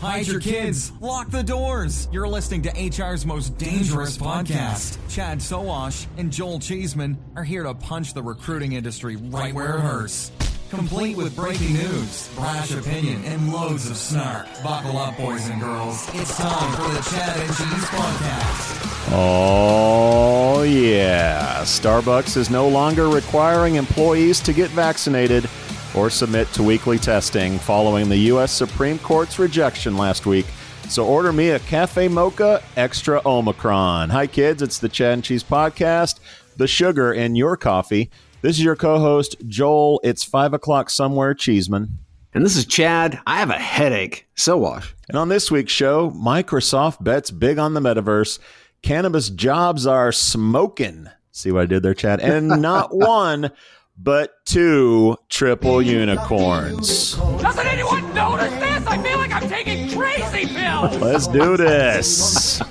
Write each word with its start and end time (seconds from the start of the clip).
Hide 0.00 0.26
your 0.26 0.40
kids. 0.40 0.92
Lock 1.00 1.30
the 1.30 1.42
doors. 1.42 2.08
You're 2.12 2.28
listening 2.28 2.62
to 2.62 2.70
HR's 2.90 3.24
most 3.24 3.56
dangerous 3.56 4.18
podcast. 4.18 4.98
Chad 5.08 5.38
Sowash 5.38 6.06
and 6.18 6.30
Joel 6.30 6.58
Cheeseman 6.58 7.16
are 7.34 7.44
here 7.44 7.62
to 7.62 7.72
punch 7.74 8.12
the 8.12 8.22
recruiting 8.22 8.72
industry 8.72 9.16
right 9.16 9.54
where 9.54 9.76
it 9.76 9.80
hurts. 9.80 10.30
Complete 10.68 11.16
with 11.16 11.34
breaking 11.36 11.72
news, 11.74 12.28
brash 12.34 12.72
opinion, 12.72 13.24
and 13.24 13.52
loads 13.52 13.88
of 13.88 13.96
snark. 13.96 14.46
Buckle 14.64 14.98
up, 14.98 15.16
boys 15.16 15.48
and 15.48 15.60
girls. 15.60 16.08
It's 16.12 16.36
time 16.36 16.72
for 16.74 16.90
the 16.92 17.00
Chad 17.08 17.36
and 17.38 17.48
Cheese 17.48 17.84
Podcast. 17.88 19.12
Oh, 19.12 20.62
yeah. 20.62 21.60
Starbucks 21.62 22.36
is 22.36 22.50
no 22.50 22.68
longer 22.68 23.08
requiring 23.08 23.76
employees 23.76 24.40
to 24.40 24.52
get 24.52 24.68
vaccinated 24.70 25.48
or 25.96 26.10
submit 26.10 26.46
to 26.52 26.62
weekly 26.62 26.98
testing 26.98 27.58
following 27.58 28.08
the 28.08 28.16
U.S. 28.16 28.52
Supreme 28.52 28.98
Court's 28.98 29.38
rejection 29.38 29.96
last 29.96 30.26
week. 30.26 30.46
So 30.88 31.04
order 31.04 31.32
me 31.32 31.50
a 31.50 31.58
Cafe 31.58 32.06
Mocha 32.08 32.62
Extra 32.76 33.20
Omicron. 33.26 34.10
Hi, 34.10 34.26
kids. 34.26 34.62
It's 34.62 34.78
the 34.78 34.88
Chad 34.88 35.14
and 35.14 35.24
Cheese 35.24 35.42
Podcast, 35.42 36.20
the 36.56 36.68
sugar 36.68 37.12
in 37.12 37.34
your 37.34 37.56
coffee. 37.56 38.10
This 38.42 38.58
is 38.58 38.64
your 38.64 38.76
co 38.76 38.98
host, 38.98 39.36
Joel. 39.48 40.00
It's 40.04 40.22
5 40.22 40.54
o'clock 40.54 40.90
somewhere, 40.90 41.34
Cheeseman. 41.34 41.98
And 42.34 42.44
this 42.44 42.56
is 42.56 42.66
Chad. 42.66 43.18
I 43.26 43.38
have 43.38 43.50
a 43.50 43.54
headache. 43.54 44.28
Sowash. 44.36 44.92
And 45.08 45.16
on 45.16 45.28
this 45.28 45.50
week's 45.50 45.72
show, 45.72 46.10
Microsoft 46.10 47.02
bets 47.02 47.30
big 47.30 47.58
on 47.58 47.74
the 47.74 47.80
metaverse. 47.80 48.38
Cannabis 48.82 49.30
jobs 49.30 49.86
are 49.86 50.12
smoking. 50.12 51.08
See 51.32 51.50
what 51.50 51.62
I 51.62 51.66
did 51.66 51.82
there, 51.82 51.94
Chad? 51.94 52.20
And 52.20 52.48
not 52.62 52.94
one 52.94 53.50
but 53.98 54.44
two 54.44 55.16
triple 55.28 55.80
unicorns. 55.80 57.14
Doesn't 57.14 57.66
anyone 57.66 58.14
notice 58.14 58.52
this? 58.54 58.86
I 58.86 59.02
feel 59.02 59.18
like 59.18 59.32
I'm 59.32 59.48
taking 59.48 59.90
crazy 59.96 60.46
pills. 60.46 60.96
Let's 60.98 61.26
do 61.26 61.56
this. 61.56 62.62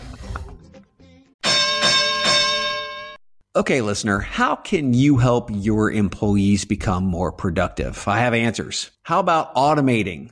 Okay, 3.56 3.82
listener, 3.82 4.20
how 4.20 4.56
can 4.56 4.94
you 4.94 5.16
help 5.16 5.50
your 5.50 5.90
employees 5.90 6.66
become 6.66 7.06
more 7.06 7.32
productive? 7.32 8.06
I 8.06 8.20
have 8.20 8.34
answers. 8.34 8.92
How 9.04 9.22
about 9.22 9.56
automating 9.56 10.32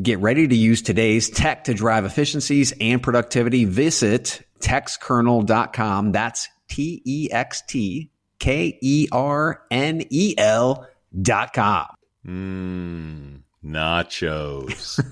Get 0.00 0.20
ready 0.20 0.46
to 0.46 0.54
use 0.54 0.80
today's 0.80 1.28
tech 1.28 1.64
to 1.64 1.74
drive 1.74 2.04
efficiencies 2.04 2.72
and 2.80 3.02
productivity. 3.02 3.64
Visit 3.64 4.42
textkernel.com. 4.60 6.12
That's 6.12 6.48
T 6.68 7.02
E 7.04 7.28
X 7.32 7.62
T 7.66 8.10
K 8.38 8.78
E 8.80 9.08
R 9.10 9.62
N 9.72 10.04
E 10.08 10.34
L 10.38 10.86
dot 11.20 11.52
com. 11.52 11.86
Mmm, 12.24 13.42
nachos. 13.64 15.04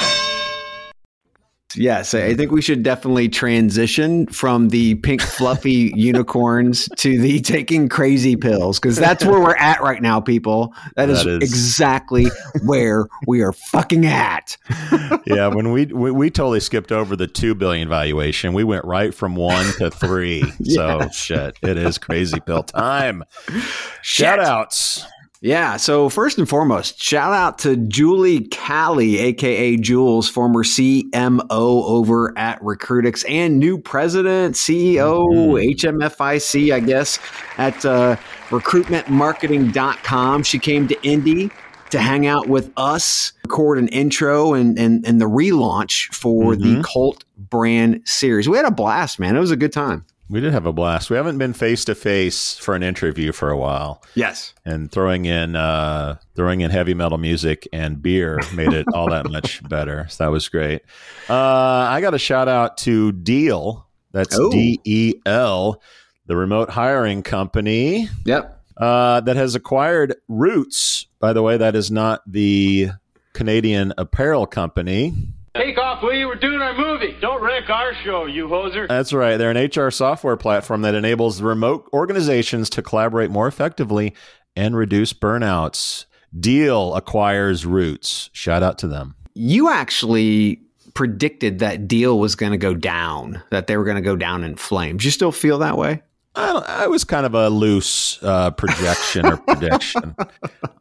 Yes, 1.74 2.14
I 2.14 2.34
think 2.34 2.52
we 2.52 2.62
should 2.62 2.82
definitely 2.82 3.28
transition 3.28 4.26
from 4.28 4.68
the 4.68 4.94
pink 4.96 5.20
fluffy 5.20 5.92
unicorns 5.96 6.88
to 6.96 7.20
the 7.20 7.40
taking 7.40 7.88
crazy 7.88 8.36
pills 8.36 8.78
because 8.78 8.96
that's 8.96 9.24
where 9.24 9.40
we're 9.40 9.56
at 9.56 9.82
right 9.82 10.00
now, 10.00 10.20
people. 10.20 10.72
that, 10.94 11.06
that 11.06 11.10
is, 11.10 11.26
is, 11.26 11.42
exactly 11.42 12.28
where 12.64 13.06
we 13.26 13.42
are 13.42 13.52
fucking 13.52 14.06
at. 14.06 14.56
yeah, 15.26 15.48
when 15.48 15.72
we, 15.72 15.86
we, 15.86 16.12
we 16.12 16.30
totally 16.30 16.60
skipped 16.60 16.92
over 16.92 17.16
the 17.16 17.26
two 17.26 17.54
billion 17.54 17.88
valuation, 17.88 18.52
we 18.52 18.62
went 18.62 18.84
right 18.84 19.12
from 19.12 19.34
one 19.34 19.66
to 19.78 19.90
three. 19.90 20.44
So 20.66 21.08
shit, 21.12 21.56
it 21.62 21.78
is 21.78 21.96
crazy 21.96 22.40
pill 22.40 22.62
time. 22.62 23.24
Shout 24.02 24.40
outs. 24.40 25.06
Yeah. 25.46 25.76
So 25.76 26.08
first 26.08 26.38
and 26.38 26.48
foremost, 26.48 27.00
shout 27.00 27.32
out 27.32 27.60
to 27.60 27.76
Julie 27.76 28.40
Calli, 28.48 29.20
aka 29.20 29.76
Jules, 29.76 30.28
former 30.28 30.64
CMO 30.64 31.48
over 31.50 32.36
at 32.36 32.60
Recruitics 32.62 33.24
and 33.30 33.60
new 33.60 33.78
president, 33.78 34.56
CEO, 34.56 35.24
mm-hmm. 35.24 36.00
HMFIC, 36.02 36.74
I 36.74 36.80
guess, 36.80 37.20
at 37.58 37.84
uh, 37.84 38.16
recruitmentmarketing.com. 38.48 40.42
She 40.42 40.58
came 40.58 40.88
to 40.88 41.00
Indy 41.04 41.52
to 41.90 42.00
hang 42.00 42.26
out 42.26 42.48
with 42.48 42.72
us, 42.76 43.32
record 43.44 43.78
an 43.78 43.86
intro 43.88 44.52
and 44.52 44.76
and, 44.76 45.06
and 45.06 45.20
the 45.20 45.26
relaunch 45.26 46.12
for 46.12 46.54
mm-hmm. 46.54 46.78
the 46.78 46.82
Cult 46.82 47.24
brand 47.38 48.00
series. 48.04 48.48
We 48.48 48.56
had 48.56 48.66
a 48.66 48.72
blast, 48.72 49.20
man. 49.20 49.36
It 49.36 49.40
was 49.40 49.52
a 49.52 49.56
good 49.56 49.72
time. 49.72 50.06
We 50.28 50.40
did 50.40 50.52
have 50.52 50.66
a 50.66 50.72
blast. 50.72 51.08
We 51.08 51.16
haven't 51.16 51.38
been 51.38 51.52
face 51.52 51.84
to 51.84 51.94
face 51.94 52.56
for 52.58 52.74
an 52.74 52.82
interview 52.82 53.30
for 53.30 53.50
a 53.50 53.56
while. 53.56 54.02
Yes, 54.14 54.54
and 54.64 54.90
throwing 54.90 55.24
in 55.24 55.54
uh, 55.54 56.18
throwing 56.34 56.62
in 56.62 56.70
heavy 56.70 56.94
metal 56.94 57.18
music 57.18 57.68
and 57.72 58.02
beer 58.02 58.40
made 58.54 58.72
it 58.72 58.86
all 58.92 59.08
that 59.10 59.30
much 59.30 59.62
better. 59.68 60.06
So 60.08 60.24
that 60.24 60.30
was 60.30 60.48
great. 60.48 60.82
Uh, 61.30 61.34
I 61.34 62.00
got 62.00 62.14
a 62.14 62.18
shout 62.18 62.48
out 62.48 62.76
to 62.78 63.12
Deel. 63.12 63.86
That's 64.12 64.36
oh. 64.38 64.50
D 64.50 64.80
E 64.84 65.14
L, 65.26 65.80
the 66.26 66.34
remote 66.36 66.70
hiring 66.70 67.22
company. 67.22 68.08
Yep. 68.24 68.64
uh, 68.78 69.20
that 69.20 69.36
has 69.36 69.54
acquired 69.54 70.16
Roots. 70.26 71.06
By 71.20 71.32
the 71.34 71.42
way, 71.42 71.56
that 71.56 71.76
is 71.76 71.90
not 71.90 72.22
the 72.26 72.90
Canadian 73.32 73.92
apparel 73.96 74.46
company. 74.46 75.14
Take 75.56 75.78
off, 75.78 76.02
will 76.02 76.14
you? 76.14 76.28
We're 76.28 76.34
doing 76.34 76.60
our 76.60 76.76
movie. 76.76 77.16
Don't 77.20 77.42
wreck 77.42 77.70
our 77.70 77.94
show, 78.04 78.26
you 78.26 78.46
hoser. 78.46 78.88
That's 78.88 79.12
right. 79.12 79.36
They're 79.36 79.50
an 79.50 79.70
HR 79.70 79.90
software 79.90 80.36
platform 80.36 80.82
that 80.82 80.94
enables 80.94 81.40
remote 81.40 81.88
organizations 81.92 82.68
to 82.70 82.82
collaborate 82.82 83.30
more 83.30 83.48
effectively 83.48 84.14
and 84.54 84.76
reduce 84.76 85.12
burnouts. 85.12 86.04
Deel 86.38 86.94
acquires 86.94 87.64
Roots. 87.64 88.28
Shout 88.32 88.62
out 88.62 88.78
to 88.78 88.88
them. 88.88 89.14
You 89.34 89.70
actually 89.70 90.60
predicted 90.94 91.58
that 91.60 91.86
deal 91.86 92.18
was 92.18 92.34
going 92.34 92.52
to 92.52 92.58
go 92.58 92.74
down, 92.74 93.42
that 93.50 93.66
they 93.66 93.76
were 93.76 93.84
going 93.84 93.96
to 93.96 94.02
go 94.02 94.16
down 94.16 94.44
in 94.44 94.56
flames. 94.56 95.04
You 95.04 95.10
still 95.10 95.32
feel 95.32 95.58
that 95.58 95.78
way? 95.78 96.02
I, 96.36 96.82
I 96.82 96.86
was 96.86 97.04
kind 97.04 97.24
of 97.24 97.34
a 97.34 97.48
loose 97.48 98.22
uh, 98.22 98.50
projection 98.50 99.26
or 99.26 99.38
prediction. 99.38 100.14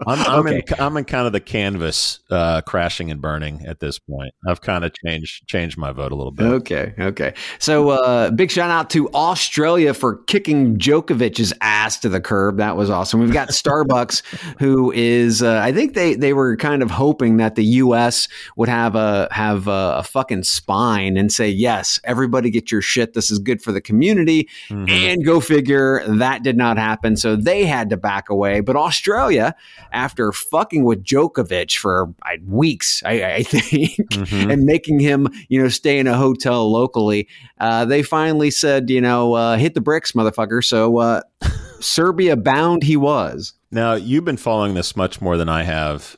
I'm, 0.06 0.20
I'm, 0.20 0.48
okay. 0.48 0.58
in, 0.58 0.80
I'm 0.80 0.98
in 0.98 1.06
kind 1.06 1.26
of 1.26 1.34
the 1.34 1.40
canvas 1.40 2.20
uh, 2.30 2.62
crashing 2.62 3.10
and 3.10 3.22
burning 3.22 3.66
at 3.66 3.80
this 3.80 3.98
point. 3.98 4.34
I've 4.46 4.62
kind 4.62 4.84
of 4.84 4.94
changed 5.06 5.48
changed 5.48 5.78
my 5.78 5.92
vote 5.92 6.12
a 6.12 6.16
little 6.16 6.32
bit. 6.32 6.46
Okay, 6.46 6.94
okay. 7.00 7.34
So 7.60 7.90
uh, 7.90 8.32
big 8.32 8.52
shout 8.52 8.70
out 8.70 8.90
to 8.92 9.10
Australia 9.12 9.94
for 9.94 10.18
kicking 10.24 10.78
Djokovic's 10.78 11.54
ass 11.62 12.00
to 12.00 12.10
the 12.10 12.20
curb. 12.20 12.58
That 12.58 12.76
was 12.76 12.90
awesome. 12.90 13.22
We've 13.22 13.32
got 13.32 13.50
Starbucks, 13.50 14.24
who 14.60 14.92
is 14.92 15.42
uh, 15.42 15.60
I 15.64 15.72
think 15.72 15.94
they 15.94 16.16
they 16.16 16.34
were 16.34 16.58
kind 16.58 16.84
of 16.84 16.92
hoping 16.92 17.38
that 17.38 17.56
the 17.56 17.66
U.S. 17.66 18.28
would 18.58 18.70
have 18.70 18.96
a 18.96 19.30
have 19.32 19.68
a, 19.68 19.96
a, 20.00 20.04
fucking 20.04 20.44
spine 20.44 21.18
and 21.18 21.32
say 21.32 21.50
yes, 21.50 22.00
everybody 22.04 22.50
get 22.50 22.72
your 22.72 22.82
shit. 22.82 23.14
This 23.14 23.32
is 23.32 23.40
good 23.40 23.62
for 23.62 23.72
the 23.72 23.82
community, 23.82 24.50
mm-hmm. 24.70 24.90
and 24.90 25.26
go 25.26 25.40
figure 25.46 26.04
that 26.08 26.44
did 26.44 26.58
not 26.58 26.78
happen. 26.78 27.16
So 27.16 27.36
they 27.36 27.66
had 27.66 27.90
to 27.90 27.98
back 27.98 28.30
away. 28.30 28.62
But 28.62 28.76
Australia, 28.76 29.56
after 29.92 30.32
fucking 30.32 30.84
with 30.84 31.04
Djokovic 31.04 31.78
for 31.78 32.14
weeks, 32.46 33.04
I, 33.06 33.36
I 33.36 33.44
think, 33.44 33.92
mm-hmm. 34.12 34.52
and 34.52 34.66
making 34.66 35.00
him, 35.00 35.28
you 35.50 35.62
know, 35.62 35.70
stay 35.70 36.00
in 36.00 36.08
a 36.08 36.18
hotel 36.18 36.72
locally, 36.72 37.28
uh, 37.60 37.86
they 37.86 38.04
finally 38.04 38.52
said, 38.52 38.90
you 38.90 39.02
know, 39.02 39.34
uh, 39.34 39.58
hit 39.58 39.74
the 39.74 39.82
bricks, 39.82 40.12
motherfucker. 40.14 40.64
So 40.64 40.98
uh, 40.98 41.22
Serbia 41.80 42.36
bound 42.36 42.84
he 42.84 42.98
was. 42.98 43.54
Now, 43.72 43.94
you've 43.94 44.26
been 44.26 44.38
following 44.38 44.74
this 44.74 44.96
much 44.96 45.22
more 45.22 45.38
than 45.38 45.50
I 45.50 45.64
have. 45.64 46.16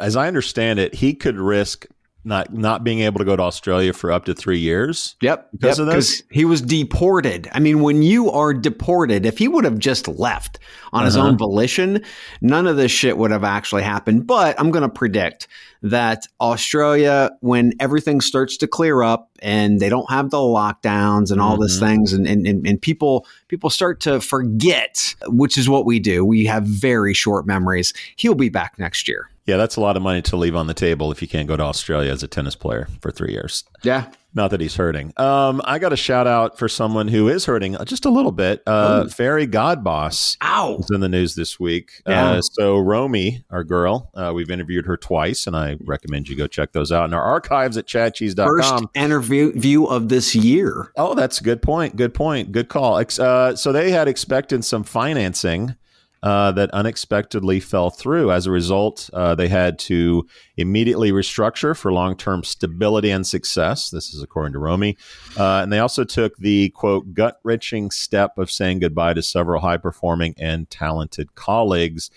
As 0.00 0.16
I 0.16 0.26
understand 0.26 0.78
it, 0.78 0.94
he 0.94 1.14
could 1.14 1.36
risk 1.36 1.86
not 2.26 2.52
not 2.52 2.82
being 2.82 3.00
able 3.00 3.18
to 3.20 3.24
go 3.24 3.36
to 3.36 3.42
Australia 3.42 3.92
for 3.92 4.10
up 4.10 4.24
to 4.24 4.34
three 4.34 4.58
years. 4.58 5.14
Yep, 5.22 5.48
because 5.52 5.78
yep, 5.78 5.86
of 5.86 5.94
this. 5.94 6.22
He 6.30 6.44
was 6.44 6.60
deported. 6.60 7.48
I 7.52 7.60
mean, 7.60 7.80
when 7.80 8.02
you 8.02 8.30
are 8.32 8.52
deported, 8.52 9.24
if 9.24 9.38
he 9.38 9.46
would 9.46 9.64
have 9.64 9.78
just 9.78 10.08
left 10.08 10.58
on 10.92 11.00
uh-huh. 11.00 11.04
his 11.06 11.16
own 11.16 11.38
volition, 11.38 12.02
none 12.40 12.66
of 12.66 12.76
this 12.76 12.90
shit 12.90 13.16
would 13.16 13.30
have 13.30 13.44
actually 13.44 13.84
happened. 13.84 14.26
But 14.26 14.58
I'm 14.58 14.72
going 14.72 14.82
to 14.82 14.88
predict 14.88 15.46
that 15.82 16.26
Australia, 16.40 17.30
when 17.40 17.72
everything 17.80 18.20
starts 18.20 18.56
to 18.58 18.66
clear 18.66 19.02
up 19.02 19.30
and 19.40 19.80
they 19.80 19.88
don't 19.88 20.10
have 20.10 20.30
the 20.30 20.38
lockdowns 20.38 21.30
and 21.30 21.40
all 21.40 21.54
mm-hmm. 21.54 21.62
these 21.62 21.78
things, 21.78 22.12
and, 22.12 22.26
and, 22.26 22.46
and 22.46 22.82
people 22.82 23.26
people 23.48 23.70
start 23.70 24.00
to 24.00 24.20
forget, 24.20 25.14
which 25.26 25.58
is 25.58 25.68
what 25.68 25.86
we 25.86 25.98
do. 25.98 26.24
We 26.24 26.44
have 26.46 26.64
very 26.64 27.14
short 27.14 27.46
memories. 27.46 27.92
He'll 28.16 28.34
be 28.34 28.48
back 28.48 28.78
next 28.78 29.08
year. 29.08 29.30
Yeah, 29.46 29.56
that's 29.56 29.76
a 29.76 29.80
lot 29.80 29.96
of 29.96 30.02
money 30.02 30.22
to 30.22 30.36
leave 30.36 30.56
on 30.56 30.66
the 30.66 30.74
table 30.74 31.12
if 31.12 31.22
you 31.22 31.28
can't 31.28 31.46
go 31.46 31.56
to 31.56 31.62
Australia 31.62 32.10
as 32.10 32.22
a 32.24 32.28
tennis 32.28 32.56
player 32.56 32.88
for 33.00 33.12
three 33.12 33.32
years. 33.32 33.62
Yeah. 33.82 34.10
Not 34.36 34.50
that 34.50 34.60
he's 34.60 34.76
hurting. 34.76 35.14
Um, 35.16 35.62
I 35.64 35.78
got 35.78 35.94
a 35.94 35.96
shout 35.96 36.26
out 36.26 36.58
for 36.58 36.68
someone 36.68 37.08
who 37.08 37.26
is 37.26 37.46
hurting 37.46 37.74
just 37.86 38.04
a 38.04 38.10
little 38.10 38.32
bit. 38.32 38.62
Uh, 38.66 39.04
Fairygodboss 39.04 40.36
Ow. 40.42 40.76
was 40.76 40.90
in 40.90 41.00
the 41.00 41.08
news 41.08 41.34
this 41.36 41.58
week. 41.58 42.02
Yeah. 42.06 42.32
Uh, 42.32 42.42
so 42.42 42.78
Romy, 42.78 43.44
our 43.50 43.64
girl, 43.64 44.10
uh, 44.14 44.32
we've 44.34 44.50
interviewed 44.50 44.84
her 44.84 44.98
twice, 44.98 45.46
and 45.46 45.56
I 45.56 45.78
recommend 45.82 46.28
you 46.28 46.36
go 46.36 46.46
check 46.46 46.72
those 46.72 46.92
out 46.92 47.06
in 47.06 47.14
our 47.14 47.22
archives 47.22 47.78
at 47.78 47.86
chadcheese.com. 47.86 48.46
First 48.46 48.84
interview 48.94 49.84
of 49.86 50.10
this 50.10 50.34
year. 50.34 50.92
Oh, 50.96 51.14
that's 51.14 51.40
a 51.40 51.42
good 51.42 51.62
point. 51.62 51.96
Good 51.96 52.12
point. 52.12 52.52
Good 52.52 52.68
call. 52.68 53.02
Uh, 53.18 53.56
so 53.56 53.72
they 53.72 53.90
had 53.90 54.06
expected 54.06 54.66
some 54.66 54.84
financing 54.84 55.76
uh, 56.26 56.50
that 56.50 56.68
unexpectedly 56.72 57.60
fell 57.60 57.88
through. 57.88 58.32
As 58.32 58.46
a 58.46 58.50
result, 58.50 59.08
uh, 59.12 59.36
they 59.36 59.46
had 59.46 59.78
to 59.78 60.26
immediately 60.56 61.12
restructure 61.12 61.76
for 61.76 61.92
long 61.92 62.16
term 62.16 62.42
stability 62.42 63.10
and 63.10 63.24
success. 63.24 63.90
This 63.90 64.12
is 64.12 64.24
according 64.24 64.52
to 64.54 64.58
Romy. 64.58 64.96
Uh, 65.38 65.60
and 65.62 65.72
they 65.72 65.78
also 65.78 66.02
took 66.02 66.36
the 66.38 66.70
quote, 66.70 67.14
gut 67.14 67.38
wrenching 67.44 67.92
step 67.92 68.38
of 68.38 68.50
saying 68.50 68.80
goodbye 68.80 69.14
to 69.14 69.22
several 69.22 69.60
high 69.60 69.76
performing 69.76 70.34
and 70.36 70.68
talented 70.68 71.36
colleagues 71.36 72.10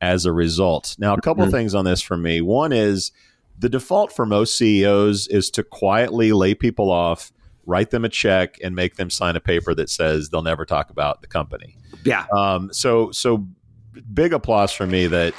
as 0.00 0.26
a 0.26 0.32
result. 0.32 0.94
Now, 1.00 1.14
a 1.14 1.20
couple 1.20 1.42
mm-hmm. 1.42 1.50
things 1.50 1.74
on 1.74 1.84
this 1.84 2.00
for 2.00 2.16
me. 2.16 2.40
One 2.40 2.72
is 2.72 3.10
the 3.58 3.68
default 3.68 4.12
for 4.12 4.24
most 4.26 4.56
CEOs 4.56 5.26
is 5.26 5.50
to 5.50 5.64
quietly 5.64 6.30
lay 6.30 6.54
people 6.54 6.92
off 6.92 7.32
write 7.66 7.90
them 7.90 8.04
a 8.04 8.08
check 8.08 8.58
and 8.62 8.74
make 8.74 8.94
them 8.94 9.10
sign 9.10 9.36
a 9.36 9.40
paper 9.40 9.74
that 9.74 9.90
says 9.90 10.30
they'll 10.30 10.42
never 10.42 10.64
talk 10.64 10.88
about 10.88 11.20
the 11.20 11.26
company. 11.26 11.76
Yeah. 12.04 12.26
Um, 12.32 12.72
so 12.72 13.10
so 13.10 13.46
big 14.12 14.32
applause 14.32 14.72
for 14.72 14.86
me 14.86 15.06
that 15.06 15.34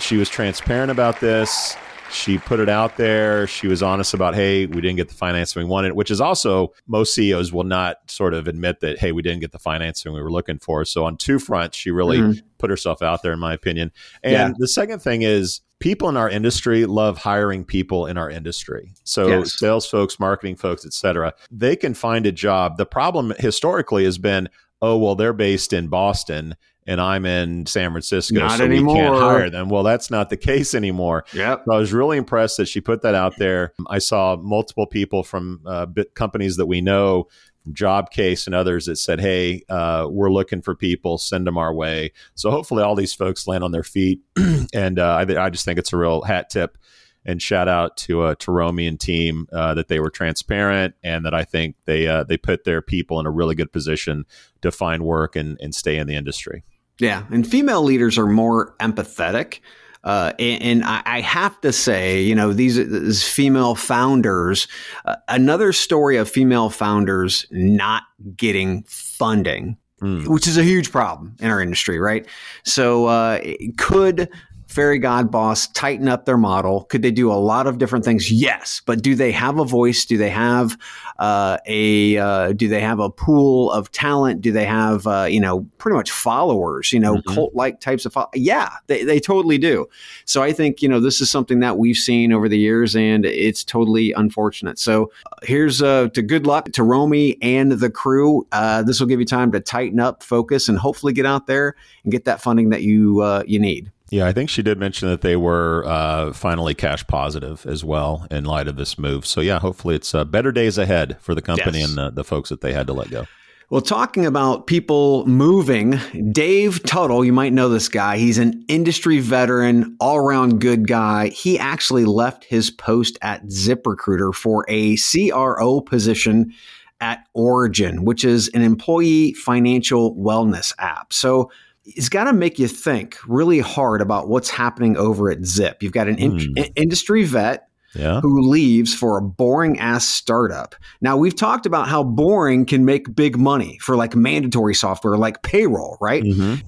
she 0.00 0.16
was 0.16 0.28
transparent 0.28 0.90
about 0.90 1.20
this. 1.20 1.76
She 2.12 2.38
put 2.38 2.58
it 2.58 2.68
out 2.68 2.96
there. 2.96 3.46
She 3.46 3.68
was 3.68 3.82
honest 3.82 4.14
about, 4.14 4.34
hey, 4.34 4.66
we 4.66 4.80
didn't 4.80 4.96
get 4.96 5.08
the 5.08 5.14
financing 5.14 5.62
we 5.62 5.68
wanted, 5.68 5.92
which 5.92 6.10
is 6.10 6.20
also 6.20 6.72
most 6.88 7.14
CEOs 7.14 7.52
will 7.52 7.64
not 7.64 7.98
sort 8.08 8.34
of 8.34 8.48
admit 8.48 8.80
that, 8.80 8.98
hey, 8.98 9.12
we 9.12 9.22
didn't 9.22 9.40
get 9.40 9.52
the 9.52 9.60
financing 9.60 10.12
we 10.12 10.20
were 10.20 10.30
looking 10.30 10.58
for. 10.58 10.84
So 10.84 11.04
on 11.04 11.16
two 11.16 11.38
fronts, 11.38 11.76
she 11.76 11.92
really 11.92 12.18
mm-hmm. 12.18 12.46
put 12.58 12.68
herself 12.68 13.00
out 13.00 13.22
there, 13.22 13.32
in 13.32 13.38
my 13.38 13.54
opinion. 13.54 13.92
And 14.24 14.32
yeah. 14.32 14.50
the 14.58 14.66
second 14.66 15.00
thing 15.00 15.22
is 15.22 15.60
people 15.78 16.08
in 16.08 16.16
our 16.16 16.28
industry 16.28 16.84
love 16.84 17.16
hiring 17.18 17.64
people 17.64 18.06
in 18.06 18.18
our 18.18 18.28
industry. 18.28 18.92
So 19.04 19.28
yes. 19.28 19.58
sales 19.58 19.86
folks, 19.86 20.18
marketing 20.18 20.56
folks, 20.56 20.84
et 20.84 20.92
cetera, 20.92 21.32
they 21.50 21.76
can 21.76 21.94
find 21.94 22.26
a 22.26 22.32
job. 22.32 22.76
The 22.76 22.86
problem 22.86 23.32
historically 23.38 24.04
has 24.04 24.18
been, 24.18 24.48
oh, 24.82 24.98
well, 24.98 25.14
they're 25.14 25.32
based 25.32 25.72
in 25.72 25.86
Boston 25.86 26.56
and 26.90 27.00
I'm 27.00 27.24
in 27.24 27.66
San 27.66 27.92
Francisco, 27.92 28.40
not 28.40 28.58
so 28.58 28.64
anymore. 28.64 28.94
we 28.94 29.00
can't 29.00 29.16
hire 29.16 29.48
them. 29.48 29.68
Well, 29.68 29.84
that's 29.84 30.10
not 30.10 30.28
the 30.28 30.36
case 30.36 30.74
anymore. 30.74 31.24
Yep. 31.32 31.62
So 31.64 31.72
I 31.72 31.78
was 31.78 31.92
really 31.92 32.18
impressed 32.18 32.56
that 32.56 32.66
she 32.66 32.80
put 32.80 33.02
that 33.02 33.14
out 33.14 33.36
there. 33.38 33.72
I 33.86 34.00
saw 34.00 34.34
multiple 34.34 34.88
people 34.88 35.22
from 35.22 35.60
uh, 35.64 35.86
companies 36.16 36.56
that 36.56 36.66
we 36.66 36.80
know, 36.80 37.28
from 37.62 37.74
Jobcase 37.74 38.46
and 38.46 38.56
others, 38.56 38.86
that 38.86 38.96
said, 38.96 39.20
"Hey, 39.20 39.62
uh, 39.68 40.08
we're 40.10 40.32
looking 40.32 40.62
for 40.62 40.74
people. 40.74 41.16
Send 41.16 41.46
them 41.46 41.56
our 41.56 41.72
way." 41.72 42.10
So 42.34 42.50
hopefully, 42.50 42.82
all 42.82 42.96
these 42.96 43.14
folks 43.14 43.46
land 43.46 43.62
on 43.62 43.70
their 43.70 43.84
feet. 43.84 44.22
and 44.74 44.98
uh, 44.98 45.24
I, 45.28 45.44
I 45.44 45.48
just 45.48 45.64
think 45.64 45.78
it's 45.78 45.92
a 45.92 45.96
real 45.96 46.22
hat 46.22 46.50
tip 46.50 46.76
and 47.24 47.40
shout 47.40 47.68
out 47.68 47.96
to 47.98 48.22
uh, 48.22 48.34
to 48.36 48.50
Romy 48.50 48.88
and 48.88 48.98
team 48.98 49.46
uh, 49.52 49.74
that 49.74 49.86
they 49.86 50.00
were 50.00 50.10
transparent 50.10 50.94
and 51.04 51.24
that 51.24 51.34
I 51.34 51.44
think 51.44 51.76
they 51.84 52.08
uh, 52.08 52.24
they 52.24 52.36
put 52.36 52.64
their 52.64 52.82
people 52.82 53.20
in 53.20 53.26
a 53.26 53.30
really 53.30 53.54
good 53.54 53.72
position 53.72 54.24
to 54.62 54.72
find 54.72 55.04
work 55.04 55.36
and, 55.36 55.56
and 55.60 55.72
stay 55.72 55.98
in 55.98 56.08
the 56.08 56.16
industry. 56.16 56.64
Yeah, 57.00 57.24
and 57.30 57.46
female 57.46 57.82
leaders 57.82 58.18
are 58.18 58.26
more 58.26 58.74
empathetic. 58.80 59.60
Uh, 60.02 60.32
and, 60.38 60.62
and 60.62 60.84
I, 60.84 61.02
I, 61.04 61.20
have 61.20 61.60
to 61.60 61.72
say, 61.72 62.22
you 62.22 62.34
know, 62.34 62.54
these, 62.54 62.76
these 62.76 63.22
female 63.22 63.74
founders, 63.74 64.66
uh, 65.04 65.16
another 65.28 65.74
story 65.74 66.16
of 66.16 66.30
female 66.30 66.70
founders 66.70 67.44
not 67.50 68.04
getting 68.34 68.82
funding, 68.84 69.76
mm. 70.00 70.26
which 70.26 70.48
is 70.48 70.56
a 70.56 70.62
huge 70.62 70.90
problem 70.90 71.36
in 71.40 71.50
our 71.50 71.60
industry, 71.60 71.98
right? 71.98 72.26
So, 72.64 73.06
uh, 73.06 73.40
could 73.76 74.30
Fairygodboss 74.70 75.70
tighten 75.74 76.06
up 76.06 76.26
their 76.26 76.36
model. 76.36 76.84
Could 76.84 77.02
they 77.02 77.10
do 77.10 77.32
a 77.32 77.34
lot 77.34 77.66
of 77.66 77.78
different 77.78 78.04
things? 78.04 78.30
Yes. 78.30 78.80
But 78.86 79.02
do 79.02 79.16
they 79.16 79.32
have 79.32 79.58
a 79.58 79.64
voice? 79.64 80.04
Do 80.04 80.16
they 80.16 80.30
have 80.30 80.78
uh, 81.18 81.58
a 81.66 82.16
uh, 82.16 82.52
do 82.52 82.68
they 82.68 82.80
have 82.80 83.00
a 83.00 83.10
pool 83.10 83.72
of 83.72 83.90
talent? 83.90 84.42
Do 84.42 84.52
they 84.52 84.64
have 84.64 85.08
uh, 85.08 85.26
you 85.28 85.40
know 85.40 85.66
pretty 85.78 85.96
much 85.96 86.12
followers 86.12 86.92
you 86.92 87.00
know 87.00 87.16
mm-hmm. 87.16 87.34
cult 87.34 87.54
like 87.54 87.80
types 87.80 88.06
of 88.06 88.12
fo- 88.12 88.30
yeah 88.34 88.70
they, 88.86 89.02
they 89.02 89.18
totally 89.18 89.58
do. 89.58 89.86
So 90.24 90.42
i 90.42 90.52
think 90.52 90.82
you 90.82 90.88
know 90.88 91.00
this 91.00 91.20
is 91.20 91.30
something 91.30 91.60
that 91.60 91.76
we've 91.76 91.96
seen 91.96 92.32
over 92.32 92.48
the 92.48 92.58
years 92.58 92.94
and 92.94 93.26
it's 93.26 93.64
totally 93.64 94.12
unfortunate. 94.12 94.78
So 94.78 95.10
uh, 95.26 95.36
here's 95.42 95.82
uh, 95.82 96.08
to 96.14 96.22
good 96.22 96.46
luck 96.46 96.70
to 96.72 96.84
romy 96.84 97.36
and 97.42 97.72
the 97.72 97.90
crew. 97.90 98.46
Uh, 98.52 98.84
this 98.84 99.00
will 99.00 99.08
give 99.08 99.18
you 99.18 99.26
time 99.26 99.50
to 99.50 99.60
tighten 99.60 99.98
up 99.98 100.22
focus 100.22 100.68
and 100.68 100.78
hopefully 100.78 101.12
get 101.12 101.26
out 101.26 101.48
there 101.48 101.74
and 102.04 102.12
get 102.12 102.24
that 102.26 102.40
funding 102.40 102.70
that 102.70 102.82
you 102.82 103.24
you 103.46 103.58
need 103.58 103.90
yeah, 104.10 104.26
I 104.26 104.32
think 104.32 104.50
she 104.50 104.62
did 104.62 104.78
mention 104.78 105.08
that 105.08 105.20
they 105.20 105.36
were 105.36 105.84
uh, 105.86 106.32
finally 106.32 106.74
cash 106.74 107.06
positive 107.06 107.64
as 107.64 107.84
well 107.84 108.26
in 108.30 108.44
light 108.44 108.66
of 108.66 108.76
this 108.76 108.98
move. 108.98 109.24
So 109.24 109.40
yeah, 109.40 109.60
hopefully 109.60 109.94
it's 109.94 110.14
uh, 110.14 110.24
better 110.24 110.50
days 110.50 110.78
ahead 110.78 111.16
for 111.20 111.34
the 111.34 111.42
company 111.42 111.78
yes. 111.78 111.88
and 111.88 111.98
the, 111.98 112.10
the 112.10 112.24
folks 112.24 112.48
that 112.48 112.60
they 112.60 112.72
had 112.72 112.88
to 112.88 112.92
let 112.92 113.10
go. 113.10 113.26
Well, 113.70 113.80
talking 113.80 114.26
about 114.26 114.66
people 114.66 115.24
moving, 115.26 116.00
Dave 116.32 116.82
Tuttle, 116.82 117.24
you 117.24 117.32
might 117.32 117.52
know 117.52 117.68
this 117.68 117.88
guy. 117.88 118.18
He's 118.18 118.36
an 118.36 118.64
industry 118.66 119.20
veteran, 119.20 119.96
all 120.00 120.16
around 120.16 120.60
good 120.60 120.88
guy. 120.88 121.28
He 121.28 121.56
actually 121.56 122.04
left 122.04 122.42
his 122.42 122.68
post 122.68 123.16
at 123.22 123.46
ZipRecruiter 123.46 124.34
for 124.34 124.64
a 124.66 124.96
CRO 124.96 125.82
position 125.82 126.52
at 127.00 127.24
Origin, 127.32 128.04
which 128.04 128.24
is 128.24 128.48
an 128.48 128.62
employee 128.62 129.34
financial 129.34 130.16
wellness 130.16 130.74
app. 130.80 131.12
So 131.12 131.52
it's 131.84 132.08
got 132.08 132.24
to 132.24 132.32
make 132.32 132.58
you 132.58 132.68
think 132.68 133.16
really 133.26 133.60
hard 133.60 134.00
about 134.00 134.28
what's 134.28 134.50
happening 134.50 134.96
over 134.96 135.30
at 135.30 135.44
Zip. 135.44 135.82
You've 135.82 135.92
got 135.92 136.08
an 136.08 136.18
in- 136.18 136.38
Hmm. 136.38 136.62
industry 136.76 137.24
vet 137.24 137.68
Yeah. 137.94 138.20
who 138.20 138.40
leaves 138.42 138.94
for 138.94 139.18
a 139.18 139.22
boring 139.22 139.78
ass 139.80 140.04
startup. 140.06 140.74
Now, 141.00 141.16
we've 141.16 141.34
talked 141.34 141.66
about 141.66 141.88
how 141.88 142.04
boring 142.04 142.64
can 142.64 142.84
make 142.84 143.14
big 143.16 143.36
money 143.38 143.78
for 143.82 143.96
like 143.96 144.14
mandatory 144.14 144.74
software 144.74 145.16
like 145.16 145.42
payroll, 145.42 145.96
right? 146.00 146.22
Mhm. 146.22 146.62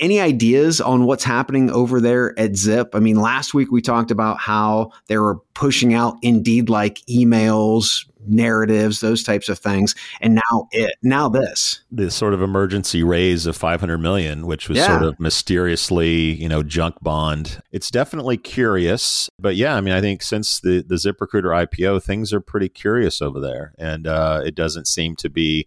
Any 0.00 0.20
ideas 0.20 0.80
on 0.80 1.04
what's 1.06 1.24
happening 1.24 1.70
over 1.70 2.00
there 2.00 2.38
at 2.38 2.56
Zip? 2.56 2.90
I 2.94 3.00
mean, 3.00 3.16
last 3.16 3.52
week 3.54 3.70
we 3.72 3.82
talked 3.82 4.10
about 4.10 4.38
how 4.38 4.92
they 5.08 5.18
were 5.18 5.36
pushing 5.54 5.92
out 5.94 6.16
Indeed 6.22 6.68
like 6.68 7.00
emails, 7.10 8.06
narratives, 8.26 9.00
those 9.00 9.22
types 9.24 9.48
of 9.48 9.58
things. 9.58 9.94
And 10.20 10.34
now 10.36 10.68
it, 10.70 10.94
now 11.02 11.28
this. 11.28 11.80
the 11.90 12.10
sort 12.10 12.32
of 12.34 12.42
emergency 12.42 13.02
raise 13.02 13.46
of 13.46 13.56
500 13.56 13.98
million 13.98 14.46
which 14.46 14.68
was 14.68 14.78
Yeah. 14.78 14.86
sort 14.86 15.02
of 15.02 15.18
mysteriously 15.18 16.34
you 16.34 16.48
know 16.48 16.62
junk 16.62 16.94
bond 17.00 17.60
it's 17.72 17.90
definitely 17.90 18.36
curious 18.36 19.28
but 19.38 19.56
yeah 19.56 19.74
i 19.76 19.80
mean 19.80 19.94
i 19.94 20.00
think 20.00 20.22
since 20.22 20.60
the 20.60 20.82
the 20.82 20.96
ziprecruiter 20.96 21.66
ipo 21.66 22.02
things 22.02 22.32
are 22.32 22.40
pretty 22.40 22.68
curious 22.68 23.20
over 23.22 23.40
there 23.40 23.72
and 23.78 24.06
uh, 24.06 24.42
it 24.44 24.54
doesn't 24.54 24.86
seem 24.86 25.16
to 25.16 25.28
be 25.30 25.66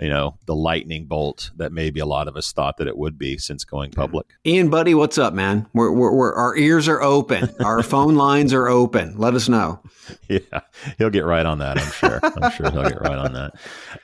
you 0.00 0.08
know 0.08 0.36
the 0.46 0.54
lightning 0.54 1.04
bolt 1.06 1.50
that 1.56 1.72
maybe 1.72 2.00
a 2.00 2.06
lot 2.06 2.26
of 2.26 2.36
us 2.36 2.52
thought 2.52 2.78
that 2.78 2.86
it 2.88 2.96
would 2.96 3.18
be 3.18 3.36
since 3.38 3.64
going 3.64 3.90
public 3.90 4.26
Ian, 4.46 4.70
buddy, 4.70 4.94
what's 4.94 5.18
up, 5.18 5.34
man? 5.34 5.66
We're, 5.74 5.92
we're, 5.92 6.12
we're, 6.12 6.34
our 6.34 6.56
ears 6.56 6.88
are 6.88 7.02
open. 7.02 7.50
Our 7.62 7.82
phone 7.92 8.14
lines 8.14 8.54
are 8.54 8.68
open. 8.68 9.18
Let 9.18 9.34
us 9.34 9.48
know. 9.48 9.80
yeah, 10.28 10.60
he'll 10.96 11.10
get 11.10 11.24
right 11.26 11.44
on 11.44 11.58
that. 11.58 11.78
I'm 11.78 11.90
sure. 11.92 12.20
I'm 12.22 12.50
sure 12.52 12.70
he'll 12.70 12.88
get 12.88 13.00
right 13.00 13.18
on 13.18 13.34
that. 13.34 13.52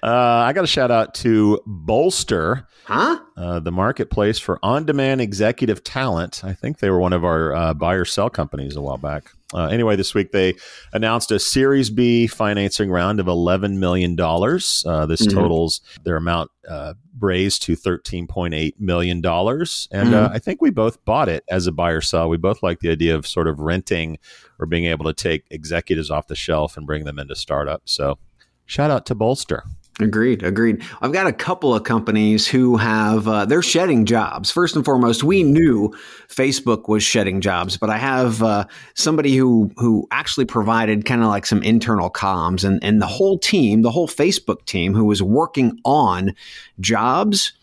Uh, 0.03 0.45
I 0.47 0.53
got 0.53 0.65
a 0.65 0.67
shout 0.67 0.91
out 0.91 1.15
to 1.17 1.61
Bolster, 1.67 2.67
Huh? 2.85 3.19
uh, 3.37 3.61
the 3.61 3.73
marketplace 3.73 4.39
for 4.39 4.59
on-demand 4.63 5.21
executive 5.21 5.83
talent. 5.83 6.43
I 6.45 6.53
think 6.53 6.79
they 6.79 6.91
were 6.91 7.01
one 7.01 7.13
of 7.15 7.25
our 7.25 7.55
uh, 7.55 7.75
buyer 7.75 8.05
sell 8.05 8.29
companies 8.31 8.77
a 8.77 8.83
while 8.83 8.99
back. 8.99 9.33
Uh, 9.55 9.67
anyway, 9.67 9.95
this 9.95 10.13
week 10.15 10.33
they 10.33 10.55
announced 10.93 11.31
a 11.31 11.39
Series 11.39 11.89
B 11.89 12.27
financing 12.27 12.91
round 12.91 13.21
of 13.21 13.27
$11 13.27 13.77
million. 13.79 14.19
Uh, 14.21 15.07
this 15.07 15.23
Mhm. 15.27 15.33
totals 15.33 15.81
their 16.05 16.17
amount 16.17 16.51
uh, 16.69 16.95
raised 17.21 17.63
to 17.63 17.77
$13.8 17.77 18.73
million. 18.81 19.19
And 19.25 20.15
uh, 20.15 20.31
I 20.33 20.39
think 20.41 20.61
we 20.61 20.71
both 20.71 21.05
bought 21.05 21.29
it 21.29 21.45
as 21.49 21.67
a 21.69 21.73
buyer 21.73 22.01
sell. 22.01 22.29
We 22.29 22.37
both 22.39 22.61
like 22.63 22.81
the 22.81 22.91
idea 22.91 23.15
of 23.15 23.25
sort 23.27 23.47
of 23.47 23.61
renting 23.61 24.19
or 24.59 24.67
being 24.67 24.87
able 24.87 25.05
to 25.05 25.13
take 25.15 25.45
executives 25.51 26.11
off 26.11 26.27
the 26.27 26.35
shelf 26.35 26.77
and 26.77 26.85
bring 26.87 27.05
them 27.05 27.19
into 27.21 27.37
startups. 27.37 27.93
So 27.93 28.19
shout 28.67 28.91
out 28.91 29.07
to 29.07 29.15
Bolster. 29.15 29.63
Agreed. 29.99 30.43
Agreed. 30.43 30.83
I've 31.01 31.13
got 31.13 31.27
a 31.27 31.33
couple 31.33 31.75
of 31.75 31.85
companies 31.85 32.47
who 32.47 32.77
have, 32.77 33.27
uh, 33.27 33.47
they're 33.47 33.63
shedding 33.63 34.05
jobs. 34.05 34.51
First 34.51 34.77
and 34.77 34.85
foremost, 34.85 35.25
we 35.25 35.43
knew 35.43 35.95
Facebook 36.29 36.87
was 36.87 37.03
shedding 37.03 37.41
jobs, 37.41 37.79
but 37.79 37.89
I 37.89 37.97
have 37.97 38.43
uh, 38.43 38.67
somebody 38.95 39.37
who, 39.37 39.71
who 39.79 40.07
actually 40.11 40.45
provided 40.45 41.07
kind 41.07 41.23
of 41.23 41.29
like 41.29 41.47
some 41.47 41.63
internal 41.63 42.11
comms 42.11 42.63
and, 42.63 42.83
and 42.85 43.01
the 43.01 43.07
whole 43.07 43.39
team, 43.39 43.81
the 43.81 43.91
whole 43.91 44.09
Facebook 44.09 44.67
team 44.67 44.93
who 44.93 45.07
was 45.07 45.23
working 45.23 45.81
on 45.85 46.35
jobs 46.79 47.55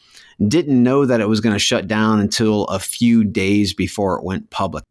didn't 0.47 0.81
know 0.81 1.05
that 1.05 1.21
it 1.21 1.29
was 1.29 1.39
going 1.39 1.53
to 1.53 1.59
shut 1.59 1.87
down 1.87 2.19
until 2.19 2.65
a 2.65 2.79
few 2.79 3.23
days 3.23 3.75
before 3.75 4.17
it 4.17 4.23
went 4.23 4.49
public. 4.49 4.83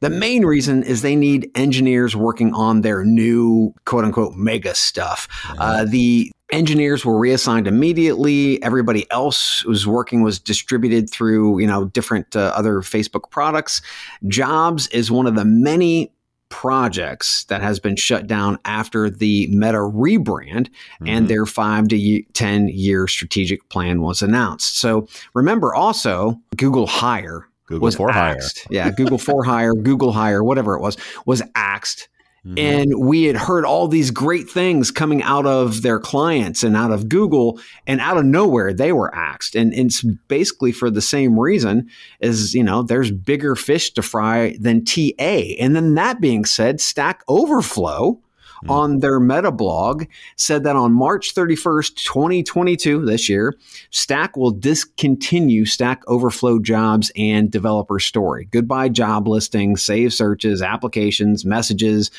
The 0.00 0.10
main 0.10 0.44
reason 0.46 0.82
is 0.82 1.02
they 1.02 1.16
need 1.16 1.50
engineers 1.54 2.16
working 2.16 2.54
on 2.54 2.80
their 2.80 3.04
new 3.04 3.74
quote 3.84 4.04
unquote 4.04 4.34
mega 4.34 4.74
stuff. 4.74 5.28
Uh, 5.58 5.84
the 5.84 6.32
engineers 6.52 7.04
were 7.04 7.18
reassigned 7.18 7.66
immediately. 7.66 8.62
Everybody 8.62 9.10
else 9.10 9.64
was 9.64 9.86
working 9.86 10.22
was 10.22 10.38
distributed 10.38 11.10
through, 11.10 11.60
you 11.60 11.66
know, 11.66 11.84
different 11.86 12.34
uh, 12.34 12.52
other 12.56 12.76
Facebook 12.76 13.30
products. 13.30 13.82
Jobs 14.26 14.88
is 14.88 15.10
one 15.10 15.26
of 15.26 15.34
the 15.34 15.44
many 15.44 16.12
projects 16.48 17.44
that 17.44 17.62
has 17.62 17.78
been 17.78 17.94
shut 17.94 18.26
down 18.26 18.58
after 18.64 19.08
the 19.08 19.46
Meta 19.48 19.78
rebrand 19.78 20.68
and 21.06 21.28
their 21.28 21.46
five 21.46 21.86
to 21.88 22.22
10 22.32 22.68
year 22.68 23.06
strategic 23.06 23.68
plan 23.68 24.02
was 24.02 24.20
announced. 24.20 24.78
So 24.78 25.06
remember 25.32 25.74
also 25.74 26.40
Google 26.56 26.88
Hire 26.88 27.46
Google 27.70 27.84
was 27.86 27.96
for 27.96 28.10
hire. 28.12 28.34
axed. 28.34 28.66
Yeah, 28.68 28.90
Google 28.90 29.16
for 29.16 29.44
hire, 29.44 29.72
Google 29.74 30.12
hire, 30.12 30.42
whatever 30.42 30.74
it 30.74 30.82
was, 30.82 30.96
was 31.24 31.40
axed. 31.54 32.08
Mhm. 32.44 32.58
And 32.58 32.92
we 33.06 33.24
had 33.24 33.36
heard 33.36 33.64
all 33.66 33.86
these 33.86 34.10
great 34.10 34.50
things 34.50 34.90
coming 34.90 35.22
out 35.22 35.46
of 35.46 35.82
their 35.82 36.00
clients 36.00 36.62
and 36.62 36.74
out 36.74 36.90
of 36.90 37.08
Google, 37.08 37.60
and 37.86 38.00
out 38.00 38.16
of 38.16 38.24
nowhere 38.24 38.72
they 38.72 38.92
were 38.92 39.14
axed. 39.14 39.54
And 39.54 39.74
it's 39.74 40.02
basically 40.26 40.72
for 40.72 40.90
the 40.90 41.02
same 41.02 41.38
reason 41.38 41.88
as 42.20 42.54
you 42.54 42.64
know, 42.64 42.82
there's 42.82 43.10
bigger 43.10 43.54
fish 43.54 43.92
to 43.92 44.02
fry 44.02 44.56
than 44.58 44.84
TA. 44.84 45.54
And 45.60 45.76
then 45.76 45.94
that 45.94 46.20
being 46.20 46.44
said, 46.46 46.80
Stack 46.80 47.22
Overflow 47.28 48.18
Mm. 48.64 48.70
on 48.70 48.98
their 48.98 49.18
meta 49.18 49.50
blog 49.50 50.04
said 50.36 50.64
that 50.64 50.76
on 50.76 50.92
March 50.92 51.34
31st, 51.34 51.94
2022, 52.04 53.06
this 53.06 53.28
year, 53.28 53.56
Stack 53.90 54.36
will 54.36 54.50
discontinue 54.50 55.64
Stack 55.64 56.02
Overflow 56.06 56.58
jobs 56.58 57.10
and 57.16 57.50
developer 57.50 57.98
story. 57.98 58.48
Goodbye 58.50 58.90
job 58.90 59.26
listings, 59.26 59.82
save 59.82 60.12
searches, 60.12 60.60
applications, 60.60 61.44
messages, 61.44 62.10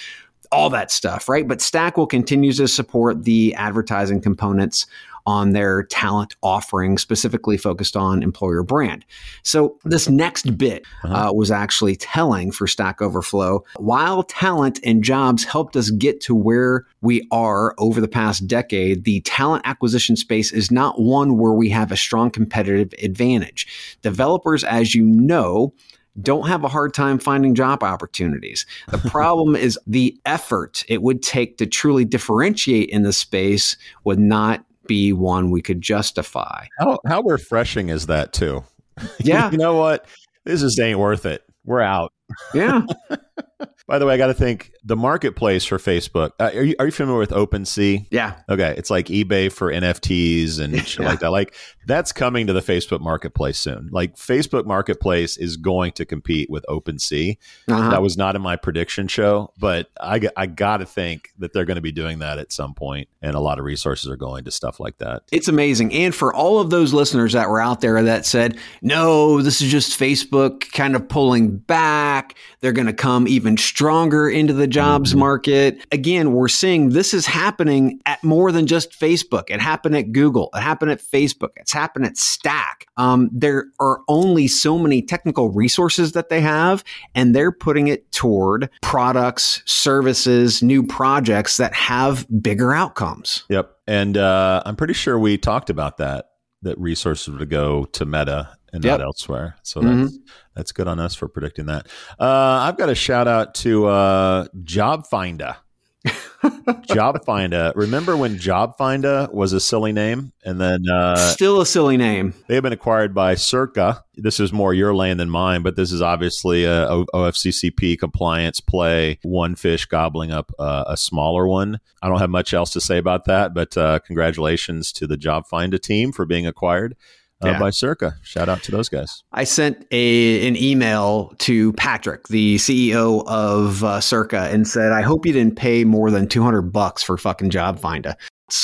all 0.52 0.70
that 0.70 0.92
stuff, 0.92 1.30
right? 1.30 1.48
But 1.48 1.62
Stack 1.62 1.96
will 1.96 2.08
continue 2.08 2.52
to 2.54 2.68
support 2.68 3.24
the 3.24 3.54
advertising 3.56 4.20
components 4.20 4.86
on 5.26 5.52
their 5.52 5.84
talent 5.84 6.36
offering, 6.42 6.98
specifically 6.98 7.58
focused 7.58 7.96
on 7.96 8.24
employer 8.24 8.64
brand. 8.64 9.06
So 9.44 9.78
this 9.84 10.10
next 10.10 10.58
bit 10.58 10.86
uh, 11.04 11.32
was 11.34 11.52
actually 11.52 11.96
telling 11.96 12.52
for 12.52 12.68
Stack 12.68 13.02
Overflow. 13.02 13.64
While 13.78 14.24
talent 14.24 14.80
and 14.84 15.04
jobs 15.04 15.44
helped 15.44 15.76
us 15.76 15.92
get 15.92 16.22
to 16.22 16.36
where 16.36 16.86
we 17.02 17.28
are 17.32 17.76
over 17.78 18.02
the 18.02 18.08
past 18.08 18.48
decade, 18.48 19.04
the 19.04 19.22
talent 19.22 19.64
acquisition 19.66 20.16
space 20.16 20.52
is 20.52 20.72
not 20.72 21.00
one 21.00 21.38
where 21.38 21.54
we 21.54 21.70
have 21.70 21.92
a 21.92 21.98
strong 21.98 22.30
competitive 22.30 22.94
advantage. 23.04 23.98
Developers, 24.02 24.64
as 24.64 24.96
you 24.96 25.04
know, 25.04 25.74
don't 26.20 26.48
have 26.48 26.64
a 26.64 26.68
hard 26.68 26.94
time 26.94 27.20
finding 27.20 27.56
job 27.56 27.84
opportunities. 27.84 28.66
The 28.90 28.98
problem 29.10 29.56
is 29.56 29.80
the 29.88 30.20
effort 30.26 30.84
it 30.88 31.02
would 31.02 31.24
take 31.24 31.58
to 31.58 31.66
truly 31.66 32.06
differentiate 32.06 32.90
in 32.90 33.04
the 33.04 33.14
space 33.14 33.78
would 34.04 34.20
not 34.20 34.66
be 34.88 35.14
one 35.14 35.52
we 35.52 35.62
could 35.62 35.82
justify. 35.82 36.66
How, 36.80 37.00
how 37.08 37.22
refreshing 37.22 37.90
is 37.90 38.08
that, 38.08 38.34
too? 38.34 38.64
Yeah. 39.20 39.50
you 39.50 39.58
know 39.58 39.76
what? 39.76 40.06
This 40.46 40.62
just 40.62 40.80
ain't 40.80 41.00
worth 41.00 41.26
it. 41.26 41.44
We're 41.66 41.82
out. 41.82 42.14
Yeah. 42.54 42.82
By 43.88 44.00
the 44.00 44.06
way, 44.06 44.14
I 44.14 44.18
got 44.18 44.28
to 44.28 44.34
think 44.34 44.72
the 44.84 44.96
marketplace 44.96 45.66
for 45.66 45.78
Facebook. 45.78 46.32
Uh, 46.40 46.52
are, 46.54 46.64
you, 46.64 46.76
are 46.80 46.86
you 46.86 46.92
familiar 46.92 47.20
with 47.20 47.32
OpenSea? 47.32 48.08
Yeah. 48.10 48.36
Okay, 48.50 48.74
it's 48.78 48.90
like 48.90 49.08
eBay 49.08 49.52
for 49.52 49.72
NFTs 49.72 50.60
and 50.60 50.76
shit 50.88 51.02
Yeah. 51.02 51.10
like 51.10 51.20
that. 51.20 51.32
Like 51.32 51.54
that's 51.88 52.12
coming 52.12 52.48
to 52.48 52.54
the 52.54 52.62
Facebook 52.62 53.02
Marketplace 53.02 53.58
soon. 53.58 53.90
Like 53.92 54.16
Facebook 54.16 54.66
Marketplace 54.66 55.36
is 55.38 55.58
going 55.58 55.92
to 55.94 56.06
compete 56.06 56.50
with 56.50 56.66
OpenSea. 56.70 57.38
Uh-huh. 57.68 57.90
That 57.90 58.02
was 58.02 58.18
not 58.18 58.36
in 58.36 58.42
my 58.42 58.56
prediction 58.56 59.08
show, 59.08 59.52
but 59.58 59.90
I 60.00 60.22
I 60.38 60.46
got 60.46 60.78
to 60.78 60.86
think 60.86 61.30
that 61.40 61.54
they're 61.54 61.66
going 61.66 61.76
to 61.76 61.82
be 61.82 61.92
doing 61.92 62.20
that 62.20 62.38
at 62.38 62.52
some 62.52 62.74
point, 62.74 63.10
and 63.22 63.36
a 63.36 63.40
lot 63.40 63.60
of 63.60 63.66
resources 63.66 64.10
are 64.10 64.16
going 64.16 64.46
to 64.46 64.52
stuff 64.52 64.80
like 64.80 64.98
that. 65.00 65.24
It's 65.32 65.48
amazing. 65.48 65.94
And 65.94 66.14
for 66.16 66.34
all 66.34 66.60
of 66.60 66.70
those 66.70 66.94
listeners 66.94 67.34
that 67.34 67.50
were 67.50 67.60
out 67.62 67.82
there 67.82 68.02
that 68.04 68.26
said, 68.26 68.58
no, 68.82 69.42
this 69.42 69.62
is 69.62 69.72
just 69.72 70.00
Facebook 70.00 70.72
kind 70.72 70.96
of 70.96 71.08
pulling 71.10 71.58
back, 71.58 72.36
they're 72.62 72.72
going 72.72 72.88
to 72.88 72.94
come 72.94 73.28
even 73.28 73.51
stronger 73.58 74.30
into 74.30 74.54
the 74.54 74.68
jobs 74.68 75.16
market. 75.16 75.86
Again, 75.92 76.34
we're 76.34 76.48
seeing 76.48 76.90
this 76.90 77.14
is 77.14 77.26
happening 77.26 78.00
at 78.06 78.24
more 78.24 78.52
than 78.52 78.68
just 78.68 78.92
Facebook. 78.92 79.50
It 79.50 79.60
happened 79.60 79.96
at 79.96 80.12
Google, 80.12 80.50
it 80.54 80.62
happened 80.62 80.92
at 80.92 81.02
Facebook, 81.02 81.50
it's 81.58 81.72
happened 81.72 82.06
at 82.06 82.18
Stack. 82.18 82.88
Um, 82.98 83.30
there 83.34 83.66
are 83.80 84.00
only 84.08 84.48
so 84.48 84.78
many 84.78 85.02
technical 85.02 85.50
resources 85.50 86.12
that 86.14 86.30
they 86.30 86.42
have, 86.42 86.84
and 87.16 87.36
they're 87.36 87.52
putting 87.52 87.88
it 87.88 88.12
toward 88.12 88.70
products, 88.82 89.62
services, 89.66 90.62
new 90.62 90.84
projects 90.84 91.58
that 91.58 91.74
have 91.74 92.26
bigger 92.42 92.74
outcomes. 92.74 93.44
Yep, 93.50 93.76
and 93.88 94.18
uh, 94.18 94.62
I'm 94.66 94.76
pretty 94.76 94.94
sure 94.94 95.18
we 95.18 95.38
talked 95.38 95.70
about 95.70 95.98
that. 95.98 96.28
That 96.64 96.78
resources 96.78 97.34
would 97.34 97.50
go 97.50 97.86
to 97.86 98.06
Meta 98.06 98.56
and 98.74 98.84
Yep. 98.84 99.00
not 99.00 99.06
elsewhere. 99.06 99.56
So 99.64 99.82
Mhm. 99.82 100.04
that's 100.04 100.18
that's 100.56 100.72
good 100.72 100.88
on 100.88 101.00
us 101.00 101.16
for 101.16 101.28
predicting 101.28 101.66
that. 101.68 101.88
Uh, 102.20 102.26
I've 102.68 102.78
got 102.78 102.90
a 102.90 102.96
shout 102.96 103.28
out 103.28 103.54
to 103.56 103.88
uh, 103.88 104.46
Jobfindah. 104.64 105.56
Jobfindah. 106.44 107.74
Remember 107.76 108.18
when 108.18 108.38
Jobfindah 108.38 109.32
was 109.34 109.54
a 109.54 109.60
silly 109.60 109.92
name, 109.94 110.32
and 110.44 110.60
then 110.60 110.90
uh, 110.90 111.16
Still 111.16 111.62
a 111.62 111.66
silly 111.66 111.98
name. 111.98 112.34
they 112.48 112.56
have 112.56 112.64
been 112.64 112.74
acquired 112.74 113.14
by 113.14 113.36
Circa. 113.36 114.04
This 114.16 114.40
is 114.40 114.52
more 114.52 114.74
your 114.74 114.94
lane 114.96 115.18
than 115.18 115.30
mine, 115.30 115.62
but 115.64 115.76
this 115.76 115.92
is 115.92 116.02
obviously 116.02 116.66
a 116.66 116.88
O- 116.90 117.06
OFCCP 117.14 117.98
compliance 118.00 118.60
play. 118.60 119.20
One 119.24 119.56
fish 119.56 119.86
gobbling 119.86 120.32
up 120.32 120.52
uh, 120.60 120.86
a 120.88 120.98
smaller 120.98 121.48
one. 121.48 121.80
I 122.02 122.10
don't 122.10 122.20
have 122.20 122.30
much 122.30 122.54
else 122.54 122.72
to 122.72 122.82
say 122.82 122.98
about 122.98 123.26
that, 123.26 123.54
but 123.54 123.78
uh, 123.78 124.00
congratulations 124.00 124.92
to 124.94 125.08
the 125.08 125.18
Jobfindah 125.18 125.82
team 125.82 126.12
for 126.12 126.26
being 126.26 126.48
acquired. 126.48 126.96
Uh, 127.44 127.48
Yeah. 127.50 127.60
by 127.60 127.70
Circa. 127.72 128.16
Shout 128.24 128.50
out 128.50 128.62
to 128.64 128.72
those 128.72 128.88
guys. 128.90 129.24
I 129.32 129.44
sent 129.46 129.86
a 129.92 130.48
an 130.48 130.56
email 130.56 131.34
to 131.40 131.74
Patrick, 131.74 132.28
the 132.28 132.56
CEO 132.58 133.24
of 133.28 133.84
uh, 133.84 134.00
Circa, 134.02 134.50
and 134.52 134.68
said, 134.68 134.92
"I 134.92 135.02
hope 135.02 135.26
you 135.26 135.34
didn't 135.34 135.56
pay 135.56 135.84
more 135.84 136.12
than 136.12 136.28
two 136.28 136.44
hundred 136.44 136.64
bucks 136.72 137.02
for 137.04 137.18
fucking 137.18 137.50
Jobfindah." 137.50 138.16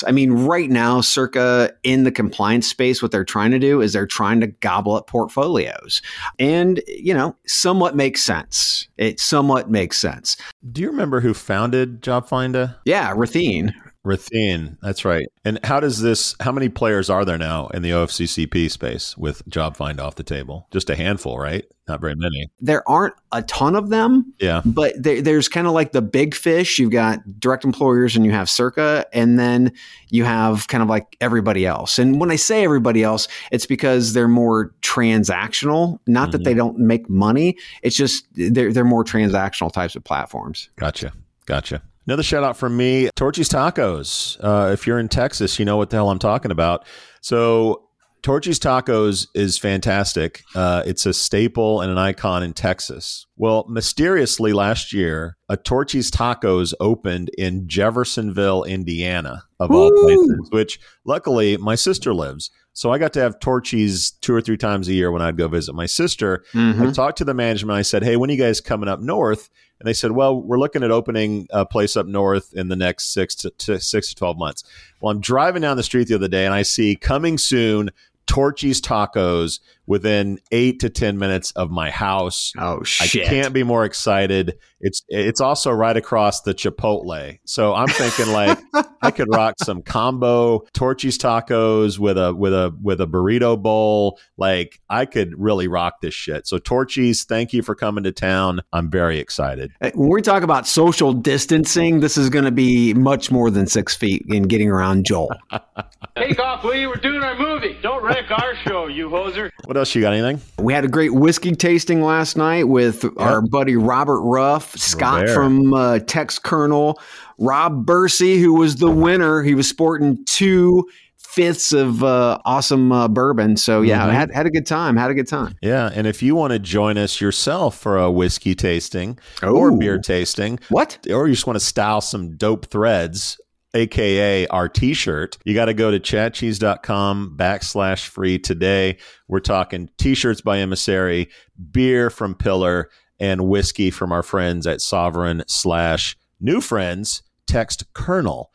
I 0.05 0.11
mean, 0.11 0.33
right 0.33 0.69
now, 0.69 0.99
Circa 0.99 1.71
in 1.83 2.03
the 2.03 2.11
compliance 2.11 2.67
space, 2.67 3.01
what 3.01 3.11
they're 3.11 3.23
trying 3.23 3.51
to 3.51 3.59
do 3.59 3.79
is 3.79 3.93
they're 3.93 4.05
trying 4.05 4.41
to 4.41 4.47
gobble 4.47 4.95
up 4.95 5.07
portfolios, 5.07 6.01
and 6.39 6.81
you 6.87 7.13
know, 7.13 7.35
somewhat 7.45 7.95
makes 7.95 8.21
sense. 8.21 8.87
It 8.97 9.19
somewhat 9.21 9.71
makes 9.71 9.97
sense. 9.97 10.35
Do 10.71 10.81
you 10.81 10.89
remember 10.89 11.21
who 11.21 11.33
founded 11.33 12.03
Job 12.03 12.27
Finder? 12.27 12.75
Yeah, 12.85 13.13
Rathine. 13.15 13.73
Rathine, 14.07 14.77
that's 14.81 15.03
right. 15.03 15.27
And 15.43 15.59
how 15.65 15.79
does 15.81 16.01
this? 16.01 16.35
How 16.39 16.53
many 16.53 16.69
players 16.69 17.09
are 17.09 17.25
there 17.25 17.37
now 17.37 17.67
in 17.67 17.81
the 17.81 17.91
OFCCP 17.91 18.71
space 18.71 19.17
with 19.17 19.47
Job 19.49 19.75
Find 19.75 19.99
off 19.99 20.15
the 20.15 20.23
table? 20.23 20.65
Just 20.71 20.89
a 20.89 20.95
handful, 20.95 21.37
right? 21.37 21.65
Not 21.89 21.99
very 22.01 22.15
many. 22.15 22.49
There 22.59 22.87
aren't 22.89 23.15
a 23.31 23.41
ton 23.43 23.75
of 23.75 23.89
them, 23.89 24.33
Yeah, 24.39 24.61
but 24.65 24.93
there, 25.01 25.21
there's 25.21 25.49
kind 25.49 25.67
of 25.67 25.73
like 25.73 25.91
the 25.91 26.01
big 26.01 26.35
fish. 26.35 26.79
You've 26.79 26.91
got 26.91 27.19
direct 27.39 27.65
employers 27.65 28.15
and 28.15 28.25
you 28.25 28.31
have 28.31 28.49
Circa, 28.49 29.05
and 29.11 29.37
then 29.37 29.73
you 30.09 30.23
have 30.23 30.67
kind 30.69 30.81
of 30.81 30.89
like 30.89 31.17
everybody 31.19 31.65
else. 31.65 31.99
And 31.99 32.19
when 32.19 32.31
I 32.31 32.37
say 32.37 32.63
everybody 32.63 33.03
else, 33.03 33.27
it's 33.51 33.65
because 33.65 34.13
they're 34.13 34.27
more 34.27 34.73
transactional. 34.81 35.99
Not 36.07 36.31
that 36.31 36.45
they 36.45 36.51
mm-hmm. 36.51 36.57
don't 36.57 36.79
make 36.79 37.09
money. 37.09 37.57
It's 37.83 37.95
just 37.95 38.25
they're 38.33 38.71
they're 38.71 38.85
more 38.85 39.03
transactional 39.03 39.71
types 39.71 39.95
of 39.95 40.03
platforms. 40.03 40.69
gotcha, 40.77 41.11
gotcha. 41.45 41.81
Another 42.07 42.23
shout 42.23 42.43
out 42.43 42.55
from 42.55 42.77
me, 42.77 43.09
Torchy's 43.15 43.49
Tacos. 43.49 44.37
Uh, 44.41 44.71
if 44.71 44.87
you're 44.87 44.97
in 44.97 45.09
Texas, 45.09 45.59
you 45.59 45.65
know 45.65 45.77
what 45.77 45.89
the 45.89 45.97
hell 45.97 46.09
I'm 46.09 46.19
talking 46.19 46.51
about. 46.51 46.85
So. 47.21 47.83
Torchy's 48.23 48.59
Tacos 48.59 49.27
is 49.35 49.57
fantastic. 49.59 50.43
Uh, 50.53 50.81
it's 50.85 51.05
a 51.05 51.13
staple 51.13 51.81
and 51.81 51.91
an 51.91 51.99
icon 51.99 52.43
in 52.43 52.51
Texas. 52.51 53.25
Well, 53.37 53.65
mysteriously 53.69 54.51
last 54.53 54.91
year, 54.91 55.37
a 55.47 55.55
Torchy's 55.55 56.11
Tacos 56.11 56.73
opened 56.81 57.29
in 57.37 57.69
Jeffersonville, 57.69 58.63
Indiana, 58.63 59.43
of 59.59 59.71
all 59.71 59.91
places, 60.03 60.49
which 60.51 60.79
luckily 61.05 61.55
my 61.57 61.75
sister 61.75 62.13
lives. 62.13 62.49
So 62.73 62.91
I 62.91 62.97
got 62.97 63.13
to 63.13 63.21
have 63.21 63.39
Torchy's 63.39 64.11
two 64.11 64.33
or 64.33 64.41
three 64.41 64.57
times 64.57 64.87
a 64.89 64.93
year 64.93 65.11
when 65.11 65.21
I'd 65.21 65.37
go 65.37 65.47
visit 65.47 65.73
my 65.73 65.85
sister. 65.85 66.43
I 66.89 66.91
talked 66.91 67.19
to 67.19 67.23
the 67.23 67.33
management. 67.35 67.77
I 67.77 67.83
said, 67.83 68.03
"Hey, 68.03 68.17
when 68.17 68.29
are 68.29 68.33
you 68.33 68.39
guys 68.39 68.59
coming 68.59 68.89
up 68.89 68.99
north?" 68.99 69.49
And 69.79 69.87
they 69.87 69.93
said, 69.93 70.11
"Well, 70.11 70.39
we're 70.41 70.59
looking 70.59 70.83
at 70.83 70.91
opening 70.91 71.47
a 71.51 71.65
place 71.65 71.95
up 71.95 72.07
north 72.07 72.53
in 72.53 72.67
the 72.67 72.75
next 72.75 73.13
six 73.13 73.35
to, 73.35 73.49
to 73.51 73.79
six 73.79 74.09
to 74.09 74.15
twelve 74.15 74.37
months." 74.37 74.63
Well, 75.01 75.11
I'm 75.11 75.21
driving 75.21 75.61
down 75.61 75.77
the 75.77 75.83
street 75.83 76.07
the 76.07 76.15
other 76.15 76.27
day, 76.27 76.45
and 76.45 76.53
I 76.53 76.63
see 76.63 76.95
coming 76.95 77.37
soon 77.37 77.91
Torchy's 78.25 78.81
Tacos 78.81 79.59
within 79.87 80.39
eight 80.51 80.81
to 80.81 80.89
ten 80.89 81.17
minutes 81.17 81.51
of 81.51 81.71
my 81.71 81.89
house. 81.89 82.51
Oh 82.57 82.83
shit! 82.83 83.25
I 83.25 83.29
can't 83.29 83.53
be 83.53 83.63
more 83.63 83.85
excited. 83.85 84.57
It's 84.79 85.01
it's 85.07 85.41
also 85.41 85.71
right 85.71 85.97
across 85.97 86.41
the 86.41 86.53
Chipotle. 86.53 87.39
So 87.45 87.73
I'm 87.73 87.87
thinking 87.87 88.31
like 88.31 88.59
I 89.01 89.11
could 89.11 89.27
rock 89.33 89.55
some 89.63 89.81
combo 89.81 90.59
Torchy's 90.73 91.17
tacos 91.17 91.97
with 91.97 92.17
a 92.17 92.33
with 92.33 92.53
a 92.53 92.75
with 92.81 93.01
a 93.01 93.07
burrito 93.07 93.61
bowl. 93.61 94.19
Like 94.37 94.79
I 94.89 95.05
could 95.05 95.33
really 95.37 95.67
rock 95.67 96.01
this 96.01 96.13
shit. 96.13 96.47
So 96.47 96.57
Torchy's, 96.57 97.23
thank 97.23 97.53
you 97.53 97.61
for 97.61 97.75
coming 97.75 98.03
to 98.03 98.11
town. 98.11 98.61
I'm 98.73 98.89
very 98.89 99.19
excited. 99.19 99.71
When 99.93 100.09
we 100.09 100.21
talk 100.21 100.43
about 100.43 100.67
social 100.67 101.13
distancing, 101.13 101.99
this 101.99 102.17
is 102.17 102.29
going 102.29 102.45
to 102.45 102.51
be 102.51 102.93
much 102.93 103.31
more 103.31 103.49
than 103.49 103.67
six 103.67 103.95
feet 103.95 104.25
in 104.27 104.43
getting 104.43 104.69
around 104.69 105.05
Joel. 105.05 105.29
Take 106.17 106.39
off, 106.39 106.63
will 106.63 106.75
you? 106.75 106.89
We're 106.89 106.95
doing 106.95 107.23
our 107.23 107.37
movie. 107.37 107.77
Don't 107.81 108.03
wreck 108.03 108.29
our 108.31 108.55
show, 108.55 108.87
you 108.87 109.09
hoser. 109.09 109.51
What 109.65 109.76
else 109.77 109.93
you 109.95 110.01
got? 110.01 110.13
Anything? 110.13 110.41
We 110.59 110.73
had 110.73 110.83
a 110.85 110.87
great 110.87 111.13
whiskey 111.13 111.55
tasting 111.55 112.01
last 112.01 112.35
night 112.37 112.67
with 112.67 113.05
our 113.17 113.41
buddy 113.41 113.75
Robert 113.75 114.21
Ruff, 114.21 114.75
Scott 114.77 115.29
from 115.29 115.73
uh, 115.73 115.99
Textkernel, 115.99 116.95
Rob 117.37 117.85
Bursey, 117.85 118.39
who 118.39 118.53
was 118.53 118.77
the 118.77 118.89
winner. 118.91 119.43
He 119.43 119.55
was 119.55 119.67
sporting 119.69 120.23
two 120.25 120.87
fifths 121.17 121.71
of 121.71 122.03
uh, 122.03 122.39
awesome 122.45 122.91
uh, 122.91 123.07
bourbon. 123.07 123.57
So 123.57 123.81
yeah, 123.83 124.07
Mhm. 124.07 124.11
had 124.13 124.31
had 124.33 124.45
a 124.47 124.49
good 124.49 124.65
time. 124.65 124.97
Had 124.97 125.11
a 125.11 125.13
good 125.13 125.27
time. 125.27 125.53
Yeah, 125.61 125.91
and 125.93 126.07
if 126.07 126.23
you 126.23 126.33
want 126.33 126.51
to 126.53 126.57
join 126.59 126.97
us 126.97 127.21
yourself 127.21 127.77
for 127.77 127.97
a 127.97 128.09
whiskey 128.09 128.55
tasting 128.55 129.19
or 129.43 129.71
beer 129.77 129.99
tasting, 129.99 130.59
What? 130.69 130.97
or 131.11 131.27
you 131.27 131.35
just 131.35 131.45
want 131.45 131.59
to 131.59 131.63
style 131.63 132.01
some 132.01 132.37
dope 132.37 132.65
threads, 132.67 133.37
aka 133.73 134.47
our 134.47 134.69
t-shirt, 134.69 135.37
you 135.45 135.53
got 135.53 135.65
to 135.65 135.73
go 135.73 135.91
to 135.91 135.99
chadcheese.com 135.99 137.35
backslash 137.37 138.07
free 138.07 138.39
today. 138.39 138.97
We're 139.27 139.39
talking 139.39 139.89
t-shirts 139.97 140.41
by 140.41 140.59
Emissary, 140.59 141.29
beer 141.71 142.09
from 142.09 142.35
Pillar, 142.35 142.89
and 143.19 143.47
whiskey 143.47 143.91
from 143.91 144.11
our 144.11 144.23
friends 144.23 144.67
at 144.67 144.81
Sovereign 144.81 145.43
slash 145.47 146.17
new 146.39 146.61
friends, 146.61 147.23
Textkernel, 147.47 148.45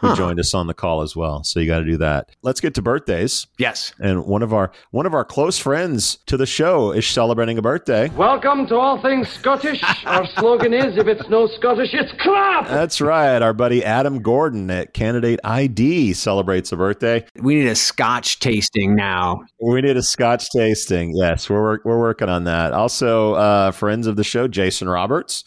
who 0.00 0.08
Huh. 0.08 0.16
joined 0.16 0.40
us 0.40 0.54
on 0.54 0.66
the 0.66 0.74
call 0.74 1.02
as 1.02 1.14
well. 1.14 1.44
So 1.44 1.60
you 1.60 1.66
got 1.66 1.80
to 1.80 1.84
do 1.84 1.96
that. 1.98 2.30
Let's 2.42 2.60
get 2.60 2.74
to 2.74 2.82
birthdays. 2.82 3.46
Yes. 3.58 3.92
And 4.00 4.24
one 4.24 4.42
of 4.42 4.52
our 4.54 4.72
one 4.92 5.04
of 5.06 5.12
our 5.14 5.24
close 5.24 5.58
friends 5.58 6.18
to 6.26 6.36
the 6.36 6.46
show 6.46 6.92
is 6.92 7.06
celebrating 7.06 7.58
a 7.58 7.62
birthday. 7.62 8.08
Welcome 8.16 8.66
to 8.68 8.76
All 8.76 9.00
Things 9.02 9.28
Scottish. 9.28 9.82
Our 10.06 10.26
slogan 10.36 10.72
is 10.72 10.96
if 10.96 11.06
it's 11.06 11.28
no 11.28 11.46
Scottish, 11.46 11.90
it's 11.92 12.12
crap. 12.20 12.66
That's 12.66 13.00
right. 13.00 13.40
Our 13.42 13.52
buddy 13.52 13.84
Adam 13.84 14.22
Gordon 14.22 14.70
at 14.70 14.94
Candidate 14.94 15.38
ID 15.44 16.14
celebrates 16.14 16.72
a 16.72 16.76
birthday. 16.76 17.24
We 17.40 17.54
need 17.56 17.66
a 17.68 17.74
Scotch 17.74 18.38
tasting 18.40 18.94
now. 18.94 19.40
We 19.60 19.80
need 19.82 19.96
a 19.96 20.02
Scotch 20.02 20.48
tasting. 20.50 21.14
Yes, 21.14 21.50
we're 21.50 21.78
we're 21.84 21.98
working 22.00 22.28
on 22.28 22.44
that. 22.44 22.72
Also, 22.72 23.34
uh, 23.34 23.70
friends 23.70 24.06
of 24.06 24.16
the 24.16 24.24
show: 24.24 24.48
Jason 24.48 24.88
Roberts, 24.88 25.44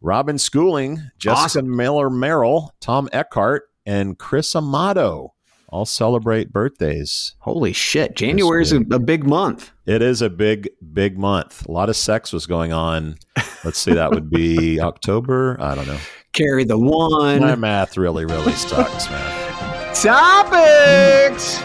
Robin 0.00 0.38
Schooling, 0.38 1.00
Jessica 1.18 1.60
Awesome. 1.60 1.76
Miller-Merrell, 1.76 2.70
Tom 2.80 3.08
Eckhart, 3.12 3.62
and 3.86 4.18
Chris 4.18 4.54
Amato 4.54 5.34
all 5.68 5.86
celebrate 5.86 6.52
birthdays. 6.52 7.34
Holy 7.40 7.72
shit! 7.72 8.14
January 8.14 8.62
is 8.62 8.72
a, 8.72 8.80
a 8.90 8.98
big 8.98 9.24
month. 9.24 9.72
It 9.86 10.02
is 10.02 10.20
a 10.20 10.28
big, 10.28 10.68
big 10.92 11.18
month. 11.18 11.66
A 11.66 11.72
lot 11.72 11.88
of 11.88 11.96
sex 11.96 12.32
was 12.32 12.46
going 12.46 12.72
on. 12.72 13.16
Let's 13.64 13.78
see, 13.78 13.94
that 13.94 14.10
would 14.10 14.30
be 14.30 14.80
October. 14.82 15.56
I 15.60 15.74
don't 15.74 15.86
know. 15.86 15.98
Carry 16.32 16.64
the 16.64 16.78
one. 16.78 17.40
My 17.40 17.56
math 17.56 17.96
really, 17.96 18.24
really 18.24 18.52
sucks, 18.52 19.08
man. 19.10 19.94
Topics. 19.94 21.60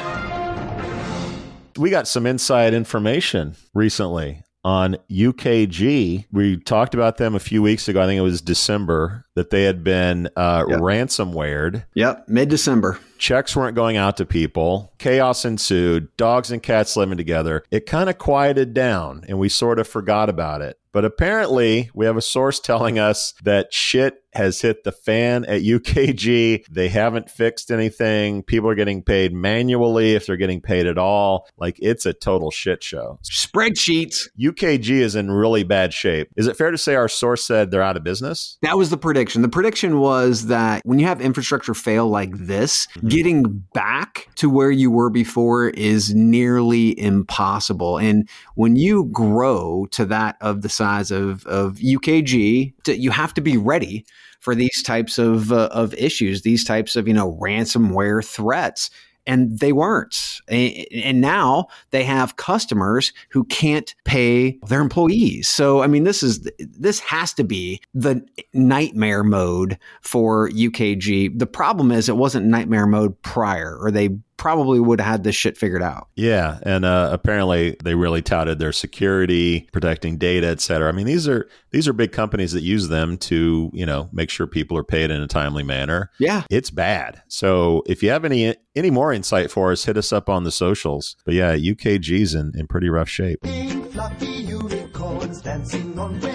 we 1.78 1.90
got 1.90 2.08
some 2.08 2.26
inside 2.26 2.74
information 2.74 3.56
recently 3.74 4.42
on 4.68 4.98
UKG. 5.10 6.26
We 6.34 6.58
talked 6.58 6.94
about 6.94 7.16
them 7.16 7.36
a 7.36 7.40
few 7.40 7.62
weeks 7.62 7.88
ago. 7.88 8.02
I 8.02 8.06
think 8.06 8.18
it 8.20 8.22
was 8.22 8.42
December 8.42 9.24
that 9.36 9.50
they 9.50 9.64
had 9.64 9.82
been 9.82 10.28
uh, 10.36 10.66
Yep. 10.68 10.80
ransomwared. 10.80 11.86
Yep, 11.94 12.26
mid 12.28 12.50
December. 12.50 13.00
Checks 13.18 13.56
weren't 13.56 13.76
going 13.76 13.96
out 13.96 14.18
to 14.18 14.26
people. 14.26 14.92
Chaos 15.00 15.46
ensued. 15.46 16.10
Dogs 16.18 16.52
and 16.52 16.62
cats 16.62 16.98
living 16.98 17.18
together. 17.18 17.64
It 17.72 17.86
kind 17.86 18.10
of 18.10 18.18
quieted 18.18 18.74
down 18.74 19.24
and 19.30 19.40
we 19.40 19.48
sort 19.48 19.80
of 19.80 19.88
forgot 19.88 20.28
about 20.30 20.62
it. 20.62 20.78
But 20.92 21.06
apparently, 21.06 21.90
we 21.94 22.06
have 22.06 22.18
a 22.18 22.22
source 22.22 22.60
telling 22.70 23.00
us 23.00 23.34
that 23.44 23.74
shit 23.74 24.22
has 24.34 24.62
hit 24.62 24.84
the 24.84 24.92
fan 24.92 25.46
at 25.46 25.62
UKG. 25.62 26.66
They 26.70 26.90
haven't 26.90 27.30
fixed 27.30 27.72
anything. 27.72 28.44
People 28.44 28.70
are 28.70 28.76
getting 28.76 29.02
paid 29.02 29.34
manually 29.34 30.14
if 30.14 30.26
they're 30.26 30.38
getting 30.38 30.62
paid 30.62 30.86
at 30.86 30.98
all. 30.98 31.48
Like 31.58 31.78
it's 31.82 32.06
a 32.06 32.14
total 32.14 32.52
shit 32.52 32.84
show. 32.84 33.20
Spreadsheets. 33.24 34.28
UKG 34.40 34.90
is 34.90 35.16
in 35.16 35.32
really 35.32 35.64
bad 35.64 35.94
shape. 35.94 36.30
Is 36.36 36.48
it 36.48 36.56
fair 36.56 36.72
to 36.72 36.78
say 36.78 36.96
our 36.96 37.08
source 37.08 37.46
said 37.46 37.72
they're 37.72 37.82
out 37.82 37.98
of 37.98 38.04
business? 38.04 38.58
That 38.62 38.78
was 38.78 38.90
the 38.90 38.98
prediction. 38.98 39.42
The 39.42 39.50
prediction 39.50 40.00
was 40.00 40.48
that 40.48 40.82
when 40.86 41.00
you 41.00 41.08
have 41.08 41.22
infrastructure 41.22 41.74
fail 41.74 42.08
like 42.08 42.32
this, 42.38 42.88
mm-hmm. 42.88 43.08
getting 43.08 43.44
back 43.74 44.30
to 44.36 44.50
where 44.50 44.72
you 44.72 44.92
were 44.92 45.10
before 45.10 45.70
is 45.70 46.14
nearly 46.14 47.00
impossible. 47.00 47.98
And 47.98 48.30
when 48.56 48.76
you 48.76 49.06
grow 49.06 49.88
to 49.92 50.06
that 50.06 50.38
of 50.42 50.62
the 50.62 50.70
size 50.70 51.12
of, 51.12 51.46
of 51.46 51.76
UKG, 51.76 52.74
you 52.88 53.12
have 53.12 53.34
to 53.34 53.42
be 53.42 53.58
ready 53.58 54.06
for 54.40 54.56
these 54.56 54.82
types 54.84 55.18
of, 55.18 55.52
uh, 55.52 55.70
of 55.72 55.94
issues, 55.94 56.42
these 56.42 56.64
types 56.64 56.96
of, 56.96 57.08
you 57.08 57.14
know, 57.14 57.38
ransomware 57.42 58.26
threats. 58.26 58.90
And 59.26 59.60
they 59.60 59.74
weren't. 59.74 60.40
And 60.48 61.20
now 61.20 61.68
they 61.90 62.06
have 62.06 62.38
customers 62.38 63.12
who 63.30 63.44
can't 63.44 63.94
pay 64.06 64.58
their 64.68 64.80
employees. 64.80 65.50
So, 65.50 65.82
I 65.82 65.88
mean, 65.88 66.06
this 66.06 66.24
is, 66.24 66.50
this 66.58 67.02
has 67.02 67.34
to 67.34 67.44
be 67.44 67.82
the 67.94 68.26
nightmare 68.54 69.26
mode 69.26 69.78
for 70.00 70.50
UKG. 70.52 71.38
The 71.38 71.46
problem 71.46 71.92
is 71.92 72.08
it 72.08 72.16
wasn't 72.16 72.46
nightmare 72.46 72.88
mode 72.88 73.22
prior, 73.22 73.78
or 73.82 73.92
they 73.92 74.18
probably 74.38 74.80
would 74.80 75.02
have 75.02 75.08
had 75.12 75.24
this 75.24 75.36
shit 75.36 75.58
figured 75.58 75.82
out. 75.82 76.08
Yeah, 76.16 76.60
and 76.64 76.86
uh, 76.86 77.10
apparently 77.12 77.76
they 77.84 77.96
really 77.96 78.22
touted 78.22 78.60
their 78.60 78.72
security, 78.72 79.68
protecting 79.72 80.18
data, 80.18 80.48
et 80.48 80.62
cetera. 80.62 80.90
I 80.90 80.92
mean, 80.92 81.06
these 81.08 81.28
are 81.28 81.50
these 81.72 81.88
are 81.88 81.94
big 81.94 82.12
companies 82.12 82.54
that 82.54 82.62
use 82.62 82.88
them 82.88 83.18
to 83.18 83.70
you 83.74 83.86
know 83.86 84.10
make 84.12 84.30
sure 84.30 84.48
people 84.48 84.78
are 84.78 84.84
paid 84.84 85.12
in 85.12 85.22
a 85.22 85.28
timely 85.28 85.64
manner. 85.64 86.12
Yeah, 86.20 86.44
it's 86.50 86.70
bad. 86.70 87.22
So 87.28 87.84
if 87.88 88.02
you 88.02 88.10
have 88.12 88.26
any 88.26 88.56
any 88.76 88.92
more 88.92 89.12
insight 89.12 89.52
for 89.52 89.72
us, 89.72 89.86
hit 89.86 89.98
us 89.98 90.14
up 90.14 90.30
on 90.30 90.44
the 90.44 90.52
socials. 90.52 91.16
But 91.26 91.34
yeah, 91.34 91.56
UKG's 91.56 92.34
in 92.36 92.54
in 92.56 92.68
pretty 92.68 92.90
rough 92.90 93.10
shape. 93.10 93.42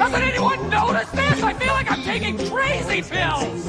Doesn't 0.02 0.22
anyone 0.22 0.70
notice 0.70 1.10
this? 1.10 1.42
I 1.42 1.54
feel 1.54 1.72
like 1.72 1.90
I'm 1.90 2.02
taking 2.02 2.36
crazy 2.48 3.02
pills. 3.02 3.66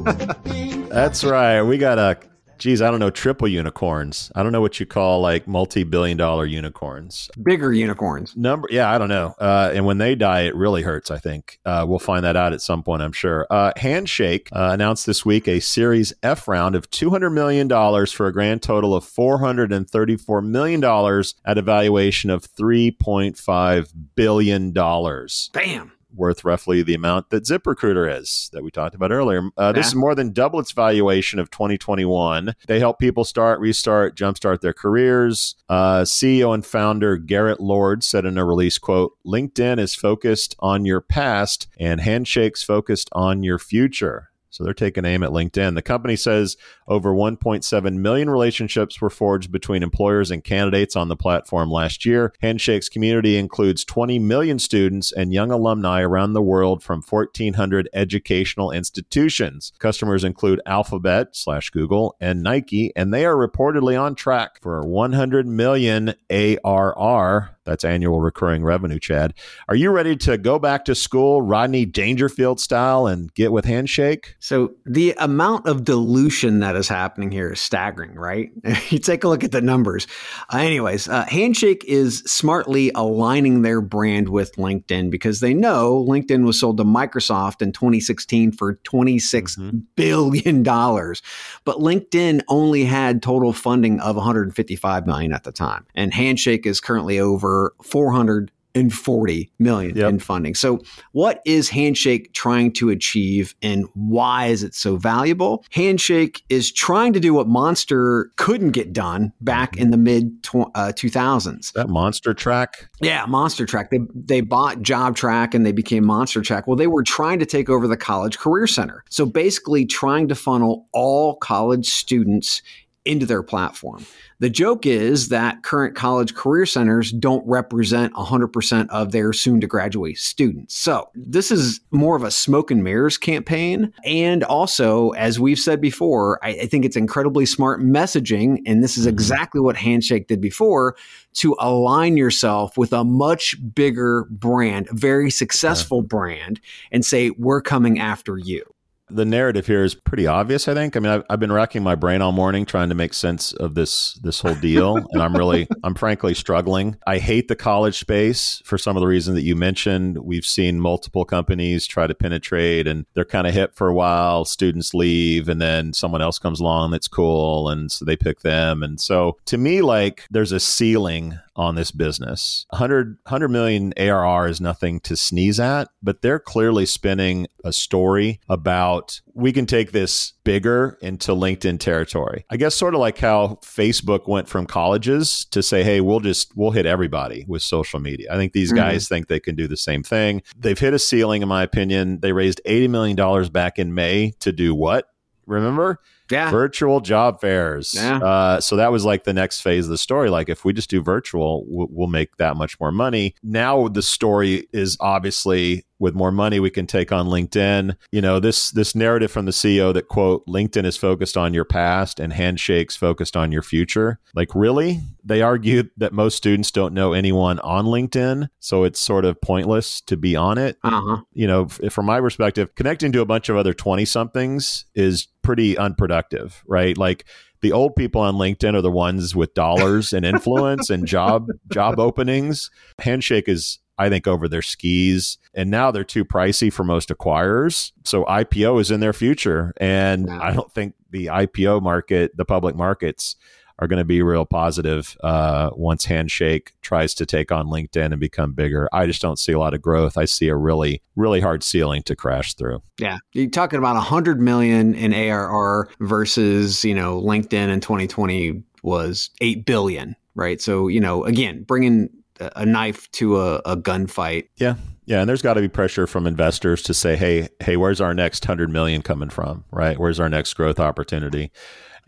That's 0.90 1.22
right. 1.24 1.62
We 1.62 1.78
got 1.78 1.98
a 1.98 2.18
geez, 2.60 2.82
I 2.82 2.90
don't 2.90 3.00
know, 3.00 3.10
triple 3.10 3.48
unicorns. 3.48 4.30
I 4.36 4.42
don't 4.42 4.52
know 4.52 4.60
what 4.60 4.78
you 4.78 4.86
call 4.86 5.20
like 5.20 5.48
multi-billion 5.48 6.16
dollar 6.16 6.46
unicorns. 6.46 7.28
Bigger 7.42 7.72
unicorns. 7.72 8.36
Number, 8.36 8.68
yeah, 8.70 8.90
I 8.90 8.98
don't 8.98 9.08
know. 9.08 9.34
Uh, 9.40 9.72
and 9.74 9.86
when 9.86 9.98
they 9.98 10.14
die, 10.14 10.42
it 10.42 10.54
really 10.54 10.82
hurts. 10.82 11.10
I 11.10 11.18
think 11.18 11.58
uh, 11.64 11.84
we'll 11.88 11.98
find 11.98 12.24
that 12.24 12.36
out 12.36 12.52
at 12.52 12.60
some 12.60 12.82
point. 12.82 13.02
I'm 13.02 13.12
sure. 13.12 13.46
Uh, 13.50 13.72
Handshake 13.76 14.48
uh, 14.52 14.70
announced 14.72 15.06
this 15.06 15.24
week 15.24 15.48
a 15.48 15.58
Series 15.58 16.12
F 16.22 16.46
round 16.46 16.76
of 16.76 16.88
200 16.90 17.30
million 17.30 17.66
dollars 17.66 18.12
for 18.12 18.26
a 18.26 18.32
grand 18.32 18.62
total 18.62 18.94
of 18.94 19.04
434 19.04 20.42
million 20.42 20.80
dollars 20.80 21.34
at 21.44 21.58
a 21.58 21.62
valuation 21.62 22.30
of 22.30 22.44
3.5 22.54 23.92
billion 24.14 24.72
dollars. 24.72 25.50
Bam 25.54 25.92
worth 26.14 26.44
roughly 26.44 26.82
the 26.82 26.94
amount 26.94 27.30
that 27.30 27.44
ZipRecruiter 27.44 28.18
is 28.20 28.50
that 28.52 28.62
we 28.62 28.70
talked 28.70 28.94
about 28.94 29.12
earlier. 29.12 29.42
Uh, 29.56 29.72
this 29.72 29.88
is 29.88 29.94
more 29.94 30.14
than 30.14 30.32
double 30.32 30.60
its 30.60 30.72
valuation 30.72 31.38
of 31.38 31.50
2021. 31.50 32.54
They 32.66 32.78
help 32.78 32.98
people 32.98 33.24
start, 33.24 33.60
restart, 33.60 34.16
jumpstart 34.16 34.60
their 34.60 34.72
careers. 34.72 35.56
Uh, 35.68 36.02
CEO 36.02 36.54
and 36.54 36.64
founder 36.64 37.16
Garrett 37.16 37.60
Lord 37.60 38.02
said 38.02 38.24
in 38.24 38.38
a 38.38 38.44
release 38.44 38.78
quote, 38.78 39.12
LinkedIn 39.26 39.78
is 39.78 39.94
focused 39.94 40.56
on 40.60 40.84
your 40.84 41.00
past 41.00 41.68
and 41.78 42.00
Handshake's 42.00 42.62
focused 42.62 43.08
on 43.12 43.42
your 43.42 43.58
future. 43.58 44.29
So 44.50 44.64
they're 44.64 44.74
taking 44.74 45.04
aim 45.04 45.22
at 45.22 45.30
LinkedIn. 45.30 45.74
The 45.74 45.82
company 45.82 46.16
says 46.16 46.56
over 46.88 47.12
1.7 47.12 47.94
million 47.94 48.28
relationships 48.28 49.00
were 49.00 49.10
forged 49.10 49.52
between 49.52 49.82
employers 49.82 50.30
and 50.30 50.44
candidates 50.44 50.96
on 50.96 51.08
the 51.08 51.16
platform 51.16 51.70
last 51.70 52.04
year. 52.04 52.32
Handshake's 52.42 52.88
community 52.88 53.36
includes 53.36 53.84
20 53.84 54.18
million 54.18 54.58
students 54.58 55.12
and 55.12 55.32
young 55.32 55.50
alumni 55.50 56.00
around 56.02 56.32
the 56.32 56.42
world 56.42 56.82
from 56.82 57.02
1,400 57.02 57.88
educational 57.94 58.70
institutions. 58.72 59.72
Customers 59.78 60.24
include 60.24 60.60
Alphabet 60.66 61.28
slash 61.36 61.70
Google 61.70 62.16
and 62.20 62.42
Nike, 62.42 62.92
and 62.96 63.14
they 63.14 63.24
are 63.24 63.36
reportedly 63.36 64.00
on 64.00 64.14
track 64.14 64.60
for 64.60 64.84
100 64.84 65.46
million 65.46 66.14
ARR 66.28 67.56
that's 67.70 67.84
annual 67.84 68.20
recurring 68.20 68.64
revenue, 68.64 68.98
Chad. 68.98 69.32
Are 69.68 69.76
you 69.76 69.92
ready 69.92 70.16
to 70.16 70.36
go 70.36 70.58
back 70.58 70.84
to 70.86 70.94
school, 70.96 71.40
Rodney 71.40 71.86
Dangerfield 71.86 72.58
style, 72.58 73.06
and 73.06 73.32
get 73.34 73.52
with 73.52 73.64
Handshake? 73.64 74.34
So, 74.40 74.72
the 74.84 75.14
amount 75.18 75.68
of 75.68 75.84
dilution 75.84 76.58
that 76.60 76.74
is 76.74 76.88
happening 76.88 77.30
here 77.30 77.52
is 77.52 77.60
staggering, 77.60 78.16
right? 78.16 78.50
you 78.90 78.98
take 78.98 79.22
a 79.22 79.28
look 79.28 79.44
at 79.44 79.52
the 79.52 79.60
numbers. 79.60 80.08
Uh, 80.52 80.58
anyways, 80.58 81.08
uh, 81.08 81.24
Handshake 81.26 81.84
is 81.84 82.24
smartly 82.26 82.90
aligning 82.96 83.62
their 83.62 83.80
brand 83.80 84.30
with 84.30 84.52
LinkedIn 84.56 85.08
because 85.08 85.38
they 85.38 85.54
know 85.54 86.04
LinkedIn 86.08 86.44
was 86.44 86.58
sold 86.58 86.76
to 86.78 86.84
Microsoft 86.84 87.62
in 87.62 87.70
2016 87.70 88.50
for 88.50 88.74
twenty-six 88.82 89.54
mm-hmm. 89.54 89.78
billion 89.94 90.64
dollars, 90.64 91.22
but 91.64 91.76
LinkedIn 91.76 92.42
only 92.48 92.84
had 92.84 93.22
total 93.22 93.52
funding 93.52 94.00
of 94.00 94.16
155 94.16 95.06
million 95.06 95.32
at 95.32 95.44
the 95.44 95.52
time, 95.52 95.86
and 95.94 96.12
Handshake 96.12 96.66
is 96.66 96.80
currently 96.80 97.20
over 97.20 97.59
440 97.82 99.52
million 99.58 99.96
yep. 99.96 100.08
in 100.08 100.18
funding. 100.18 100.54
So 100.54 100.80
what 101.12 101.40
is 101.44 101.68
Handshake 101.68 102.32
trying 102.32 102.72
to 102.74 102.90
achieve 102.90 103.54
and 103.62 103.86
why 103.94 104.46
is 104.46 104.62
it 104.62 104.74
so 104.74 104.96
valuable? 104.96 105.64
Handshake 105.70 106.42
is 106.48 106.72
trying 106.72 107.12
to 107.12 107.20
do 107.20 107.34
what 107.34 107.48
Monster 107.48 108.30
couldn't 108.36 108.70
get 108.70 108.92
done 108.92 109.32
back 109.40 109.76
in 109.76 109.90
the 109.90 109.96
mid 109.96 110.42
tw- 110.42 110.70
uh, 110.74 110.92
2000s. 110.94 111.72
That 111.72 111.88
MonsterTRAK? 111.88 112.68
Yeah, 113.00 113.24
MonsterTRAK. 113.26 113.90
They 113.90 114.00
they 114.14 114.40
bought 114.40 114.78
JobTrak 114.78 115.54
and 115.54 115.66
they 115.66 115.72
became 115.72 116.04
MonsterTRAK. 116.04 116.66
Well, 116.66 116.76
they 116.76 116.86
were 116.86 117.02
trying 117.02 117.38
to 117.40 117.46
take 117.46 117.68
over 117.68 117.86
the 117.88 117.96
College 117.96 118.38
Career 118.38 118.66
Center. 118.66 119.04
So 119.10 119.26
basically 119.26 119.84
trying 119.84 120.28
to 120.28 120.34
funnel 120.34 120.86
all 120.92 121.36
college 121.36 121.88
students 121.88 122.62
into 123.10 123.26
their 123.26 123.42
platform. 123.42 124.06
The 124.38 124.48
joke 124.48 124.86
is 124.86 125.28
that 125.28 125.62
current 125.64 125.96
college 125.96 126.34
career 126.34 126.64
centers 126.64 127.10
don't 127.10 127.46
represent 127.46 128.14
100% 128.14 128.88
of 128.88 129.12
their 129.12 129.32
soon 129.32 129.60
to 129.60 129.66
graduate 129.66 130.16
students. 130.16 130.74
So, 130.74 131.10
this 131.14 131.50
is 131.50 131.80
more 131.90 132.16
of 132.16 132.22
a 132.22 132.30
smoke 132.30 132.70
and 132.70 132.82
mirrors 132.82 133.18
campaign. 133.18 133.92
And 134.04 134.44
also, 134.44 135.10
as 135.10 135.40
we've 135.40 135.58
said 135.58 135.80
before, 135.80 136.38
I, 136.42 136.50
I 136.50 136.66
think 136.66 136.84
it's 136.84 136.96
incredibly 136.96 137.44
smart 137.44 137.82
messaging. 137.82 138.62
And 138.64 138.82
this 138.82 138.96
is 138.96 139.04
mm-hmm. 139.04 139.14
exactly 139.14 139.60
what 139.60 139.76
Handshake 139.76 140.28
did 140.28 140.40
before 140.40 140.96
to 141.34 141.56
align 141.58 142.16
yourself 142.16 142.78
with 142.78 142.92
a 142.92 143.04
much 143.04 143.56
bigger 143.74 144.26
brand, 144.30 144.88
a 144.88 144.94
very 144.94 145.30
successful 145.30 145.98
yeah. 145.98 146.06
brand, 146.06 146.60
and 146.92 147.04
say, 147.04 147.30
we're 147.30 147.60
coming 147.60 147.98
after 147.98 148.38
you 148.38 148.64
the 149.10 149.24
narrative 149.24 149.66
here 149.66 149.84
is 149.84 149.94
pretty 149.94 150.26
obvious. 150.26 150.68
I 150.68 150.74
think. 150.74 150.96
I 150.96 151.00
mean, 151.00 151.12
I've, 151.12 151.24
I've, 151.30 151.40
been 151.40 151.52
racking 151.52 151.82
my 151.82 151.94
brain 151.94 152.22
all 152.22 152.32
morning 152.32 152.64
trying 152.66 152.88
to 152.90 152.94
make 152.94 153.14
sense 153.14 153.52
of 153.52 153.74
this 153.74 154.14
this 154.22 154.40
whole 154.40 154.54
deal, 154.54 154.96
and 155.12 155.22
I'm 155.22 155.36
really, 155.36 155.68
I'm 155.84 155.94
frankly 155.94 156.34
struggling. 156.34 156.96
I 157.06 157.18
hate 157.18 157.48
the 157.48 157.56
college 157.56 157.98
space 157.98 158.62
for 158.64 158.78
some 158.78 158.96
of 158.96 159.00
the 159.00 159.06
reasons 159.06 159.36
that 159.36 159.42
you 159.42 159.56
mentioned. 159.56 160.18
We've 160.18 160.44
seen 160.44 160.80
multiple 160.80 161.24
companies 161.24 161.86
try 161.86 162.06
to 162.06 162.14
penetrate, 162.14 162.86
and 162.86 163.06
they're 163.14 163.24
kind 163.24 163.46
of 163.46 163.54
hip 163.54 163.74
for 163.74 163.88
a 163.88 163.94
while. 163.94 164.44
Students 164.44 164.94
leave, 164.94 165.48
and 165.48 165.60
then 165.60 165.92
someone 165.92 166.22
else 166.22 166.38
comes 166.38 166.60
along 166.60 166.90
that's 166.90 167.08
cool, 167.08 167.68
and 167.68 167.90
so 167.90 168.04
they 168.04 168.16
pick 168.16 168.40
them. 168.40 168.82
And 168.82 169.00
so, 169.00 169.38
to 169.46 169.58
me, 169.58 169.82
like 169.82 170.24
there's 170.30 170.52
a 170.52 170.60
ceiling 170.60 171.38
on 171.60 171.74
this 171.74 171.90
business. 171.90 172.64
100, 172.70 173.18
100 173.24 173.48
million 173.48 173.92
ARR 173.98 174.48
is 174.48 174.62
nothing 174.62 174.98
to 175.00 175.14
sneeze 175.14 175.60
at, 175.60 175.88
but 176.02 176.22
they're 176.22 176.38
clearly 176.38 176.86
spinning 176.86 177.46
a 177.62 177.72
story 177.72 178.40
about 178.48 179.20
we 179.34 179.52
can 179.52 179.66
take 179.66 179.92
this 179.92 180.32
bigger 180.42 180.96
into 181.02 181.32
LinkedIn 181.32 181.78
territory. 181.78 182.46
I 182.48 182.56
guess 182.56 182.74
sort 182.74 182.94
of 182.94 183.00
like 183.00 183.18
how 183.18 183.58
Facebook 183.62 184.26
went 184.26 184.48
from 184.48 184.64
colleges 184.64 185.44
to 185.50 185.62
say, 185.62 185.84
hey, 185.84 186.00
we'll 186.00 186.20
just 186.20 186.56
we'll 186.56 186.70
hit 186.70 186.86
everybody 186.86 187.44
with 187.46 187.60
social 187.60 188.00
media. 188.00 188.32
I 188.32 188.36
think 188.36 188.54
these 188.54 188.70
mm-hmm. 188.70 188.78
guys 188.78 189.06
think 189.06 189.28
they 189.28 189.38
can 189.38 189.54
do 189.54 189.68
the 189.68 189.76
same 189.76 190.02
thing. 190.02 190.42
They've 190.56 190.78
hit 190.78 190.94
a 190.94 190.98
ceiling, 190.98 191.42
in 191.42 191.48
my 191.48 191.62
opinion. 191.62 192.20
They 192.20 192.32
raised 192.32 192.62
$80 192.66 192.88
million 192.88 193.52
back 193.52 193.78
in 193.78 193.92
May 193.92 194.32
to 194.40 194.50
do 194.50 194.74
what? 194.74 195.08
Remember? 195.46 195.98
Yeah. 196.30 196.50
virtual 196.50 197.00
job 197.00 197.40
fairs. 197.40 197.94
Yeah. 197.94 198.18
Uh, 198.18 198.60
so 198.60 198.76
that 198.76 198.92
was 198.92 199.04
like 199.04 199.24
the 199.24 199.32
next 199.32 199.60
phase 199.60 199.86
of 199.86 199.90
the 199.90 199.98
story. 199.98 200.30
Like 200.30 200.48
if 200.48 200.64
we 200.64 200.72
just 200.72 200.90
do 200.90 201.02
virtual, 201.02 201.64
we'll, 201.66 201.88
we'll 201.90 202.08
make 202.08 202.36
that 202.36 202.56
much 202.56 202.78
more 202.80 202.92
money. 202.92 203.34
Now 203.42 203.88
the 203.88 204.02
story 204.02 204.68
is 204.72 204.96
obviously 205.00 205.84
with 206.00 206.14
more 206.14 206.32
money 206.32 206.58
we 206.58 206.70
can 206.70 206.86
take 206.86 207.12
on 207.12 207.28
LinkedIn. 207.28 207.94
You 208.10 208.20
know, 208.20 208.40
this 208.40 208.70
this 208.72 208.96
narrative 208.96 209.30
from 209.30 209.44
the 209.44 209.52
CEO 209.52 209.94
that 209.94 210.08
quote 210.08 210.44
LinkedIn 210.46 210.84
is 210.84 210.96
focused 210.96 211.36
on 211.36 211.54
your 211.54 211.64
past 211.64 212.18
and 212.18 212.32
handshakes 212.32 212.96
focused 212.96 213.36
on 213.36 213.52
your 213.52 213.62
future. 213.62 214.18
Like 214.34 214.54
really? 214.54 215.00
They 215.22 215.42
argued 215.42 215.90
that 215.98 216.12
most 216.12 216.36
students 216.36 216.70
don't 216.70 216.94
know 216.94 217.12
anyone 217.12 217.58
on 217.60 217.84
LinkedIn, 217.84 218.48
so 218.58 218.84
it's 218.84 218.98
sort 218.98 219.26
of 219.26 219.40
pointless 219.40 220.00
to 220.02 220.16
be 220.16 220.34
on 220.34 220.56
it. 220.56 220.78
Uh-huh. 220.82 221.18
You 221.34 221.46
know, 221.46 221.68
from 221.68 222.06
my 222.06 222.20
perspective, 222.20 222.74
connecting 222.74 223.12
to 223.12 223.20
a 223.20 223.26
bunch 223.26 223.50
of 223.50 223.56
other 223.56 223.74
20 223.74 224.06
somethings 224.06 224.86
is 224.94 225.28
pretty 225.50 225.76
unproductive, 225.76 226.62
right? 226.68 226.96
Like 226.96 227.24
the 227.60 227.72
old 227.72 227.96
people 227.96 228.20
on 228.20 228.36
LinkedIn 228.36 228.74
are 228.74 228.80
the 228.80 228.88
ones 228.88 229.34
with 229.34 229.52
dollars 229.52 230.12
and 230.12 230.24
influence 230.24 230.90
and 230.90 231.08
job 231.08 231.48
job 231.72 231.98
openings. 231.98 232.70
Handshake 233.00 233.48
is 233.48 233.80
I 233.98 234.08
think, 234.08 234.26
over 234.28 234.48
their 234.48 234.62
skis. 234.62 235.36
And 235.52 235.70
now 235.70 235.90
they're 235.90 236.04
too 236.04 236.24
pricey 236.24 236.72
for 236.72 236.84
most 236.84 237.10
acquirers. 237.10 237.92
So 238.04 238.24
IPO 238.24 238.80
is 238.80 238.90
in 238.90 239.00
their 239.00 239.12
future. 239.12 239.74
And 239.76 240.30
I 240.30 240.54
don't 240.54 240.72
think 240.72 240.94
the 241.10 241.26
IPO 241.26 241.82
market, 241.82 242.34
the 242.34 242.46
public 242.46 242.74
markets, 242.74 243.36
are 243.80 243.88
going 243.88 243.98
to 243.98 244.04
be 244.04 244.22
real 244.22 244.44
positive 244.44 245.16
uh, 245.24 245.70
once 245.72 246.04
Handshake 246.04 246.72
tries 246.82 247.14
to 247.14 247.26
take 247.26 247.50
on 247.50 247.66
LinkedIn 247.66 248.12
and 248.12 248.20
become 248.20 248.52
bigger. 248.52 248.88
I 248.92 249.06
just 249.06 249.22
don't 249.22 249.38
see 249.38 249.52
a 249.52 249.58
lot 249.58 249.72
of 249.72 249.80
growth. 249.80 250.18
I 250.18 250.26
see 250.26 250.48
a 250.48 250.56
really, 250.56 251.02
really 251.16 251.40
hard 251.40 251.64
ceiling 251.64 252.02
to 252.04 252.14
crash 252.14 252.54
through. 252.54 252.82
Yeah, 252.98 253.18
you're 253.32 253.48
talking 253.48 253.78
about 253.78 253.94
100 253.94 254.40
million 254.40 254.94
in 254.94 255.14
ARR 255.14 255.88
versus 256.00 256.84
you 256.84 256.94
know 256.94 257.20
LinkedIn 257.20 257.70
in 257.70 257.80
2020 257.80 258.62
was 258.82 259.30
8 259.40 259.64
billion, 259.64 260.14
right? 260.34 260.60
So 260.60 260.88
you 260.88 261.00
know, 261.00 261.24
again, 261.24 261.62
bringing 261.62 262.10
a 262.38 262.66
knife 262.66 263.10
to 263.12 263.40
a, 263.40 263.56
a 263.64 263.76
gunfight. 263.76 264.48
Yeah. 264.56 264.76
Yeah, 265.06 265.20
and 265.20 265.28
there's 265.28 265.42
got 265.42 265.54
to 265.54 265.60
be 265.60 265.68
pressure 265.68 266.06
from 266.06 266.24
investors 266.24 266.82
to 266.82 266.94
say, 266.94 267.16
"Hey, 267.16 267.48
hey, 267.58 267.76
where's 267.76 268.00
our 268.00 268.14
next 268.14 268.44
100 268.44 268.70
million 268.70 269.02
coming 269.02 269.28
from?" 269.28 269.64
Right? 269.72 269.98
Where's 269.98 270.20
our 270.20 270.28
next 270.28 270.54
growth 270.54 270.78
opportunity? 270.78 271.50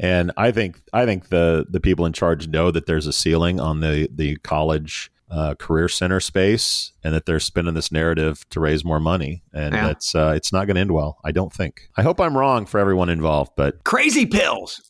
And 0.00 0.32
I 0.36 0.50
think 0.50 0.80
I 0.92 1.04
think 1.06 1.28
the 1.28 1.66
the 1.68 1.80
people 1.80 2.06
in 2.06 2.12
charge 2.12 2.48
know 2.48 2.70
that 2.70 2.86
there's 2.86 3.06
a 3.06 3.12
ceiling 3.12 3.60
on 3.60 3.80
the 3.80 4.08
the 4.12 4.36
college 4.38 5.10
uh, 5.30 5.54
career 5.54 5.88
center 5.88 6.20
space, 6.20 6.92
and 7.02 7.14
that 7.14 7.24
they're 7.24 7.40
spinning 7.40 7.72
this 7.74 7.90
narrative 7.90 8.46
to 8.50 8.60
raise 8.60 8.84
more 8.84 9.00
money, 9.00 9.42
and 9.54 9.74
Yeah. 9.74 9.86
that's 9.86 10.14
uh, 10.14 10.32
it's 10.36 10.52
not 10.52 10.66
going 10.66 10.74
to 10.74 10.80
end 10.82 10.92
well. 10.92 11.18
I 11.24 11.32
don't 11.32 11.52
think. 11.52 11.88
I 11.96 12.02
hope 12.02 12.20
I'm 12.20 12.36
wrong 12.36 12.66
for 12.66 12.78
everyone 12.78 13.08
involved, 13.08 13.52
but 13.56 13.82
Crazy 13.84 14.26
pills. 14.26 14.82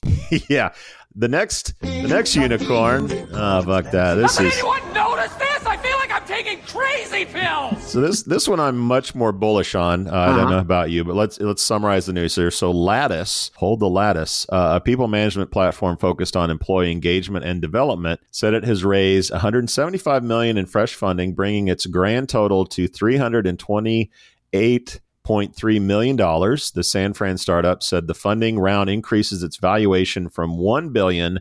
yeah, 0.48 0.72
the 1.14 1.28
next 1.28 1.78
the 1.80 2.08
next 2.08 2.34
unicorn. 2.34 3.08
Oh, 3.32 3.62
fuck 3.62 3.90
that. 3.92 4.14
This 4.16 4.40
is 4.40 4.52
crazy 6.72 7.24
pills. 7.26 7.82
So 7.82 8.00
this 8.00 8.22
this 8.22 8.48
one 8.48 8.60
I'm 8.60 8.78
much 8.78 9.14
more 9.14 9.32
bullish 9.32 9.74
on. 9.74 10.08
Uh, 10.08 10.12
I 10.12 10.26
don't 10.28 10.38
Uh-huh. 10.40 10.50
know 10.50 10.58
about 10.58 10.90
you, 10.90 11.04
but 11.04 11.14
let's 11.14 11.38
let's 11.40 11.62
summarize 11.62 12.06
the 12.06 12.12
news 12.12 12.34
here. 12.34 12.50
So 12.50 12.70
Lattice, 12.70 13.50
hold 13.56 13.80
the 13.80 13.88
Lattice, 13.88 14.46
uh, 14.50 14.72
a 14.76 14.80
people 14.80 15.08
management 15.08 15.50
platform 15.50 15.96
focused 15.98 16.36
on 16.36 16.50
employee 16.50 16.90
engagement 16.92 17.44
and 17.44 17.60
development, 17.60 18.20
said 18.30 18.54
it 18.54 18.64
has 18.64 18.84
raised 18.84 19.30
175 19.30 20.22
million 20.24 20.56
in 20.56 20.66
fresh 20.66 20.94
funding, 20.94 21.34
bringing 21.34 21.68
its 21.68 21.86
grand 21.86 22.28
total 22.28 22.64
to 22.66 22.88
328.3 22.88 25.82
million 25.82 26.16
dollars. 26.16 26.70
The 26.70 26.84
San 26.84 27.12
Fran 27.12 27.38
startup 27.38 27.82
said 27.82 28.06
the 28.06 28.14
funding 28.14 28.58
round 28.58 28.88
increases 28.90 29.42
its 29.42 29.56
valuation 29.56 30.28
from 30.28 30.58
1 30.58 30.90
billion 30.90 31.40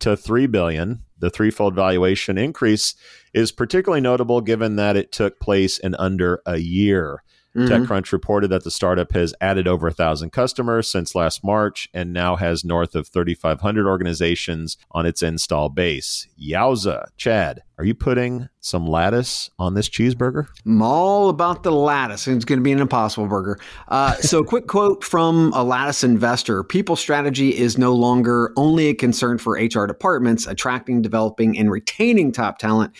to 0.00 0.16
3 0.16 0.46
billion. 0.46 1.02
The 1.18 1.30
threefold 1.30 1.74
valuation 1.74 2.38
increase 2.38 2.94
is 3.34 3.52
particularly 3.52 4.00
notable 4.00 4.40
given 4.40 4.76
that 4.76 4.96
it 4.96 5.12
took 5.12 5.38
place 5.38 5.78
in 5.78 5.94
under 5.96 6.42
a 6.46 6.58
year. 6.58 7.22
Mhm. 7.56 7.86
TechCrunch 7.86 8.12
reported 8.12 8.48
that 8.48 8.64
the 8.64 8.70
startup 8.70 9.12
has 9.12 9.34
added 9.40 9.66
over 9.66 9.88
a 9.88 9.92
thousand 9.92 10.30
customers 10.30 10.90
since 10.90 11.14
last 11.14 11.42
March 11.42 11.88
and 11.92 12.12
now 12.12 12.36
has 12.36 12.64
north 12.64 12.94
of 12.94 13.08
3,500 13.08 13.86
organizations 13.86 14.76
on 14.92 15.04
its 15.04 15.22
install 15.22 15.68
base. 15.68 16.28
Yowza, 16.40 17.06
Chad, 17.16 17.62
are 17.76 17.84
you 17.84 17.94
putting 17.94 18.48
some 18.60 18.86
lattice 18.86 19.50
on 19.58 19.74
this 19.74 19.88
cheeseburger? 19.88 20.46
I'm 20.64 20.82
all 20.82 21.28
about 21.28 21.62
the 21.62 21.72
lattice, 21.72 22.26
and 22.26 22.36
it's 22.36 22.44
going 22.44 22.58
to 22.58 22.62
be 22.62 22.72
an 22.72 22.78
impossible 22.78 23.26
burger. 23.26 23.58
Uh, 23.88 24.14
so, 24.16 24.44
quick 24.44 24.66
quote 24.66 25.02
from 25.02 25.52
a 25.54 25.64
lattice 25.64 26.04
investor 26.04 26.62
People 26.62 26.94
strategy 26.94 27.56
is 27.56 27.78
no 27.78 27.94
longer 27.94 28.52
only 28.56 28.88
a 28.88 28.94
concern 28.94 29.38
for 29.38 29.54
HR 29.54 29.86
departments. 29.86 30.46
Attracting, 30.46 31.02
developing, 31.02 31.58
and 31.58 31.70
retaining 31.70 32.32
top 32.32 32.58
talent 32.58 32.92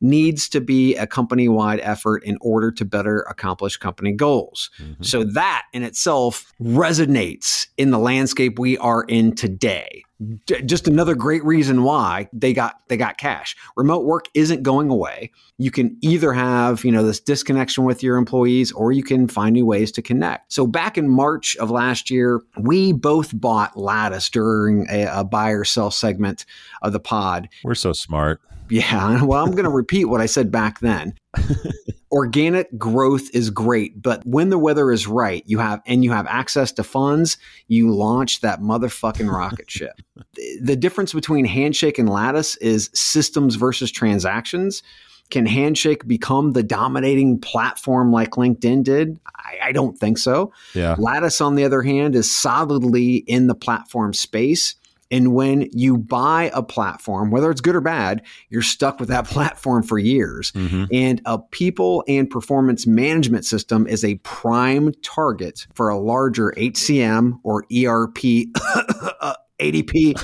needs 0.00 0.48
to 0.50 0.60
be 0.60 0.96
a 0.96 1.06
company 1.06 1.48
wide 1.48 1.80
effort 1.80 2.22
in 2.24 2.38
order 2.40 2.70
to 2.72 2.84
better 2.84 3.20
accomplish 3.22 3.76
company 3.76 4.12
goals. 4.12 4.70
Mm-hmm. 4.80 5.02
So, 5.02 5.24
that 5.24 5.64
in 5.72 5.82
itself 5.82 6.52
resonates 6.60 7.66
in 7.76 7.90
the 7.90 7.98
landscape 7.98 8.58
we 8.58 8.78
are 8.78 9.04
in 9.04 9.34
today. 9.34 10.02
J- 10.46 10.62
just 10.62 10.88
another 10.88 11.14
great 11.14 11.44
reason 11.44 11.84
why 11.84 12.28
they 12.32 12.52
got 12.52 12.80
they 12.88 12.96
got 12.96 13.18
cash. 13.18 13.56
Remote 13.76 14.04
work 14.04 14.26
isn't 14.34 14.64
going 14.64 14.90
away. 14.90 15.30
You 15.58 15.70
can 15.70 15.96
either 16.00 16.32
have, 16.32 16.84
you 16.84 16.90
know, 16.90 17.04
this 17.04 17.20
disconnection 17.20 17.84
with 17.84 18.02
your 18.02 18.16
employees 18.16 18.72
or 18.72 18.90
you 18.90 19.04
can 19.04 19.28
find 19.28 19.52
new 19.52 19.64
ways 19.64 19.92
to 19.92 20.02
connect. 20.02 20.52
So 20.52 20.66
back 20.66 20.98
in 20.98 21.08
March 21.08 21.56
of 21.56 21.70
last 21.70 22.10
year, 22.10 22.40
we 22.58 22.92
both 22.92 23.38
bought 23.38 23.76
Lattice 23.76 24.28
during 24.28 24.88
a, 24.90 25.04
a 25.04 25.24
buy 25.24 25.50
or 25.50 25.64
sell 25.64 25.92
segment 25.92 26.44
of 26.82 26.92
the 26.92 27.00
pod. 27.00 27.48
We're 27.62 27.76
so 27.76 27.92
smart. 27.92 28.40
Yeah, 28.70 29.22
well, 29.24 29.44
I'm 29.44 29.52
going 29.52 29.64
to 29.64 29.70
repeat 29.70 30.06
what 30.06 30.20
I 30.20 30.26
said 30.26 30.50
back 30.50 30.80
then. 30.80 31.14
Organic 32.10 32.76
growth 32.78 33.28
is 33.34 33.50
great, 33.50 34.00
but 34.00 34.24
when 34.24 34.48
the 34.48 34.58
weather 34.58 34.90
is 34.90 35.06
right, 35.06 35.42
you 35.46 35.58
have 35.58 35.82
and 35.86 36.02
you 36.02 36.10
have 36.12 36.26
access 36.26 36.72
to 36.72 36.82
funds, 36.82 37.36
you 37.66 37.94
launch 37.94 38.40
that 38.40 38.60
motherfucking 38.60 39.30
rocket 39.30 39.70
ship. 39.70 39.92
The- 40.62 40.76
difference 40.76 41.12
between 41.12 41.44
Handshake 41.44 41.98
and 41.98 42.08
Lattice 42.08 42.56
is 42.56 42.90
systems 42.94 43.56
versus 43.56 43.90
transactions. 43.90 44.82
Can 45.30 45.44
Handshake 45.44 46.06
become 46.06 46.52
the 46.52 46.62
dominating 46.62 47.38
platform 47.38 48.12
like 48.12 48.30
LinkedIn 48.30 48.84
did? 48.84 49.20
I, 49.36 49.68
I 49.68 49.72
don't 49.72 49.98
think 49.98 50.16
so. 50.16 50.52
Yeah. 50.74 50.94
Lattice, 50.98 51.40
on 51.40 51.56
the 51.56 51.64
other 51.64 51.82
hand, 51.82 52.14
is 52.14 52.34
solidly 52.34 53.16
in 53.16 53.48
the 53.48 53.54
platform 53.54 54.14
space. 54.14 54.76
And 55.10 55.34
when 55.34 55.68
you 55.72 55.96
buy 55.96 56.50
a 56.54 56.62
platform, 56.62 57.30
whether 57.30 57.50
it's 57.50 57.60
good 57.60 57.76
or 57.76 57.80
bad, 57.80 58.22
you're 58.50 58.62
stuck 58.62 59.00
with 59.00 59.08
that 59.08 59.24
platform 59.28 59.82
for 59.82 59.98
years. 59.98 60.52
Mm-hmm. 60.52 60.84
And 60.92 61.22
a 61.24 61.38
people 61.38 62.04
and 62.08 62.28
performance 62.28 62.86
management 62.86 63.44
system 63.44 63.86
is 63.86 64.04
a 64.04 64.16
prime 64.16 64.92
target 65.02 65.66
for 65.74 65.88
a 65.88 65.98
larger 65.98 66.52
HCM 66.56 67.40
or 67.42 67.64
ERP. 67.74 68.18
Uh, 69.20 69.34
ADP 69.60 70.22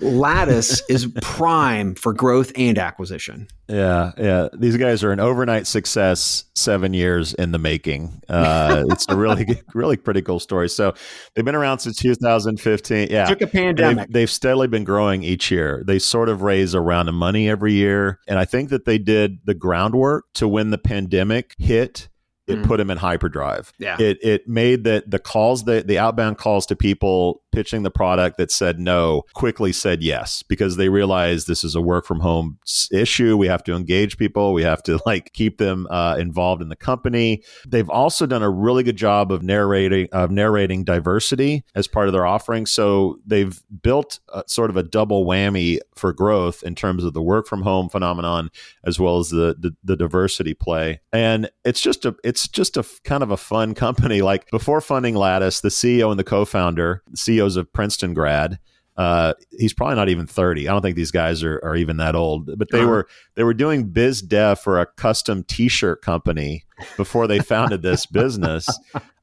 Lattice 0.00 0.82
is 0.88 1.06
prime 1.22 1.94
for 1.94 2.12
growth 2.12 2.52
and 2.56 2.78
acquisition. 2.78 3.46
Yeah, 3.68 4.12
yeah. 4.18 4.48
These 4.58 4.76
guys 4.76 5.02
are 5.04 5.12
an 5.12 5.20
overnight 5.20 5.66
success, 5.66 6.44
seven 6.54 6.92
years 6.94 7.34
in 7.34 7.52
the 7.52 7.58
making. 7.58 8.22
Uh, 8.28 8.84
it's 8.90 9.06
a 9.08 9.16
really, 9.16 9.60
really 9.74 9.96
pretty 9.96 10.22
cool 10.22 10.40
story. 10.40 10.68
So 10.68 10.94
they've 11.34 11.44
been 11.44 11.54
around 11.54 11.78
since 11.78 11.96
2015. 11.98 13.08
Yeah, 13.10 13.24
Took 13.26 13.40
a 13.42 13.46
pandemic. 13.46 14.08
They've, 14.08 14.12
they've 14.12 14.30
steadily 14.30 14.66
been 14.68 14.84
growing 14.84 15.22
each 15.22 15.50
year. 15.50 15.82
They 15.86 15.98
sort 15.98 16.28
of 16.28 16.42
raise 16.42 16.74
a 16.74 16.80
round 16.80 17.08
of 17.08 17.14
money 17.14 17.48
every 17.48 17.72
year, 17.74 18.18
and 18.28 18.38
I 18.38 18.44
think 18.44 18.70
that 18.70 18.84
they 18.84 18.98
did 18.98 19.38
the 19.44 19.54
groundwork 19.54 20.24
to 20.34 20.48
when 20.48 20.70
the 20.70 20.78
pandemic 20.78 21.54
hit. 21.58 22.08
It 22.46 22.58
Mm. 22.58 22.66
put 22.66 22.76
them 22.76 22.90
in 22.90 22.98
hyperdrive. 22.98 23.72
Yeah. 23.78 23.96
It 23.98 24.18
it 24.22 24.46
made 24.46 24.84
that 24.84 25.10
the 25.10 25.18
calls 25.18 25.64
that 25.64 25.86
the 25.86 25.98
outbound 25.98 26.36
calls 26.36 26.66
to 26.66 26.76
people 26.76 27.40
pitching 27.54 27.82
the 27.82 27.90
product 27.90 28.36
that 28.38 28.50
said 28.50 28.78
no 28.78 29.22
quickly 29.34 29.72
said 29.72 30.02
yes 30.02 30.42
because 30.42 30.76
they 30.76 30.88
realized 30.88 31.46
this 31.46 31.64
is 31.64 31.74
a 31.74 31.80
work 31.80 32.04
from 32.04 32.20
home 32.20 32.58
issue. 32.90 33.36
We 33.36 33.46
have 33.46 33.62
to 33.64 33.74
engage 33.74 34.18
people. 34.18 34.52
We 34.52 34.62
have 34.62 34.82
to 34.84 35.00
like 35.06 35.32
keep 35.32 35.58
them 35.58 35.86
uh, 35.90 36.16
involved 36.18 36.62
in 36.62 36.68
the 36.68 36.76
company. 36.76 37.42
They've 37.66 37.88
also 37.88 38.26
done 38.26 38.42
a 38.42 38.50
really 38.50 38.82
good 38.82 38.96
job 38.96 39.32
of 39.32 39.42
narrating 39.42 40.08
of 40.12 40.30
narrating 40.30 40.84
diversity 40.84 41.64
as 41.74 41.86
part 41.86 42.08
of 42.08 42.12
their 42.12 42.26
offering. 42.26 42.66
So 42.66 43.18
they've 43.26 43.62
built 43.82 44.20
a, 44.32 44.44
sort 44.46 44.70
of 44.70 44.76
a 44.76 44.82
double 44.82 45.24
whammy 45.24 45.78
for 45.94 46.12
growth 46.12 46.62
in 46.62 46.74
terms 46.74 47.04
of 47.04 47.12
the 47.12 47.22
work 47.22 47.46
from 47.46 47.62
home 47.62 47.88
phenomenon 47.88 48.50
as 48.84 48.98
well 48.98 49.18
as 49.18 49.30
the, 49.30 49.56
the 49.58 49.74
the 49.84 49.96
diversity 49.96 50.54
play. 50.54 51.00
And 51.12 51.50
it's 51.64 51.80
just 51.80 52.04
a 52.04 52.16
it's 52.24 52.48
just 52.48 52.76
a 52.76 52.84
kind 53.04 53.22
of 53.22 53.30
a 53.30 53.36
fun 53.36 53.74
company. 53.74 54.22
Like 54.22 54.50
before 54.50 54.80
funding 54.80 55.14
Lattice, 55.14 55.60
the 55.60 55.68
CEO 55.68 56.10
and 56.10 56.18
the 56.18 56.24
co-founder, 56.24 57.02
the 57.06 57.16
CEOs 57.44 57.56
of 57.56 57.72
Princeton 57.72 58.14
grad. 58.14 58.58
Uh, 58.96 59.34
he's 59.58 59.72
probably 59.74 59.96
not 59.96 60.08
even 60.08 60.24
30. 60.24 60.68
I 60.68 60.72
don't 60.72 60.80
think 60.80 60.94
these 60.94 61.10
guys 61.10 61.42
are, 61.42 61.60
are 61.64 61.74
even 61.74 61.96
that 61.96 62.14
old, 62.14 62.56
but 62.56 62.68
they 62.70 62.78
Uh-huh. 62.78 62.88
were 62.88 63.08
they 63.34 63.42
were 63.42 63.52
doing 63.54 63.88
biz 63.88 64.22
dev 64.22 64.60
for 64.60 64.80
a 64.80 64.86
custom 64.86 65.42
t-shirt 65.42 66.00
company 66.00 66.64
before 66.96 67.26
they 67.26 67.40
founded 67.40 67.82
this 67.82 68.06
business. 68.20 68.68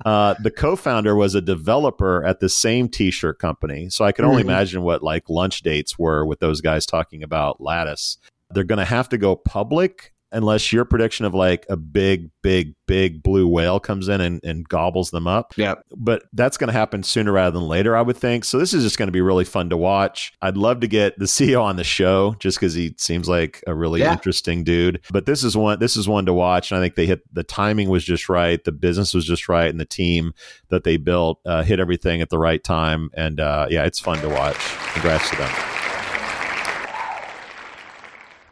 Uh, 0.04 0.36
the 0.44 0.52
co-founder 0.52 1.16
was 1.16 1.36
a 1.36 1.42
developer 1.42 2.22
at 2.26 2.42
the 2.42 2.50
same 2.50 2.90
t-shirt 2.90 3.40
company. 3.40 3.90
So 3.90 4.04
I 4.04 4.12
can 4.12 4.26
only 4.26 4.42
Mhm. 4.44 4.48
imagine 4.48 4.82
what 4.82 5.04
like 5.04 5.30
lunch 5.30 5.62
dates 5.62 5.98
were 5.98 6.26
with 6.26 6.42
those 6.42 6.60
guys 6.60 6.86
talking 6.86 7.24
about 7.24 7.62
Lattice. 7.62 8.18
They're 8.50 8.66
going 8.66 8.80
to 8.80 8.86
have 8.86 9.08
to 9.10 9.18
go 9.18 9.38
public 9.38 10.12
unless 10.32 10.72
your 10.72 10.86
prediction 10.86 11.26
of 11.26 11.34
like 11.34 11.66
a 11.70 11.76
big, 11.76 12.30
big, 12.42 12.74
big 12.88 13.22
blue 13.22 13.48
whale 13.48 13.80
comes 13.80 14.08
in 14.08 14.22
and, 14.22 14.40
and 14.44 14.68
gobbles 14.68 15.12
them 15.12 15.28
up. 15.28 15.54
Yeah. 15.58 15.76
But 15.96 16.24
that's 16.34 16.58
going 16.58 16.68
to 16.70 16.74
happen 16.74 17.04
sooner 17.04 17.32
rather 17.32 17.58
than 17.60 17.68
later, 17.68 17.96
I 17.98 18.02
would 18.02 18.16
think. 18.18 18.46
So 18.46 18.58
this 18.58 18.74
is 18.74 18.84
just 18.84 18.98
going 18.98 19.08
to 19.08 19.12
be 19.14 19.22
really 19.22 19.44
fun 19.46 19.70
to 19.70 19.78
watch. 19.78 20.32
I'd 20.42 20.58
love 20.58 20.80
to 20.82 20.88
get 20.88 21.18
the 21.20 21.26
CEO 21.32 21.62
on 21.62 21.76
the 21.76 21.84
show 21.84 22.36
just 22.40 22.58
because 22.60 22.74
he 22.74 22.96
seems 22.98 23.28
like 23.28 23.64
a 23.68 23.74
really 23.76 24.00
Yeah. 24.02 24.14
interesting 24.14 24.64
dude. 24.64 25.02
But 25.12 25.26
this 25.26 25.44
is 25.44 25.56
one 25.58 25.80
this 25.80 25.98
is 25.98 26.08
one 26.08 26.26
to 26.26 26.34
watch. 26.34 26.72
And 26.72 26.80
I 26.80 26.84
think 26.84 26.96
they 26.96 27.06
hit 27.06 27.22
the 27.34 27.44
timing 27.44 27.90
was 27.90 28.04
just 28.04 28.30
right, 28.30 28.64
the 28.64 28.72
business 28.72 29.14
was 29.14 29.26
just 29.26 29.50
right, 29.50 29.70
and 29.70 29.80
the 29.80 29.86
team 29.86 30.34
that 30.70 30.84
they 30.84 30.98
built 30.98 31.40
uh, 31.46 31.64
hit 31.64 31.80
everything 31.80 32.22
at 32.22 32.30
the 32.30 32.38
right 32.40 32.64
time. 32.64 33.10
And 33.14 33.40
uh, 33.40 33.68
yeah, 33.70 33.84
it's 33.84 34.00
fun 34.00 34.20
to 34.20 34.30
watch. 34.30 34.58
Congrats 34.94 35.30
to 35.30 35.36
them. 35.36 35.52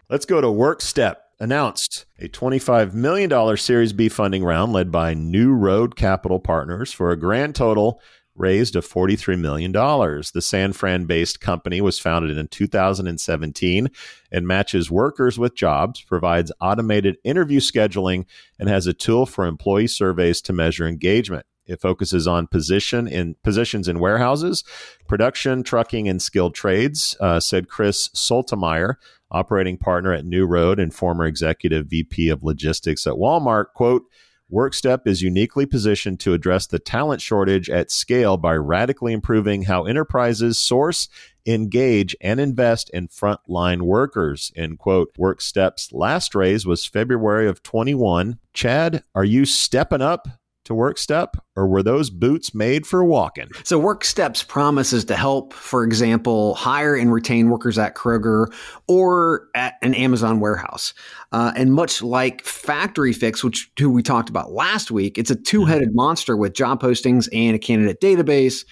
Let's 0.09 0.25
go 0.25 0.41
to 0.41 0.47
WorkStep. 0.47 1.15
Announced 1.41 2.05
a 2.19 2.27
$25 2.27 2.93
million 2.93 3.55
Series 3.55 3.93
B 3.93 4.09
funding 4.09 4.43
round 4.43 4.73
led 4.73 4.91
by 4.91 5.13
New 5.13 5.53
Road 5.53 5.95
Capital 5.95 6.37
Partners 6.37 6.91
for 6.91 7.11
a 7.11 7.17
grand 7.17 7.55
total 7.55 8.01
raised 8.35 8.75
of 8.75 8.85
$43 8.85 9.39
million. 9.39 9.71
The 9.71 10.41
San 10.41 10.73
Fran 10.73 11.05
based 11.05 11.39
company 11.39 11.79
was 11.79 11.97
founded 11.97 12.37
in 12.37 12.49
2017 12.49 13.89
and 14.33 14.47
matches 14.47 14.91
workers 14.91 15.39
with 15.39 15.55
jobs, 15.55 16.01
provides 16.01 16.51
automated 16.59 17.15
interview 17.23 17.61
scheduling, 17.61 18.25
and 18.59 18.67
has 18.67 18.85
a 18.85 18.93
tool 18.93 19.25
for 19.25 19.45
employee 19.45 19.87
surveys 19.87 20.41
to 20.41 20.51
measure 20.51 20.85
engagement. 20.87 21.45
It 21.65 21.79
focuses 21.79 22.27
on 22.27 22.47
position 22.47 23.07
in 23.07 23.35
positions 23.43 23.87
in 23.87 23.99
warehouses, 23.99 24.63
production, 25.07 25.63
trucking, 25.63 26.09
and 26.09 26.21
skilled 26.21 26.55
trades, 26.55 27.15
uh, 27.21 27.39
said 27.39 27.69
Chris 27.69 28.09
Sultemeier, 28.09 28.95
operating 29.31 29.77
partner 29.77 30.13
at 30.13 30.25
New 30.25 30.45
Road 30.45 30.79
and 30.79 30.93
former 30.93 31.25
executive 31.25 31.87
VP 31.87 32.29
of 32.29 32.43
logistics 32.43 33.05
at 33.05 33.13
Walmart. 33.13 33.67
Quote, 33.73 34.03
WorkStep 34.51 35.05
is 35.05 35.21
uniquely 35.21 35.67
positioned 35.67 36.19
to 36.21 36.33
address 36.33 36.65
the 36.65 36.79
talent 36.79 37.21
shortage 37.21 37.69
at 37.69 37.91
scale 37.91 38.35
by 38.35 38.55
radically 38.55 39.13
improving 39.13 39.63
how 39.63 39.85
enterprises 39.85 40.57
source, 40.57 41.07
engage, 41.45 42.15
and 42.19 42.39
invest 42.39 42.89
in 42.89 43.07
frontline 43.07 43.83
workers. 43.83 44.51
End 44.55 44.79
quote. 44.79 45.13
WorkStep's 45.17 45.93
last 45.93 46.33
raise 46.33 46.65
was 46.65 46.83
February 46.83 47.47
of 47.47 47.61
21. 47.61 48.39
Chad, 48.53 49.03
are 49.13 49.23
you 49.23 49.45
stepping 49.45 50.01
up 50.01 50.27
to 50.69 50.73
WorkStep, 50.73 51.33
or 51.55 51.67
were 51.67 51.83
those 51.83 52.09
boots 52.09 52.55
made 52.55 52.87
for 52.87 53.03
walking? 53.03 53.49
So, 53.63 53.79
WorkStep's 53.79 54.43
promises 54.43 55.03
to 55.05 55.15
help, 55.15 55.53
for 55.53 55.83
example, 55.83 56.55
hire 56.55 56.95
and 56.95 57.11
retain 57.11 57.49
workers 57.49 57.77
at 57.77 57.95
Kroger 57.95 58.47
or 58.87 59.47
at 59.55 59.75
an 59.81 59.93
Amazon 59.93 60.39
warehouse. 60.39 60.93
Uh, 61.31 61.51
and 61.55 61.73
much 61.73 62.01
like 62.01 62.43
FactoryFix, 62.43 63.43
which 63.43 63.69
who 63.77 63.89
we 63.89 64.01
talked 64.01 64.29
about 64.29 64.51
last 64.51 64.89
week, 64.89 65.17
it's 65.17 65.29
a 65.29 65.35
two-headed 65.35 65.93
monster 65.93 66.37
with 66.37 66.53
job 66.53 66.81
postings 66.81 67.27
and 67.33 67.55
a 67.55 67.59
candidate 67.59 67.99
database 68.01 68.63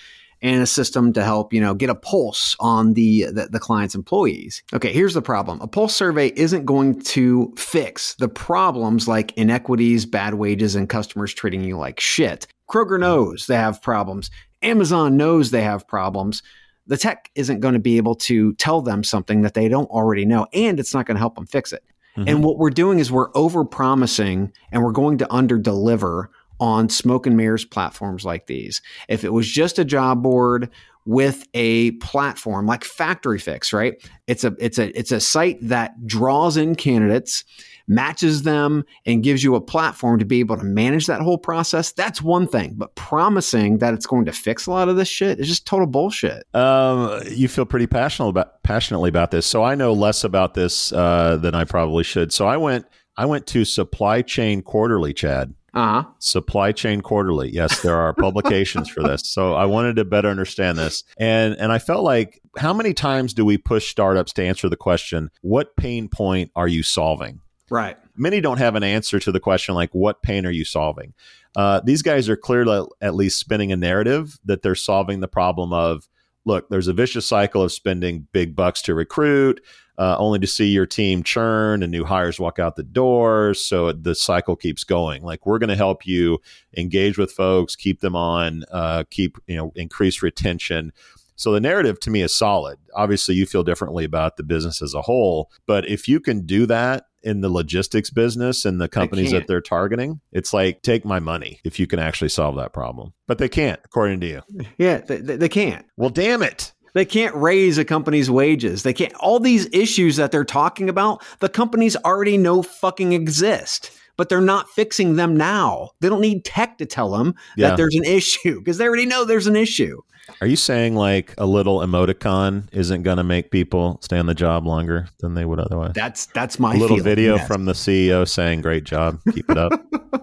and 0.41 0.61
a 0.61 0.67
system 0.67 1.13
to 1.13 1.23
help 1.23 1.53
you 1.53 1.61
know 1.61 1.73
get 1.73 1.89
a 1.89 1.95
pulse 1.95 2.55
on 2.59 2.93
the, 2.93 3.25
the, 3.25 3.47
the 3.51 3.59
client's 3.59 3.95
employees. 3.95 4.63
Okay 4.73 4.93
here's 4.93 5.13
the 5.13 5.21
problem. 5.21 5.59
A 5.61 5.67
pulse 5.67 5.95
survey 5.95 6.31
isn't 6.35 6.65
going 6.65 7.01
to 7.01 7.53
fix 7.57 8.15
the 8.15 8.29
problems 8.29 9.07
like 9.07 9.35
inequities 9.37 10.05
bad 10.05 10.35
wages 10.35 10.75
and 10.75 10.89
customers 10.89 11.33
treating 11.33 11.63
you 11.63 11.77
like 11.77 11.99
shit. 11.99 12.47
Kroger 12.69 12.99
knows 12.99 13.47
they 13.47 13.55
have 13.55 13.81
problems. 13.81 14.29
Amazon 14.61 15.17
knows 15.17 15.51
they 15.51 15.61
have 15.61 15.87
problems. 15.87 16.43
The 16.87 16.97
tech 16.97 17.29
isn't 17.35 17.59
going 17.59 17.73
to 17.73 17.79
be 17.79 17.97
able 17.97 18.15
to 18.15 18.53
tell 18.55 18.81
them 18.81 19.03
something 19.03 19.41
that 19.41 19.53
they 19.53 19.67
don't 19.67 19.89
already 19.89 20.25
know 20.25 20.47
and 20.53 20.79
it's 20.79 20.93
not 20.93 21.05
going 21.05 21.15
to 21.15 21.19
help 21.19 21.35
them 21.35 21.47
fix 21.47 21.73
it. 21.73 21.83
Mm-hmm. 22.17 22.29
and 22.29 22.43
what 22.43 22.57
we're 22.57 22.71
doing 22.71 22.97
is 22.97 23.11
we're 23.11 23.29
over 23.35 23.63
promising 23.63 24.51
and 24.71 24.83
we're 24.83 24.91
going 24.91 25.19
to 25.19 25.31
under 25.31 25.59
deliver 25.59 26.31
on 26.59 26.89
smoke 26.89 27.27
and 27.27 27.37
mirrors 27.37 27.65
platforms 27.65 28.25
like 28.25 28.47
these. 28.47 28.81
If 29.07 29.23
it 29.23 29.33
was 29.33 29.47
just 29.47 29.79
a 29.79 29.85
job 29.85 30.23
board 30.23 30.69
with 31.07 31.47
a 31.53 31.91
platform 31.91 32.65
like 32.65 32.83
FactoryFix, 32.83 33.71
right? 33.71 33.95
It's 34.27 34.43
a 34.43 34.53
it's 34.59 34.77
a 34.77 34.97
it's 34.97 35.13
a 35.13 35.21
site 35.21 35.57
that 35.61 36.05
draws 36.05 36.57
in 36.57 36.75
candidates, 36.75 37.45
matches 37.87 38.43
them 38.43 38.83
and 39.05 39.23
gives 39.23 39.41
you 39.41 39.55
a 39.55 39.61
platform 39.61 40.19
to 40.19 40.25
be 40.25 40.41
able 40.41 40.57
to 40.57 40.65
manage 40.65 41.07
that 41.07 41.21
whole 41.21 41.37
process. 41.37 41.93
That's 41.93 42.21
one 42.21 42.45
thing, 42.45 42.73
but 42.75 42.93
promising 42.95 43.77
that 43.77 43.93
it's 43.93 44.05
going 44.05 44.25
to 44.25 44.33
fix 44.33 44.67
a 44.67 44.71
lot 44.71 44.89
of 44.89 44.97
this 44.97 45.07
shit 45.07 45.39
is 45.39 45.47
just 45.47 45.65
total 45.65 45.87
bullshit. 45.87 46.43
Um, 46.53 47.21
you 47.29 47.47
feel 47.47 47.65
pretty 47.65 47.87
passionate 47.87 48.27
about 48.27 48.61
passionately 48.63 49.07
about 49.07 49.31
this. 49.31 49.45
So 49.45 49.63
I 49.63 49.75
know 49.75 49.93
less 49.93 50.25
about 50.25 50.55
this 50.55 50.91
uh, 50.91 51.37
than 51.37 51.55
I 51.55 51.63
probably 51.63 52.03
should. 52.03 52.33
So 52.33 52.47
I 52.47 52.57
went 52.57 52.85
I 53.15 53.25
went 53.25 53.47
to 53.47 53.63
Supply 53.63 54.21
Chain 54.21 54.61
Quarterly, 54.61 55.13
Chad. 55.13 55.53
Uh-huh. 55.77 56.05
Supply 56.17 56.71
Chain 56.71 57.01
Quarterly. 57.01 57.53
Yes, 57.53 57.81
there 57.83 57.95
are 57.95 58.11
publications 58.19 58.89
for 58.89 59.03
this. 59.03 59.21
So 59.25 59.53
I 59.53 59.65
wanted 59.65 59.97
to 59.97 60.05
better 60.05 60.27
understand 60.27 60.77
this. 60.77 61.03
And 61.19 61.55
and 61.59 61.71
I 61.71 61.77
felt 61.77 62.03
like 62.03 62.41
how 62.57 62.73
many 62.73 62.93
times 62.93 63.33
do 63.35 63.45
we 63.45 63.59
push 63.59 63.89
startups 63.89 64.33
to 64.33 64.43
answer 64.43 64.69
the 64.69 64.75
question, 64.75 65.29
what 65.41 65.75
pain 65.77 66.09
point 66.09 66.51
are 66.55 66.67
you 66.67 66.81
solving? 66.81 67.41
Right. 67.69 67.95
Many 68.15 68.41
don't 68.41 68.57
have 68.57 68.75
an 68.75 68.83
answer 68.83 69.19
to 69.19 69.31
the 69.31 69.39
question 69.39 69.75
like 69.75 69.93
what 69.93 70.23
pain 70.23 70.47
are 70.47 70.51
you 70.51 70.65
solving? 70.65 71.13
Uh, 71.55 71.81
these 71.83 72.01
guys 72.01 72.27
are 72.27 72.37
clearly 72.37 72.87
at 72.99 73.13
least 73.13 73.39
spinning 73.39 73.71
a 73.71 73.77
narrative 73.77 74.39
that 74.45 74.63
they're 74.63 74.75
solving 74.75 75.19
the 75.19 75.27
problem 75.27 75.73
of 75.73 76.07
look, 76.47 76.69
there's 76.69 76.87
a 76.87 76.93
vicious 76.93 77.25
cycle 77.25 77.61
of 77.61 77.71
spending 77.71 78.27
big 78.31 78.55
bucks 78.55 78.81
to 78.83 78.95
recruit 78.95 79.61
uh, 79.97 80.15
only 80.19 80.39
to 80.39 80.47
see 80.47 80.67
your 80.67 80.85
team 80.85 81.23
churn 81.23 81.81
and 81.81 81.91
new 81.91 82.05
hires 82.05 82.39
walk 82.39 82.59
out 82.59 82.75
the 82.75 82.83
door. 82.83 83.53
So 83.53 83.91
the 83.91 84.13
cycle 84.13 84.55
keeps 84.55 84.83
going. 84.83 85.23
Like 85.23 85.45
we're 85.45 85.59
going 85.59 85.69
to 85.69 85.75
help 85.75 86.05
you 86.05 86.39
engage 86.75 87.17
with 87.17 87.31
folks, 87.31 87.75
keep 87.75 88.01
them 88.01 88.15
on, 88.15 88.63
uh, 88.71 89.05
keep 89.09 89.37
you 89.47 89.55
know 89.55 89.71
increase 89.75 90.21
retention. 90.21 90.93
So 91.35 91.51
the 91.51 91.59
narrative 91.59 91.99
to 92.01 92.09
me 92.09 92.21
is 92.21 92.33
solid. 92.33 92.79
Obviously, 92.95 93.35
you 93.35 93.45
feel 93.45 93.63
differently 93.63 94.05
about 94.05 94.37
the 94.37 94.43
business 94.43 94.81
as 94.81 94.93
a 94.93 95.03
whole, 95.03 95.51
but 95.65 95.87
if 95.87 96.07
you 96.07 96.19
can 96.19 96.45
do 96.45 96.65
that 96.67 97.06
in 97.23 97.41
the 97.41 97.49
logistics 97.49 98.09
business 98.09 98.65
and 98.65 98.79
the 98.79 98.87
companies 98.87 99.31
that 99.31 99.47
they're 99.47 99.61
targeting, 99.61 100.21
it's 100.31 100.53
like 100.53 100.81
take 100.81 101.03
my 101.03 101.19
money 101.19 101.59
if 101.63 101.79
you 101.79 101.87
can 101.87 101.99
actually 101.99 102.29
solve 102.29 102.55
that 102.57 102.73
problem. 102.73 103.13
But 103.27 103.37
they 103.37 103.49
can't, 103.49 103.79
according 103.83 104.19
to 104.21 104.27
you. 104.27 104.41
Yeah, 104.77 104.99
they, 104.99 105.17
they 105.17 105.49
can't. 105.49 105.85
Well, 105.97 106.09
damn 106.09 106.43
it. 106.43 106.73
They 106.93 107.05
can't 107.05 107.35
raise 107.35 107.77
a 107.77 107.85
company's 107.85 108.31
wages. 108.31 108.83
They 108.83 108.93
can't, 108.93 109.13
all 109.15 109.39
these 109.39 109.67
issues 109.71 110.15
that 110.15 110.31
they're 110.31 110.45
talking 110.45 110.89
about, 110.89 111.23
the 111.39 111.49
companies 111.49 111.95
already 111.97 112.37
know 112.37 112.63
fucking 112.63 113.13
exist, 113.13 113.91
but 114.17 114.29
they're 114.29 114.41
not 114.41 114.69
fixing 114.69 115.15
them 115.15 115.37
now. 115.37 115.91
They 116.01 116.09
don't 116.09 116.21
need 116.21 116.43
tech 116.43 116.77
to 116.79 116.85
tell 116.85 117.11
them 117.11 117.35
yeah. 117.55 117.69
that 117.69 117.77
there's 117.77 117.95
an 117.95 118.03
issue 118.05 118.59
because 118.59 118.77
they 118.77 118.85
already 118.85 119.05
know 119.05 119.23
there's 119.23 119.47
an 119.47 119.55
issue. 119.55 120.01
Are 120.41 120.47
you 120.47 120.55
saying 120.55 120.95
like 120.95 121.33
a 121.37 121.45
little 121.45 121.79
emoticon 121.79 122.67
isn't 122.73 123.03
going 123.03 123.17
to 123.17 123.23
make 123.23 123.49
people 123.49 123.99
stay 124.01 124.17
on 124.17 124.25
the 124.25 124.35
job 124.35 124.67
longer 124.67 125.07
than 125.19 125.35
they 125.35 125.45
would 125.45 125.59
otherwise? 125.59 125.93
That's 125.95 126.25
that's 126.27 126.59
my 126.59 126.71
a 126.71 126.77
little 126.77 126.97
feeling, 126.97 127.03
video 127.03 127.35
yes. 127.35 127.47
from 127.47 127.65
the 127.65 127.73
CEO 127.73 128.27
saying, 128.27 128.61
"Great 128.61 128.83
job, 128.83 129.19
keep 129.33 129.49
it 129.49 129.57
up." 129.57 129.71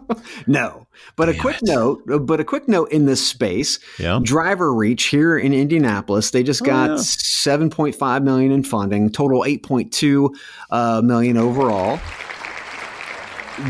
no, 0.47 0.87
but 1.17 1.27
Damn 1.27 1.35
a 1.37 1.39
quick 1.39 1.57
it. 1.57 1.63
note. 1.63 2.03
But 2.27 2.39
a 2.39 2.45
quick 2.45 2.69
note 2.69 2.93
in 2.93 3.07
this 3.07 3.27
space. 3.27 3.79
Yeah. 3.99 4.21
DriverReach 4.23 5.09
here 5.09 5.39
in 5.39 5.55
Indianapolis, 5.55 6.33
they 6.33 6.43
just 6.43 6.65
got 6.65 6.91
oh, 6.91 6.95
yeah. 6.97 7.01
seven 7.01 7.71
point 7.71 7.95
five 7.95 8.23
million 8.23 8.53
in 8.53 8.63
funding, 8.63 9.11
total 9.11 9.45
eight 9.47 9.63
point 9.63 9.91
two 9.91 10.35
uh, 10.71 11.01
million 11.03 11.39
overall 11.39 11.99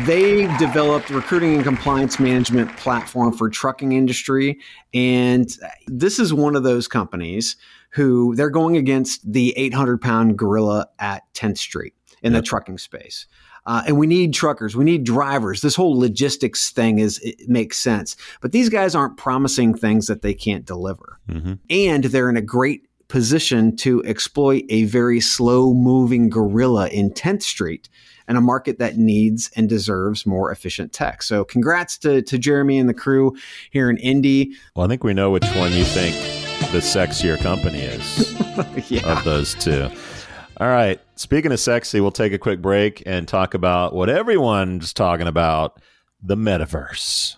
they 0.05 0.47
developed 0.57 1.09
recruiting 1.09 1.55
and 1.55 1.63
compliance 1.63 2.19
management 2.19 2.75
platform 2.77 3.33
for 3.33 3.49
trucking 3.49 3.91
industry. 3.91 4.59
And 4.93 5.49
this 5.87 6.19
is 6.19 6.33
one 6.33 6.55
of 6.55 6.63
those 6.63 6.87
companies 6.87 7.55
who 7.91 8.35
they're 8.35 8.49
going 8.49 8.77
against 8.77 9.31
the 9.31 9.53
800 9.57 10.01
pound 10.01 10.37
gorilla 10.37 10.87
at 10.99 11.23
10th 11.33 11.57
street 11.57 11.93
in 12.21 12.33
yep. 12.33 12.41
the 12.41 12.47
trucking 12.47 12.77
space. 12.77 13.27
Uh, 13.67 13.83
and 13.87 13.97
we 13.97 14.05
need 14.05 14.33
truckers 14.33 14.75
we 14.75 14.85
need 14.85 15.03
drivers. 15.03 15.61
This 15.61 15.75
whole 15.75 15.97
logistics 15.97 16.71
thing 16.71 16.99
is 16.99 17.19
it 17.19 17.49
makes 17.49 17.77
sense. 17.77 18.15
But 18.41 18.51
these 18.51 18.69
guys 18.69 18.93
aren't 18.93 19.17
promising 19.17 19.75
things 19.75 20.07
that 20.07 20.21
they 20.21 20.33
can't 20.33 20.65
deliver. 20.65 21.19
Mm-hmm. 21.29 21.53
and 21.71 22.03
they're 22.03 22.29
in 22.29 22.37
a 22.37 22.41
great 22.41 22.87
position 23.07 23.75
to 23.77 24.03
exploit 24.03 24.63
a 24.69 24.83
very 24.85 25.19
slow 25.19 25.73
moving 25.73 26.29
gorilla 26.29 26.87
in 26.89 27.11
10th 27.11 27.43
street 27.43 27.89
and 28.27 28.37
a 28.37 28.41
market 28.41 28.79
that 28.79 28.97
needs 28.97 29.49
and 29.55 29.69
deserves 29.69 30.25
more 30.25 30.51
efficient 30.51 30.93
tech. 30.93 31.23
So 31.23 31.43
congrats 31.43 31.97
to, 31.99 32.21
to 32.21 32.37
Jeremy 32.37 32.77
and 32.77 32.89
the 32.89 32.93
crew 32.93 33.35
here 33.71 33.89
in 33.89 33.97
Indy. 33.97 34.53
Well, 34.75 34.85
I 34.85 34.89
think 34.89 35.03
we 35.03 35.13
know 35.13 35.31
which 35.31 35.47
one 35.55 35.71
you 35.73 35.85
think 35.85 36.15
the 36.71 36.79
sexier 36.79 37.37
company 37.37 37.79
is 37.79 38.89
yeah. 38.91 39.17
of 39.17 39.23
those 39.23 39.53
two. 39.55 39.89
All 40.57 40.67
right. 40.67 40.99
Speaking 41.15 41.51
of 41.51 41.59
sexy, 41.59 41.99
we'll 41.99 42.11
take 42.11 42.33
a 42.33 42.37
quick 42.37 42.61
break 42.61 43.03
and 43.05 43.27
talk 43.27 43.53
about 43.53 43.93
what 43.93 44.09
everyone's 44.09 44.93
talking 44.93 45.27
about 45.27 45.81
the 46.23 46.35
metaverse. 46.35 47.35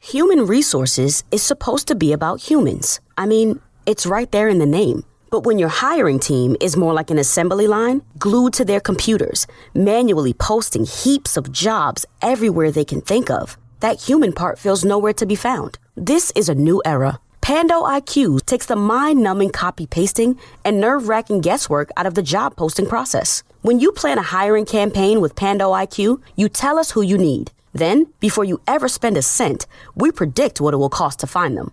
Human 0.00 0.46
resources 0.46 1.24
is 1.30 1.42
supposed 1.42 1.88
to 1.88 1.94
be 1.94 2.12
about 2.12 2.40
humans. 2.40 3.00
I 3.16 3.26
mean, 3.26 3.60
it's 3.86 4.06
right 4.06 4.30
there 4.30 4.48
in 4.48 4.58
the 4.58 4.66
name. 4.66 5.04
But 5.34 5.46
when 5.46 5.58
your 5.58 5.68
hiring 5.68 6.20
team 6.20 6.56
is 6.60 6.76
more 6.76 6.94
like 6.94 7.10
an 7.10 7.18
assembly 7.18 7.66
line, 7.66 8.02
glued 8.20 8.52
to 8.52 8.64
their 8.64 8.78
computers, 8.78 9.48
manually 9.74 10.32
posting 10.32 10.84
heaps 10.86 11.36
of 11.36 11.50
jobs 11.50 12.06
everywhere 12.22 12.70
they 12.70 12.84
can 12.84 13.00
think 13.00 13.30
of, 13.30 13.58
that 13.80 14.00
human 14.00 14.32
part 14.32 14.60
feels 14.60 14.84
nowhere 14.84 15.12
to 15.14 15.26
be 15.26 15.34
found. 15.34 15.76
This 15.96 16.30
is 16.36 16.48
a 16.48 16.54
new 16.54 16.80
era. 16.84 17.18
Pando 17.40 17.82
IQ 17.82 18.46
takes 18.46 18.66
the 18.66 18.76
mind 18.76 19.24
numbing 19.24 19.50
copy 19.50 19.88
pasting 19.88 20.38
and 20.64 20.80
nerve 20.80 21.08
wracking 21.08 21.40
guesswork 21.40 21.90
out 21.96 22.06
of 22.06 22.14
the 22.14 22.22
job 22.22 22.54
posting 22.54 22.86
process. 22.86 23.42
When 23.62 23.80
you 23.80 23.90
plan 23.90 24.18
a 24.18 24.30
hiring 24.36 24.66
campaign 24.66 25.20
with 25.20 25.34
Pando 25.34 25.72
IQ, 25.72 26.22
you 26.36 26.48
tell 26.48 26.78
us 26.78 26.92
who 26.92 27.02
you 27.02 27.18
need. 27.18 27.50
Then, 27.72 28.06
before 28.20 28.44
you 28.44 28.60
ever 28.68 28.86
spend 28.86 29.16
a 29.16 29.22
cent, 29.22 29.66
we 29.96 30.12
predict 30.12 30.60
what 30.60 30.74
it 30.74 30.76
will 30.76 30.88
cost 30.88 31.18
to 31.18 31.26
find 31.26 31.58
them. 31.58 31.72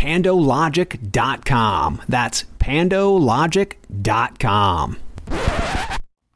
pandologic.com. 0.00 2.00
That's 2.08 2.44
pandologic.com. 2.58 4.96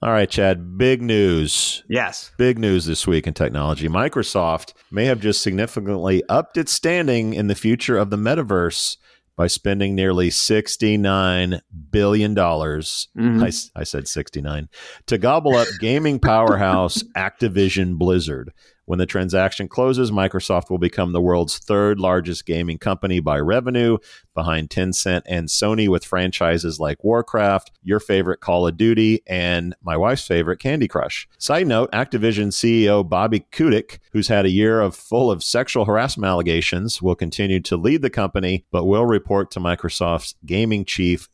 All 0.02 0.12
right, 0.12 0.28
Chad, 0.28 0.76
big 0.76 1.00
news. 1.00 1.82
Yes. 1.88 2.30
Big 2.36 2.58
news 2.58 2.84
this 2.84 3.06
week 3.06 3.26
in 3.26 3.32
technology. 3.32 3.88
Microsoft 3.88 4.74
may 4.90 5.06
have 5.06 5.18
just 5.20 5.40
significantly 5.40 6.22
upped 6.28 6.58
its 6.58 6.72
standing 6.72 7.32
in 7.32 7.46
the 7.46 7.54
future 7.54 7.96
of 7.96 8.10
the 8.10 8.18
metaverse 8.18 8.98
by 9.34 9.46
spending 9.46 9.94
nearly 9.94 10.28
$69 10.28 11.58
billion. 11.90 12.34
Mhm. 12.34 13.42
I, 13.42 13.46
s- 13.48 13.70
I 13.74 13.84
said 13.84 14.06
69 14.06 14.68
to 15.06 15.16
gobble 15.16 15.56
up 15.56 15.68
gaming 15.80 16.18
powerhouse 16.20 17.02
Activision 17.16 17.96
Blizzard. 17.96 18.52
When 18.87 18.99
the 18.99 19.07
transaction 19.07 19.66
closes, 19.68 20.11
Microsoft 20.11 20.70
will 20.70 20.78
become 20.78 21.12
the 21.12 21.20
world's 21.20 21.59
third 21.59 21.99
largest 21.99 22.45
gaming 22.45 22.78
company 22.78 23.18
by 23.18 23.39
revenue, 23.39 23.99
behind 24.35 24.68
Tencent 24.68 25.22
and 25.26 25.49
Sony, 25.49 25.89
with 25.89 26.05
franchises 26.05 26.78
like 26.78 27.03
Warcraft, 27.03 27.70
your 27.82 28.01
favorite 28.01 28.41
Call 28.41 28.66
of 28.66 28.76
Duty, 28.76 29.22
and 29.26 29.74
my 29.82 29.97
wife's 29.97 30.26
favorite 30.26 30.59
Candy 30.59 30.87
Crush. 30.87 31.26
Side 31.39 31.66
note 31.66 31.91
Activision 31.93 32.49
CEO 32.49 33.09
Bobby 33.09 33.47
Kotick, 33.51 34.01
who's 34.12 34.28
had 34.28 34.45
a 34.45 34.51
year 34.51 34.80
of 34.80 34.95
full 34.95 35.30
of 35.30 35.43
sexual 35.43 35.87
harassment 35.87 36.28
allegations, 36.28 37.01
will 37.01 37.14
continue 37.14 37.61
to 37.61 37.76
lead 37.76 38.03
the 38.03 38.11
company, 38.11 38.66
but 38.70 38.85
will 38.85 39.07
report 39.07 39.51
to 39.53 39.61
Microsoft's 39.61 40.35
gaming 40.45 40.85
chief, 40.85 41.28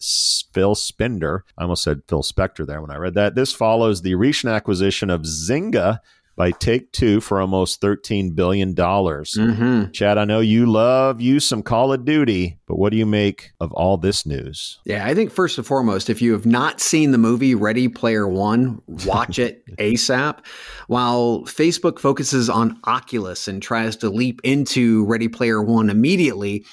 Phil 0.53 0.74
Spencer. 0.74 1.44
I 1.59 1.62
almost 1.62 1.82
said 1.82 2.03
Phil 2.07 2.22
Spector 2.22 2.66
there 2.66 2.80
when 2.80 2.90
I 2.90 2.96
read 2.96 3.14
that. 3.14 3.34
This 3.34 3.53
follows 3.53 4.03
the 4.03 4.14
recent 4.14 4.53
acquisition 4.53 5.11
of 5.11 5.22
Zynga 5.22 5.98
by 6.36 6.50
Take 6.52 6.92
Two 6.92 7.20
for 7.20 7.40
almost 7.40 7.80
$13 7.82 8.34
billion. 8.34 8.74
Mhm. 8.74 9.92
Chad, 9.92 10.16
I 10.16 10.24
know 10.24 10.40
you 10.40 10.66
love 10.66 11.20
you 11.20 11.38
some 11.40 11.62
Call 11.62 11.92
of 11.92 12.04
Duty, 12.04 12.58
but 12.66 12.78
what 12.78 12.90
do 12.92 12.96
you 12.96 13.04
make 13.06 13.50
of 13.60 13.72
all 13.72 13.96
this 13.98 14.24
news? 14.24 14.78
Yeah, 14.84 15.06
I 15.06 15.14
think 15.14 15.30
first 15.30 15.58
and 15.58 15.66
foremost, 15.66 16.08
if 16.08 16.22
you 16.22 16.32
have 16.32 16.46
not 16.46 16.80
seen 16.80 17.10
the 17.10 17.18
movie 17.18 17.54
Ready 17.54 17.88
Player 17.88 18.26
One, 18.26 18.80
watch 19.04 19.38
it 19.38 19.64
ASAP. 19.76 20.38
While 20.86 21.42
Facebook 21.42 21.98
focuses 21.98 22.48
on 22.48 22.78
Oculus 22.84 23.46
and 23.48 23.62
tries 23.62 23.96
to 23.96 24.08
leap 24.08 24.40
into 24.44 25.04
Ready 25.04 25.28
Player 25.28 25.62
One 25.62 25.90
immediately, 25.90 26.64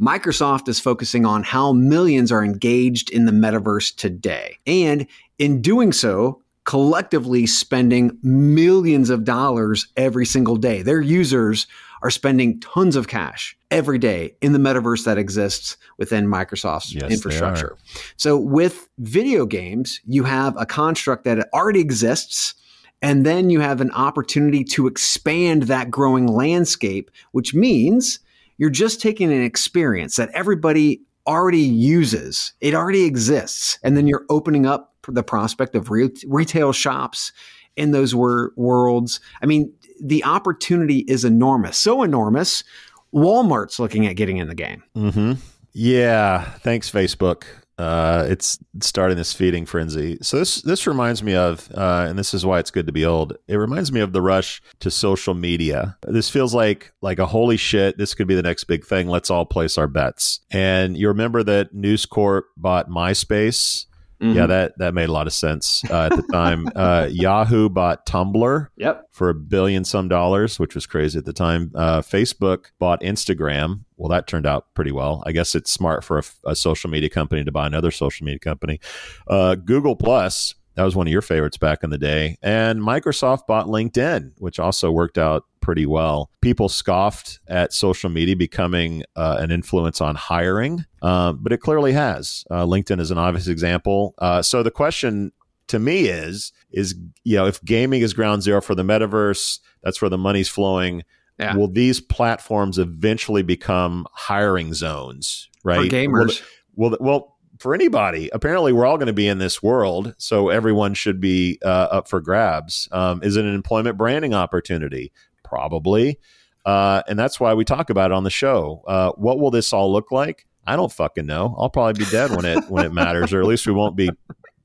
Microsoft 0.00 0.68
is 0.68 0.80
focusing 0.80 1.24
on 1.24 1.44
how 1.44 1.72
millions 1.72 2.32
are 2.32 2.44
engaged 2.44 3.10
in 3.10 3.26
the 3.26 3.32
metaverse 3.32 3.94
today. 3.94 4.58
And 4.66 5.06
in 5.38 5.62
doing 5.62 5.92
so, 5.92 6.42
collectively 6.64 7.46
spending 7.46 8.18
millions 8.22 9.10
of 9.10 9.24
dollars 9.24 9.86
every 9.96 10.26
single 10.26 10.56
day. 10.56 10.82
Their 10.82 11.00
users 11.00 11.66
are 12.02 12.10
spending 12.10 12.60
tons 12.60 12.96
of 12.96 13.08
cash 13.08 13.56
every 13.70 13.98
day 13.98 14.34
in 14.40 14.52
the 14.52 14.58
metaverse 14.58 15.04
that 15.04 15.18
exists 15.18 15.76
within 15.98 16.26
Microsoft's 16.26 16.94
Yes, 16.94 17.10
infrastructure. 17.10 17.76
So 18.16 18.36
with 18.36 18.88
video 18.98 19.46
games, 19.46 20.00
you 20.06 20.24
have 20.24 20.54
a 20.58 20.66
construct 20.66 21.24
that 21.24 21.48
already 21.52 21.80
exists. 21.80 22.54
And 23.02 23.26
then 23.26 23.50
you 23.50 23.60
have 23.60 23.80
an 23.80 23.90
opportunity 23.90 24.64
to 24.64 24.86
expand 24.86 25.64
that 25.64 25.90
growing 25.90 26.26
landscape, 26.26 27.10
which 27.32 27.54
means 27.54 28.20
you're 28.56 28.70
just 28.70 29.00
taking 29.00 29.32
an 29.32 29.42
experience 29.42 30.16
that 30.16 30.30
everybody 30.32 31.02
already 31.26 31.58
uses. 31.58 32.52
It 32.60 32.74
already 32.74 33.04
exists. 33.04 33.78
And 33.82 33.96
then 33.96 34.06
you're 34.06 34.24
opening 34.30 34.64
up 34.64 34.93
the 35.12 35.22
prospect 35.22 35.74
of 35.74 35.90
re- 35.90 36.10
retail 36.26 36.72
shops 36.72 37.32
in 37.76 37.90
those 37.90 38.14
wor- 38.14 38.52
worlds. 38.56 39.20
I 39.42 39.46
mean, 39.46 39.72
the 40.00 40.24
opportunity 40.24 41.00
is 41.00 41.24
enormous. 41.24 41.76
So 41.76 42.02
enormous, 42.02 42.64
Walmart's 43.12 43.78
looking 43.78 44.06
at 44.06 44.16
getting 44.16 44.38
in 44.38 44.48
the 44.48 44.54
game. 44.54 44.82
Mm-hmm. 44.96 45.32
Yeah, 45.72 46.44
thanks, 46.60 46.90
Facebook. 46.90 47.44
Uh, 47.76 48.24
it's 48.28 48.60
starting 48.80 49.16
this 49.16 49.32
feeding 49.32 49.66
frenzy. 49.66 50.16
So 50.22 50.38
this 50.38 50.62
this 50.62 50.86
reminds 50.86 51.24
me 51.24 51.34
of, 51.34 51.68
uh, 51.74 52.06
and 52.08 52.16
this 52.16 52.32
is 52.32 52.46
why 52.46 52.60
it's 52.60 52.70
good 52.70 52.86
to 52.86 52.92
be 52.92 53.04
old. 53.04 53.36
It 53.48 53.56
reminds 53.56 53.90
me 53.90 53.98
of 53.98 54.12
the 54.12 54.22
rush 54.22 54.62
to 54.78 54.92
social 54.92 55.34
media. 55.34 55.96
This 56.02 56.30
feels 56.30 56.54
like 56.54 56.92
like 57.02 57.18
a 57.18 57.26
holy 57.26 57.56
shit. 57.56 57.98
This 57.98 58.14
could 58.14 58.28
be 58.28 58.36
the 58.36 58.42
next 58.42 58.64
big 58.64 58.84
thing. 58.84 59.08
Let's 59.08 59.28
all 59.28 59.44
place 59.44 59.76
our 59.76 59.88
bets. 59.88 60.38
And 60.52 60.96
you 60.96 61.08
remember 61.08 61.42
that 61.42 61.74
News 61.74 62.06
Corp 62.06 62.46
bought 62.56 62.88
MySpace. 62.88 63.86
Yeah, 64.20 64.46
that 64.46 64.78
that 64.78 64.94
made 64.94 65.08
a 65.08 65.12
lot 65.12 65.26
of 65.26 65.32
sense 65.32 65.82
uh, 65.90 66.08
at 66.10 66.16
the 66.16 66.22
time. 66.32 66.66
uh, 66.74 67.08
Yahoo 67.10 67.68
bought 67.68 68.06
Tumblr 68.06 68.68
Yep. 68.76 69.08
for 69.10 69.28
a 69.28 69.34
billion 69.34 69.84
some 69.84 70.08
dollars, 70.08 70.58
which 70.58 70.74
was 70.74 70.86
crazy 70.86 71.18
at 71.18 71.24
the 71.26 71.32
time. 71.32 71.70
Uh, 71.74 72.00
Facebook 72.00 72.66
bought 72.78 73.02
Instagram. 73.02 73.80
Well, 73.96 74.08
that 74.08 74.26
turned 74.26 74.46
out 74.46 74.66
pretty 74.74 74.92
well. 74.92 75.22
I 75.26 75.32
guess 75.32 75.54
it's 75.54 75.70
smart 75.70 76.04
for 76.04 76.18
a, 76.18 76.22
a 76.46 76.56
social 76.56 76.88
media 76.90 77.10
company 77.10 77.44
to 77.44 77.52
buy 77.52 77.66
another 77.66 77.90
social 77.90 78.24
media 78.24 78.38
company. 78.38 78.80
Uh, 79.28 79.56
Google 79.56 79.94
Plus, 79.96 80.54
that 80.74 80.82
was 80.84 80.96
one 80.96 81.06
of 81.06 81.12
your 81.12 81.22
favorites 81.22 81.56
back 81.56 81.82
in 81.84 81.90
the 81.90 81.98
day. 81.98 82.36
And 82.42 82.80
Microsoft 82.80 83.46
bought 83.46 83.66
LinkedIn, 83.66 84.32
which 84.38 84.58
also 84.58 84.90
worked 84.90 85.18
out 85.18 85.44
pretty 85.60 85.86
well. 85.86 86.30
People 86.40 86.68
scoffed 86.68 87.40
at 87.48 87.72
social 87.72 88.10
media 88.10 88.36
becoming 88.36 89.02
uh, 89.16 89.36
an 89.40 89.50
influence 89.50 90.00
on 90.00 90.14
hiring, 90.14 90.84
uh, 91.02 91.32
but 91.32 91.52
it 91.52 91.58
clearly 91.58 91.92
has. 91.92 92.44
Uh, 92.50 92.64
LinkedIn 92.66 93.00
is 93.00 93.10
an 93.10 93.18
obvious 93.18 93.46
example. 93.48 94.14
Uh, 94.18 94.42
so 94.42 94.62
the 94.62 94.70
question 94.70 95.32
to 95.66 95.78
me 95.78 96.06
is 96.08 96.52
is 96.72 96.94
you 97.24 97.36
know 97.36 97.46
if 97.46 97.62
gaming 97.64 98.02
is 98.02 98.12
ground 98.12 98.42
zero 98.42 98.60
for 98.60 98.74
the 98.74 98.82
metaverse 98.82 99.60
that's 99.82 100.02
where 100.02 100.10
the 100.10 100.18
money's 100.18 100.46
flowing 100.46 101.02
Yeah. 101.38 101.56
will 101.56 101.68
these 101.68 102.00
platforms 102.02 102.78
eventually 102.78 103.42
become 103.42 104.06
hiring 104.12 104.74
zones 104.74 105.48
right 105.64 105.90
For 105.90 105.96
gamers. 105.96 106.42
well 106.74 106.90
well, 106.90 106.98
well 107.00 107.33
for 107.64 107.74
anybody. 107.74 108.28
Apparently 108.34 108.74
we're 108.74 108.84
all 108.84 108.98
going 108.98 109.06
to 109.06 109.14
be 109.14 109.26
in 109.26 109.38
this 109.38 109.62
world 109.62 110.14
so 110.18 110.50
everyone 110.50 110.92
should 110.92 111.18
be 111.18 111.58
uh, 111.64 111.88
up 111.90 112.06
for 112.06 112.20
grabs. 112.20 112.90
Um, 112.92 113.22
is 113.22 113.38
it 113.38 113.46
an 113.46 113.54
employment 113.54 113.96
branding 113.96 114.34
opportunity? 114.34 115.10
Probably. 115.42 116.18
Uh, 116.66 117.00
and 117.08 117.18
that's 117.18 117.40
why 117.40 117.54
we 117.54 117.64
talk 117.64 117.88
about 117.88 118.10
it 118.10 118.14
on 118.14 118.22
the 118.22 118.28
show. 118.28 118.82
Uh, 118.86 119.12
what 119.12 119.38
will 119.38 119.50
this 119.50 119.72
all 119.72 119.90
look 119.90 120.12
like? 120.12 120.46
I 120.66 120.76
don't 120.76 120.92
fucking 120.92 121.24
know. 121.24 121.54
I'll 121.58 121.70
probably 121.70 122.04
be 122.04 122.10
dead 122.10 122.32
when 122.32 122.44
it 122.44 122.68
when 122.68 122.84
it 122.84 122.92
matters 122.92 123.32
or 123.32 123.40
at 123.40 123.46
least 123.46 123.66
we 123.66 123.72
won't 123.72 123.96
be 123.96 124.10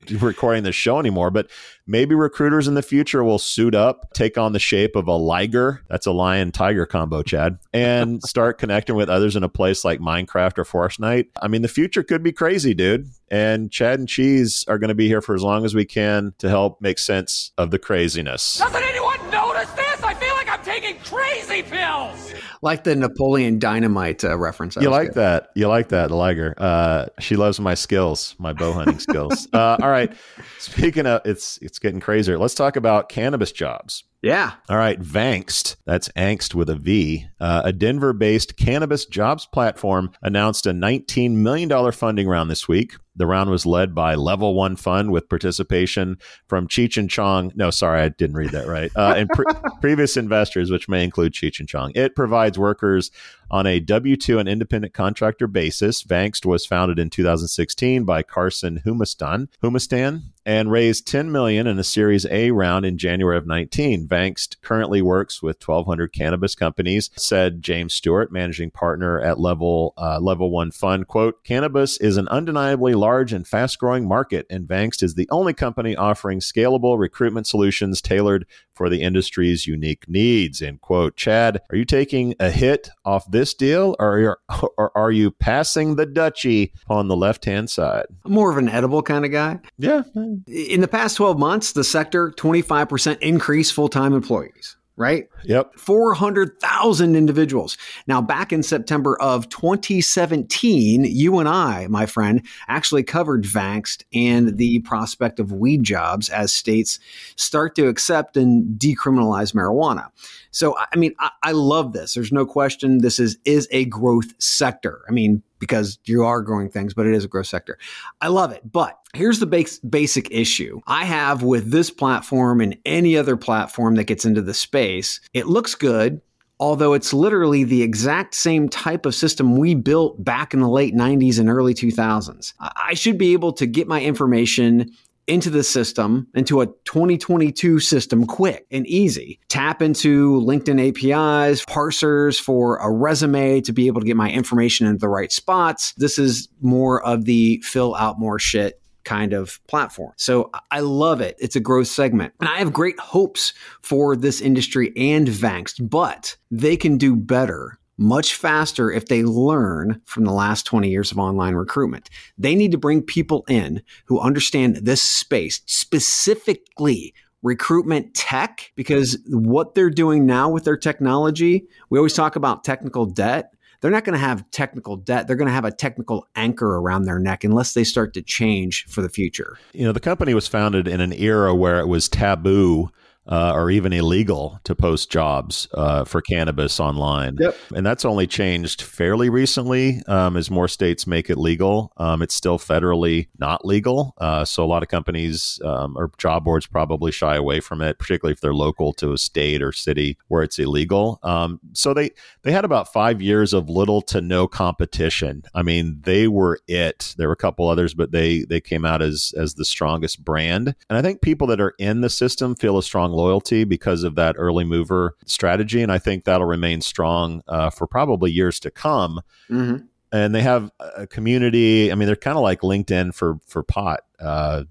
recording 0.20 0.62
this 0.62 0.74
show 0.74 0.98
anymore, 0.98 1.30
but 1.30 1.50
maybe 1.86 2.14
recruiters 2.14 2.68
in 2.68 2.74
the 2.74 2.82
future 2.82 3.22
will 3.22 3.38
suit 3.38 3.74
up, 3.74 4.12
take 4.14 4.38
on 4.38 4.52
the 4.52 4.58
shape 4.58 4.96
of 4.96 5.08
a 5.08 5.14
liger. 5.14 5.82
That's 5.88 6.06
a 6.06 6.12
lion 6.12 6.52
tiger 6.52 6.86
combo, 6.86 7.22
Chad, 7.22 7.58
and 7.72 8.22
start 8.26 8.58
connecting 8.58 8.96
with 8.96 9.08
others 9.08 9.36
in 9.36 9.42
a 9.42 9.48
place 9.48 9.84
like 9.84 10.00
Minecraft 10.00 10.58
or 10.58 10.64
Fortnite. 10.64 11.28
I 11.40 11.48
mean, 11.48 11.62
the 11.62 11.68
future 11.68 12.02
could 12.02 12.22
be 12.22 12.32
crazy, 12.32 12.74
dude. 12.74 13.08
And 13.30 13.70
Chad 13.70 13.98
and 13.98 14.08
Cheese 14.08 14.64
are 14.68 14.78
going 14.78 14.88
to 14.88 14.94
be 14.94 15.06
here 15.06 15.20
for 15.20 15.34
as 15.34 15.42
long 15.42 15.64
as 15.64 15.74
we 15.74 15.84
can 15.84 16.34
to 16.38 16.48
help 16.48 16.80
make 16.80 16.98
sense 16.98 17.52
of 17.58 17.70
the 17.70 17.78
craziness. 17.78 18.58
Doesn't 18.58 18.82
anyone 18.82 19.18
notice 19.30 19.70
this? 19.72 20.02
I 20.02 20.14
feel 20.14 20.34
like 20.34 20.48
I'm 20.48 20.64
taking 20.64 20.98
crazy 21.00 21.62
pills. 21.62 22.32
Like 22.62 22.84
the 22.84 22.94
Napoleon 22.94 23.58
Dynamite 23.58 24.22
uh, 24.22 24.36
reference. 24.38 24.74
That 24.74 24.82
You 24.82 24.90
like 24.90 25.08
good. 25.08 25.14
that? 25.14 25.48
You 25.54 25.68
like 25.68 25.88
that, 25.88 26.08
the 26.08 26.16
Liger? 26.16 26.54
Uh, 26.58 27.06
she 27.18 27.36
loves 27.36 27.58
my 27.58 27.72
skills, 27.74 28.34
my 28.38 28.52
bow 28.52 28.72
hunting 28.72 28.98
skills. 28.98 29.48
Uh, 29.54 29.76
all 29.82 29.90
right. 29.90 30.12
Speaking 30.58 31.06
of, 31.06 31.22
it's 31.24 31.58
it's 31.62 31.78
getting 31.78 32.00
crazier. 32.00 32.38
Let's 32.38 32.54
talk 32.54 32.76
about 32.76 33.08
cannabis 33.08 33.50
jobs. 33.52 34.04
Yeah. 34.22 34.52
All 34.68 34.76
right, 34.76 35.00
Vangst, 35.00 35.76
that's 35.86 36.08
angst 36.10 36.54
with 36.54 36.68
a 36.68 36.74
V, 36.74 37.26
uh, 37.40 37.62
a 37.64 37.72
Denver 37.72 38.12
based 38.12 38.58
cannabis 38.58 39.06
jobs 39.06 39.46
platform 39.46 40.10
announced 40.20 40.66
a 40.66 40.72
$19 40.72 41.36
million 41.36 41.92
funding 41.92 42.28
round 42.28 42.50
this 42.50 42.68
week. 42.68 42.96
The 43.16 43.26
round 43.26 43.50
was 43.50 43.64
led 43.64 43.94
by 43.94 44.14
Level 44.14 44.54
One 44.54 44.76
Fund 44.76 45.10
with 45.10 45.28
participation 45.28 46.18
from 46.48 46.68
Cheech 46.68 46.96
and 46.96 47.08
Chong. 47.08 47.52
No, 47.54 47.70
sorry, 47.70 48.02
I 48.02 48.08
didn't 48.10 48.36
read 48.36 48.50
that 48.50 48.66
right. 48.66 48.90
Uh, 48.94 49.14
and 49.16 49.28
pre- 49.30 49.44
previous 49.80 50.16
investors, 50.16 50.70
which 50.70 50.88
may 50.88 51.02
include 51.02 51.32
Cheech 51.32 51.58
and 51.58 51.68
Chong. 51.68 51.92
It 51.94 52.14
provides 52.14 52.58
workers 52.58 53.10
on 53.50 53.66
a 53.66 53.80
W 53.80 54.16
2 54.16 54.38
and 54.38 54.48
independent 54.48 54.94
contractor 54.94 55.46
basis. 55.46 56.02
Vangst 56.02 56.44
was 56.44 56.66
founded 56.66 56.98
in 56.98 57.10
2016 57.10 58.04
by 58.04 58.22
Karson 58.22 58.82
Humiston, 58.84 59.48
Humiston 59.62 60.22
and 60.46 60.70
raised 60.70 61.06
10 61.06 61.30
million 61.30 61.66
in 61.66 61.78
a 61.78 61.84
Series 61.84 62.26
A 62.26 62.50
round 62.50 62.86
in 62.86 62.96
January 62.96 63.36
of 63.36 63.46
19. 63.46 64.08
Vangst 64.08 64.60
currently 64.62 65.02
works 65.02 65.42
with 65.42 65.56
1,200 65.64 66.12
cannabis 66.12 66.54
companies, 66.54 67.10
said 67.16 67.62
James 67.62 67.92
Stewart, 67.94 68.32
managing 68.32 68.70
partner 68.70 69.20
at 69.20 69.38
Level 69.38 69.92
uh, 69.98 70.18
Level 70.18 70.50
One 70.50 70.70
Fund. 70.70 71.06
"Quote: 71.08 71.44
Cannabis 71.44 71.98
is 71.98 72.16
an 72.16 72.28
undeniably 72.28 72.94
large 72.94 73.32
and 73.32 73.46
fast-growing 73.46 74.08
market, 74.08 74.46
and 74.48 74.66
Vangst 74.66 75.02
is 75.02 75.14
the 75.14 75.28
only 75.30 75.52
company 75.52 75.94
offering 75.94 76.40
scalable 76.40 76.98
recruitment 76.98 77.46
solutions 77.46 78.00
tailored 78.00 78.46
for 78.80 78.88
the 78.88 79.02
industry's 79.02 79.66
unique 79.66 80.08
needs." 80.08 80.62
End 80.62 80.80
quote. 80.80 81.14
Chad, 81.16 81.60
are 81.70 81.76
you 81.76 81.84
taking 81.84 82.34
a 82.40 82.50
hit 82.50 82.88
off 83.04 83.30
this 83.30 83.52
deal, 83.52 83.94
or 83.98 84.14
are 84.14 84.20
you, 84.20 84.34
or 84.78 84.96
are 84.96 85.10
you 85.10 85.30
passing 85.30 85.96
the 85.96 86.06
duchy 86.06 86.72
on 86.88 87.08
the 87.08 87.16
left-hand 87.16 87.68
side? 87.68 88.06
I'm 88.24 88.32
more 88.32 88.50
of 88.50 88.56
an 88.56 88.70
edible 88.70 89.02
kind 89.02 89.26
of 89.26 89.30
guy. 89.30 89.58
Yeah, 89.76 90.04
In 90.46 90.80
the 90.80 90.88
past 90.88 91.18
12 91.18 91.38
months, 91.38 91.72
the 91.72 91.84
sector 91.84 92.30
25% 92.30 93.18
increase 93.20 93.70
full-time 93.70 94.14
employees, 94.14 94.76
right? 95.00 95.30
Yep. 95.44 95.78
400,000 95.78 97.16
individuals. 97.16 97.78
Now, 98.06 98.20
back 98.20 98.52
in 98.52 98.62
September 98.62 99.20
of 99.20 99.48
2017, 99.48 101.06
you 101.06 101.38
and 101.38 101.48
I, 101.48 101.86
my 101.88 102.04
friend, 102.04 102.46
actually 102.68 103.02
covered 103.02 103.44
Vangst 103.44 104.04
and 104.12 104.58
the 104.58 104.80
prospect 104.80 105.40
of 105.40 105.52
weed 105.52 105.84
jobs 105.84 106.28
as 106.28 106.52
states 106.52 107.00
start 107.36 107.74
to 107.76 107.88
accept 107.88 108.36
and 108.36 108.78
decriminalize 108.78 109.54
marijuana. 109.54 110.08
So, 110.50 110.76
I 110.76 110.96
mean, 110.96 111.14
I, 111.18 111.30
I 111.42 111.52
love 111.52 111.94
this. 111.94 112.12
There's 112.12 112.30
no 112.30 112.44
question 112.44 112.98
this 112.98 113.18
is, 113.18 113.38
is 113.46 113.66
a 113.70 113.86
growth 113.86 114.34
sector. 114.38 115.00
I 115.08 115.12
mean, 115.12 115.42
because 115.60 116.00
you 116.06 116.24
are 116.24 116.42
growing 116.42 116.68
things, 116.68 116.92
but 116.92 117.06
it 117.06 117.14
is 117.14 117.24
a 117.24 117.28
growth 117.28 117.46
sector. 117.46 117.78
I 118.20 118.28
love 118.28 118.50
it. 118.50 118.62
But 118.70 118.98
here's 119.14 119.38
the 119.38 119.46
base, 119.46 119.78
basic 119.78 120.28
issue 120.32 120.80
I 120.88 121.04
have 121.04 121.44
with 121.44 121.70
this 121.70 121.90
platform 121.90 122.60
and 122.60 122.76
any 122.84 123.16
other 123.16 123.36
platform 123.36 123.94
that 123.94 124.04
gets 124.04 124.24
into 124.24 124.42
the 124.42 124.54
space. 124.54 125.20
It 125.32 125.46
looks 125.46 125.76
good 125.76 126.20
although 126.60 126.92
it's 126.92 127.14
literally 127.14 127.64
the 127.64 127.82
exact 127.82 128.34
same 128.34 128.68
type 128.68 129.06
of 129.06 129.14
system 129.14 129.56
we 129.56 129.74
built 129.74 130.22
back 130.22 130.52
in 130.52 130.60
the 130.60 130.68
late 130.68 130.94
90s 130.94 131.40
and 131.40 131.48
early 131.48 131.72
2000s. 131.72 132.52
I 132.60 132.92
should 132.92 133.16
be 133.16 133.32
able 133.32 133.54
to 133.54 133.66
get 133.66 133.88
my 133.88 134.02
information 134.02 134.92
into 135.30 135.48
the 135.48 135.62
system, 135.62 136.26
into 136.34 136.60
a 136.60 136.66
2022 136.66 137.78
system 137.78 138.26
quick 138.26 138.66
and 138.72 138.84
easy. 138.88 139.38
Tap 139.48 139.80
into 139.80 140.40
LinkedIn 140.40 140.88
APIs, 140.88 141.64
parsers 141.64 142.40
for 142.40 142.78
a 142.78 142.90
resume 142.90 143.60
to 143.60 143.72
be 143.72 143.86
able 143.86 144.00
to 144.00 144.06
get 144.06 144.16
my 144.16 144.28
information 144.30 144.88
into 144.88 144.98
the 144.98 145.08
right 145.08 145.30
spots. 145.30 145.94
This 145.96 146.18
is 146.18 146.48
more 146.60 147.04
of 147.06 147.26
the 147.26 147.62
fill 147.64 147.94
out 147.94 148.18
more 148.18 148.40
shit 148.40 148.80
kind 149.04 149.32
of 149.32 149.60
platform. 149.66 150.12
So 150.16 150.50
I 150.70 150.80
love 150.80 151.20
it. 151.20 151.36
It's 151.38 151.56
a 151.56 151.60
growth 151.60 151.88
segment. 151.88 152.34
And 152.40 152.48
I 152.48 152.58
have 152.58 152.72
great 152.72 152.98
hopes 152.98 153.54
for 153.82 154.14
this 154.16 154.40
industry 154.40 154.92
and 154.96 155.26
Vangst, 155.26 155.88
but 155.88 156.36
they 156.50 156.76
can 156.76 156.98
do 156.98 157.16
better 157.16 157.79
much 158.00 158.34
faster 158.34 158.90
if 158.90 159.06
they 159.06 159.22
learn 159.22 160.00
from 160.06 160.24
the 160.24 160.32
last 160.32 160.64
20 160.64 160.88
years 160.88 161.12
of 161.12 161.18
online 161.18 161.54
recruitment. 161.54 162.08
They 162.38 162.54
need 162.54 162.72
to 162.72 162.78
bring 162.78 163.02
people 163.02 163.44
in 163.46 163.82
who 164.06 164.18
understand 164.18 164.76
this 164.76 165.02
space, 165.02 165.60
specifically 165.66 167.14
recruitment 167.42 168.14
tech, 168.14 168.72
because 168.74 169.18
what 169.28 169.74
they're 169.74 169.90
doing 169.90 170.24
now 170.24 170.48
with 170.48 170.64
their 170.64 170.78
technology, 170.78 171.66
we 171.90 171.98
always 171.98 172.14
talk 172.14 172.36
about 172.36 172.64
technical 172.64 173.04
debt. 173.04 173.52
They're 173.80 173.90
not 173.90 174.04
going 174.04 174.18
to 174.18 174.24
have 174.24 174.50
technical 174.50 174.96
debt. 174.96 175.26
They're 175.26 175.36
going 175.36 175.48
to 175.48 175.54
have 175.54 175.64
a 175.64 175.70
technical 175.70 176.26
anchor 176.36 176.76
around 176.76 177.04
their 177.04 177.18
neck 177.18 177.44
unless 177.44 177.74
they 177.74 177.84
start 177.84 178.14
to 178.14 178.22
change 178.22 178.86
for 178.86 179.02
the 179.02 179.08
future. 179.08 179.58
You 179.72 179.84
know, 179.84 179.92
the 179.92 180.00
company 180.00 180.32
was 180.34 180.48
founded 180.48 180.88
in 180.88 181.00
an 181.00 181.12
era 181.12 181.54
where 181.54 181.80
it 181.80 181.86
was 181.86 182.08
taboo 182.08 182.90
uh, 183.30 183.52
or 183.54 183.70
even 183.70 183.92
illegal 183.92 184.60
to 184.64 184.74
post 184.74 185.10
jobs 185.10 185.68
uh, 185.74 186.04
for 186.04 186.20
cannabis 186.20 186.80
online. 186.80 187.36
Yep. 187.38 187.56
And 187.74 187.86
that's 187.86 188.04
only 188.04 188.26
changed 188.26 188.82
fairly 188.82 189.30
recently 189.30 190.02
um, 190.08 190.36
as 190.36 190.50
more 190.50 190.68
states 190.68 191.06
make 191.06 191.30
it 191.30 191.38
legal. 191.38 191.92
Um, 191.96 192.22
it's 192.22 192.34
still 192.34 192.58
federally 192.58 193.28
not 193.38 193.64
legal. 193.64 194.14
Uh, 194.18 194.44
so 194.44 194.64
a 194.64 194.66
lot 194.66 194.82
of 194.82 194.88
companies 194.88 195.60
um, 195.64 195.96
or 195.96 196.10
job 196.18 196.44
boards 196.44 196.66
probably 196.66 197.12
shy 197.12 197.36
away 197.36 197.60
from 197.60 197.80
it, 197.80 197.98
particularly 197.98 198.32
if 198.32 198.40
they're 198.40 198.52
local 198.52 198.92
to 198.94 199.12
a 199.12 199.18
state 199.18 199.62
or 199.62 199.72
city 199.72 200.18
where 200.26 200.42
it's 200.42 200.58
illegal. 200.58 201.20
Um, 201.22 201.60
so 201.72 201.94
they, 201.94 202.10
they 202.42 202.50
had 202.50 202.64
about 202.64 202.92
five 202.92 203.22
years 203.22 203.52
of 203.52 203.70
little 203.70 204.02
to 204.02 204.20
no 204.20 204.48
competition. 204.48 205.44
I 205.54 205.62
mean, 205.62 206.00
they 206.02 206.26
were 206.26 206.58
it. 206.66 207.14
There 207.16 207.28
were 207.28 207.34
a 207.34 207.36
couple 207.36 207.68
others, 207.68 207.94
but 207.94 208.10
they, 208.10 208.44
they 208.44 208.60
came 208.60 208.84
out 208.84 209.02
as, 209.02 209.32
as 209.36 209.54
the 209.54 209.64
strongest 209.64 210.24
brand. 210.24 210.74
And 210.88 210.98
I 210.98 211.02
think 211.02 211.22
people 211.22 211.46
that 211.46 211.60
are 211.60 211.74
in 211.78 212.00
the 212.00 212.10
system 212.10 212.56
feel 212.56 212.76
a 212.76 212.82
strong 212.82 213.12
loyalty 213.20 213.64
because 213.64 214.02
of 214.02 214.14
that 214.14 214.36
early 214.38 214.64
mover 214.64 215.16
strategy. 215.26 215.82
And 215.82 215.92
I 215.92 215.98
think 215.98 216.24
that'll 216.24 216.46
remain 216.46 216.80
strong 216.80 217.42
uh, 217.46 217.70
for 217.70 217.86
probably 217.86 218.30
years 218.30 218.58
to 218.60 218.70
come. 218.70 219.20
Mm-hmm. 219.50 219.84
And 220.12 220.34
they 220.34 220.42
have 220.42 220.70
a 220.96 221.06
community. 221.06 221.92
I 221.92 221.94
mean, 221.94 222.06
they're 222.06 222.16
kind 222.16 222.36
of 222.36 222.42
like 222.42 222.62
LinkedIn 222.62 223.14
for 223.14 223.38
for 223.46 223.62
pot. 223.62 224.00
Uh, 224.18 224.64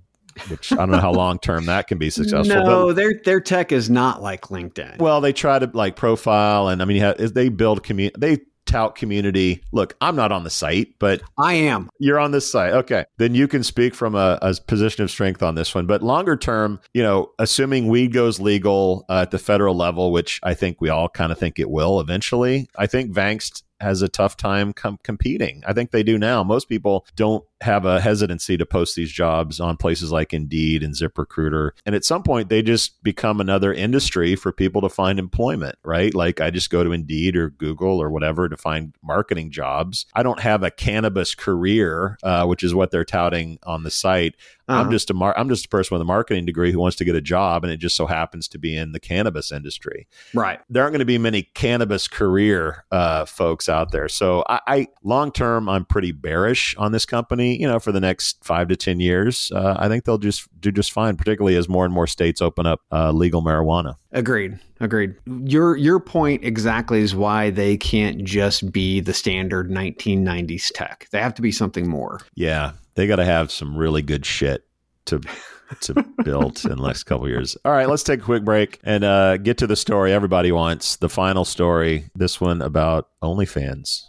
which 0.48 0.72
I 0.72 0.78
don't 0.78 0.92
know 0.92 1.00
how 1.00 1.12
long 1.12 1.40
term 1.40 1.66
that 1.66 1.88
can 1.88 1.98
be 1.98 2.10
successful. 2.10 2.56
No, 2.56 2.88
but, 2.88 2.96
their 2.96 3.14
their 3.24 3.42
tech 3.42 3.72
is 3.72 3.90
not 3.90 4.22
like 4.22 4.44
LinkedIn. 4.44 5.00
Well, 5.00 5.22
they 5.22 5.34
try 5.34 5.60
to 5.60 5.70
like 5.74 5.96
profile, 5.96 6.68
and 6.68 6.82
I 6.82 6.86
mean, 6.86 7.02
have, 7.02 7.34
they 7.34 7.50
build 7.50 7.84
community. 7.84 8.16
They 8.18 8.38
tout 8.70 8.96
community. 8.96 9.64
Look, 9.72 9.96
I'm 10.00 10.16
not 10.16 10.32
on 10.32 10.44
the 10.44 10.50
site, 10.50 10.94
but 11.00 11.22
I 11.38 11.54
am. 11.54 11.90
You're 12.00 12.20
on 12.20 12.32
this 12.32 12.50
site. 12.50 12.74
Okay. 12.74 13.06
Then 13.18 13.34
you 13.36 13.48
can 13.48 13.64
speak 13.64 13.96
from 13.96 14.16
a, 14.16 14.38
a 14.42 14.54
position 14.68 15.04
of 15.04 15.10
strength 15.10 15.42
on 15.42 15.56
this 15.56 15.74
one. 15.74 15.88
But 15.88 16.04
longer 16.04 16.38
term, 16.38 16.80
you 16.94 17.02
know, 17.02 17.32
assuming 17.40 17.88
weed 17.88 18.14
goes 18.14 18.40
legal 18.40 19.06
uh, 19.10 19.22
at 19.22 19.32
the 19.32 19.40
federal 19.40 19.76
level, 19.76 20.12
which 20.12 20.40
I 20.44 20.54
think 20.54 20.80
we 20.80 20.90
all 20.90 21.10
kind 21.10 21.32
of 21.32 21.38
think 21.38 21.60
it 21.60 21.70
will 21.70 22.00
eventually, 22.00 22.70
I 22.78 22.86
think 22.86 23.12
Vangst 23.12 23.64
has 23.80 24.02
a 24.02 24.10
tough 24.10 24.36
time 24.36 24.74
com- 24.74 25.00
competing. 25.04 25.64
I 25.66 25.74
think 25.74 25.92
they 25.92 26.04
do 26.04 26.18
now. 26.18 26.44
Most 26.44 26.68
people 26.68 27.06
don't 27.16 27.44
have 27.62 27.86
a 27.86 28.00
hesitancy 28.00 28.58
to 28.58 28.66
post 28.66 28.96
these 28.96 29.12
jobs 29.12 29.60
on 29.60 29.78
places 29.78 30.12
like 30.12 30.34
Indeed 30.34 30.84
and 30.84 30.96
ZipRecruiter. 30.96 31.72
And 31.86 31.94
at 31.94 32.06
some 32.06 32.24
point, 32.24 32.50
they 32.50 32.62
just 32.62 33.04
become 33.04 33.42
another 33.42 33.74
industry 33.74 34.36
for 34.36 34.52
people 34.52 34.82
to 34.82 34.90
find 34.90 35.20
employment, 35.20 35.76
right? 35.84 36.14
Like 36.14 36.40
I 36.40 36.52
just 36.52 36.70
go 36.70 36.84
to 36.84 36.92
Indeed 36.92 37.36
or 37.36 37.50
Google 37.50 38.02
or 38.02 38.10
whatever 38.10 38.48
to 38.48 38.56
find 38.56 38.96
marketing 39.04 39.52
jobs. 39.52 40.06
I 40.14 40.24
don't 40.24 40.40
have 40.40 40.64
a 40.64 40.72
cannabis 40.72 41.36
career, 41.36 42.18
uh, 42.24 42.46
which 42.46 42.64
is 42.64 42.74
what 42.74 42.92
they're 42.92 43.06
touting 43.06 43.60
on 43.64 43.84
the 43.84 43.92
site. 43.92 44.36
Uh-huh. 44.70 44.82
I'm 44.82 44.92
just 44.92 45.10
a 45.10 45.16
mar- 45.16 45.38
I'm 45.38 45.50
just 45.50 45.66
a 45.66 45.70
person 45.70 45.96
with 45.96 46.02
a 46.02 46.06
marketing 46.06 46.46
degree 46.46 46.72
who 46.72 46.78
wants 46.78 46.96
to 46.98 47.06
get 47.06 47.16
a 47.16 47.22
job, 47.22 47.64
and 47.64 47.74
it 47.74 47.78
just 47.78 47.96
so 47.96 48.06
happens 48.06 48.48
to 48.50 48.60
be 48.60 48.78
in 48.78 48.92
the 48.92 49.00
cannabis 49.00 49.52
industry. 49.52 50.08
Right. 50.34 50.60
There 50.70 50.84
aren't 50.84 50.94
going 50.94 51.00
to 51.00 51.06
be 51.06 51.18
many 51.18 51.42
cannabis 51.42 52.08
career 52.08 52.86
uh, 52.92 53.26
folks 53.26 53.68
out 53.68 53.92
there. 53.92 54.08
So 54.08 54.44
I, 54.48 54.60
I 54.68 54.88
long 55.04 55.32
term, 55.32 55.68
I'm 55.68 55.86
pretty 55.86 56.12
bearish 56.12 56.76
on 56.78 56.92
this 56.92 57.08
company 57.08 57.49
you 57.56 57.68
know, 57.68 57.80
for 57.80 57.92
the 57.92 58.00
next 58.00 58.44
five 58.44 58.68
to 58.70 58.76
10 58.76 59.00
years, 59.00 59.52
uh, 59.54 59.76
I 59.78 59.88
think 59.88 60.06
they'll 60.06 60.18
just 60.18 60.48
do 60.60 60.72
just 60.72 60.92
fine, 60.92 61.16
particularly 61.18 61.56
as 61.56 61.70
more 61.70 61.86
and 61.86 61.94
more 61.94 62.08
states 62.08 62.42
open 62.42 62.66
up 62.66 62.82
uh, 62.92 63.12
legal 63.12 63.42
marijuana. 63.42 63.96
Agreed. 64.12 64.60
Agreed. 64.80 65.16
Your 65.26 65.76
your 65.76 66.00
point 66.00 66.44
exactly 66.44 67.02
is 67.02 67.14
why 67.14 67.50
they 67.50 67.76
can't 67.76 68.24
just 68.24 68.72
be 68.72 69.02
the 69.02 69.14
standard 69.14 69.70
1990s 69.70 70.72
tech. 70.74 71.08
They 71.12 71.20
have 71.20 71.34
to 71.36 71.42
be 71.42 71.52
something 71.52 71.90
more. 71.90 72.22
Yeah, 72.36 72.72
they 72.96 73.06
got 73.08 73.18
to 73.18 73.26
have 73.26 73.52
some 73.52 73.78
really 73.78 74.02
good 74.02 74.26
shit 74.26 74.66
to 75.06 75.22
to 75.82 75.94
build 76.24 76.64
in 76.64 76.78
the 76.78 76.88
next 76.88 77.04
couple 77.04 77.28
years. 77.28 77.58
All 77.66 77.72
right, 77.72 77.90
let's 77.90 78.04
take 78.04 78.22
a 78.22 78.24
quick 78.24 78.44
break 78.44 78.80
and 78.84 79.04
uh, 79.04 79.38
get 79.38 79.58
to 79.60 79.68
the 79.68 79.76
story 79.76 80.14
everybody 80.14 80.52
wants. 80.52 80.96
The 80.96 81.10
final 81.10 81.46
story. 81.46 82.10
This 82.16 82.40
one 82.40 82.62
about 82.62 83.10
OnlyFans. 83.22 84.09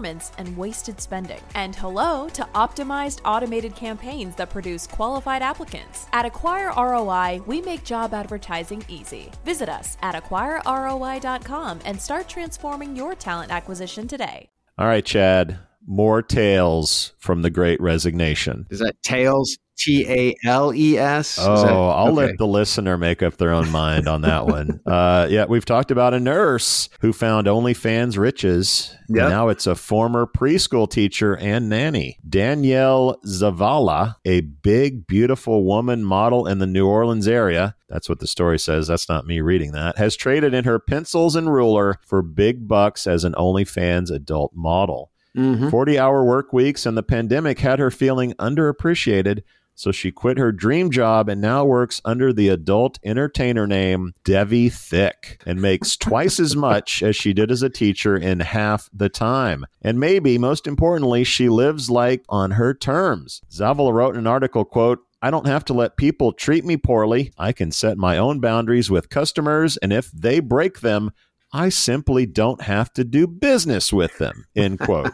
performance 0.00 0.32
and 0.38 0.56
wasted 0.56 1.00
spending. 1.00 1.40
And 1.54 1.76
hello 1.76 2.28
to 2.30 2.42
optimized 2.54 3.20
automated 3.24 3.74
campaigns 3.76 4.34
that 4.36 4.50
produce 4.50 4.86
qualified 4.86 5.42
applicants. 5.42 6.06
At 6.12 6.24
Acquire 6.24 6.72
ROI, 6.76 7.42
we 7.46 7.60
make 7.60 7.84
job 7.84 8.14
advertising 8.14 8.82
easy. 8.88 9.30
Visit 9.44 9.68
us 9.68 9.98
at 10.02 10.14
acquireroi.com 10.14 11.80
and 11.84 12.00
start 12.00 12.28
transforming 12.28 12.96
your 12.96 13.14
talent 13.14 13.52
acquisition 13.52 14.08
today. 14.08 14.48
All 14.78 14.86
right, 14.86 15.04
Chad, 15.04 15.58
more 15.86 16.22
tales 16.22 17.12
from 17.18 17.42
the 17.42 17.50
great 17.50 17.80
resignation. 17.80 18.66
Is 18.70 18.78
that 18.78 19.02
tales 19.02 19.58
T 19.80 20.06
A 20.06 20.34
L 20.44 20.74
E 20.74 20.98
S. 20.98 21.38
Oh, 21.40 21.62
that, 21.62 21.72
I'll 21.72 22.06
okay. 22.08 22.26
let 22.26 22.38
the 22.38 22.46
listener 22.46 22.98
make 22.98 23.22
up 23.22 23.38
their 23.38 23.52
own 23.52 23.70
mind 23.70 24.08
on 24.08 24.20
that 24.22 24.46
one. 24.46 24.80
uh, 24.86 25.26
yeah, 25.30 25.46
we've 25.48 25.64
talked 25.64 25.90
about 25.90 26.12
a 26.12 26.20
nurse 26.20 26.90
who 27.00 27.14
found 27.14 27.46
OnlyFans 27.46 28.18
riches. 28.18 28.94
Yep. 29.08 29.28
Now 29.30 29.48
it's 29.48 29.66
a 29.66 29.74
former 29.74 30.26
preschool 30.26 30.88
teacher 30.88 31.34
and 31.36 31.70
nanny. 31.70 32.18
Danielle 32.28 33.18
Zavala, 33.26 34.16
a 34.26 34.42
big, 34.42 35.06
beautiful 35.06 35.64
woman 35.64 36.04
model 36.04 36.46
in 36.46 36.58
the 36.58 36.66
New 36.66 36.86
Orleans 36.86 37.26
area. 37.26 37.74
That's 37.88 38.08
what 38.08 38.20
the 38.20 38.26
story 38.26 38.58
says. 38.58 38.88
That's 38.88 39.08
not 39.08 39.26
me 39.26 39.40
reading 39.40 39.72
that. 39.72 39.96
Has 39.96 40.14
traded 40.14 40.52
in 40.52 40.64
her 40.64 40.78
pencils 40.78 41.34
and 41.34 41.52
ruler 41.52 41.98
for 42.06 42.20
big 42.20 42.68
bucks 42.68 43.06
as 43.06 43.24
an 43.24 43.32
OnlyFans 43.32 44.10
adult 44.10 44.52
model. 44.54 45.10
Mm-hmm. 45.36 45.68
40 45.68 45.98
hour 45.98 46.24
work 46.24 46.52
weeks 46.52 46.86
and 46.86 46.96
the 46.96 47.04
pandemic 47.04 47.60
had 47.60 47.78
her 47.78 47.90
feeling 47.90 48.32
underappreciated 48.34 49.42
so 49.80 49.90
she 49.90 50.12
quit 50.12 50.36
her 50.36 50.52
dream 50.52 50.90
job 50.90 51.30
and 51.30 51.40
now 51.40 51.64
works 51.64 52.02
under 52.04 52.34
the 52.34 52.48
adult 52.50 52.98
entertainer 53.02 53.66
name 53.66 54.12
Devi 54.24 54.68
Thick 54.68 55.42
and 55.46 55.62
makes 55.62 55.96
twice 55.96 56.38
as 56.38 56.54
much 56.54 57.02
as 57.02 57.16
she 57.16 57.32
did 57.32 57.50
as 57.50 57.62
a 57.62 57.70
teacher 57.70 58.14
in 58.14 58.40
half 58.40 58.90
the 58.92 59.08
time. 59.08 59.64
And 59.80 59.98
maybe 59.98 60.36
most 60.36 60.66
importantly, 60.66 61.24
she 61.24 61.48
lives 61.48 61.88
like 61.88 62.22
on 62.28 62.50
her 62.52 62.74
terms. 62.74 63.40
Zavala 63.50 63.90
wrote 63.90 64.16
in 64.16 64.20
an 64.20 64.26
article, 64.26 64.66
quote, 64.66 64.98
I 65.22 65.30
don't 65.30 65.46
have 65.46 65.64
to 65.66 65.72
let 65.72 65.96
people 65.96 66.34
treat 66.34 66.66
me 66.66 66.76
poorly. 66.76 67.32
I 67.38 67.52
can 67.52 67.72
set 67.72 67.96
my 67.96 68.18
own 68.18 68.38
boundaries 68.38 68.90
with 68.90 69.08
customers, 69.08 69.78
and 69.78 69.94
if 69.94 70.10
they 70.12 70.40
break 70.40 70.80
them, 70.80 71.10
I 71.54 71.70
simply 71.70 72.26
don't 72.26 72.60
have 72.60 72.92
to 72.94 73.04
do 73.04 73.26
business 73.26 73.94
with 73.94 74.18
them. 74.18 74.44
End 74.54 74.78
quote. 74.78 75.12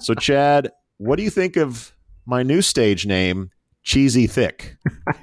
so, 0.00 0.12
Chad, 0.12 0.70
what 0.98 1.16
do 1.16 1.22
you 1.22 1.30
think 1.30 1.56
of 1.56 1.94
my 2.26 2.42
new 2.42 2.60
stage 2.60 3.06
name, 3.06 3.50
Cheesy 3.86 4.26
Thick? 4.26 4.76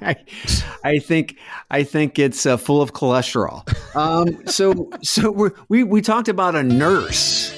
I, 0.82 0.98
think 0.98 1.36
I 1.70 1.84
think 1.84 2.18
it's 2.18 2.46
uh, 2.46 2.56
full 2.56 2.80
of 2.80 2.94
cholesterol. 2.94 3.62
Um, 3.94 4.44
so 4.46 4.90
so 5.02 5.52
we 5.68 5.84
we 5.84 6.00
talked 6.00 6.28
about 6.28 6.56
a 6.56 6.62
nurse 6.62 7.54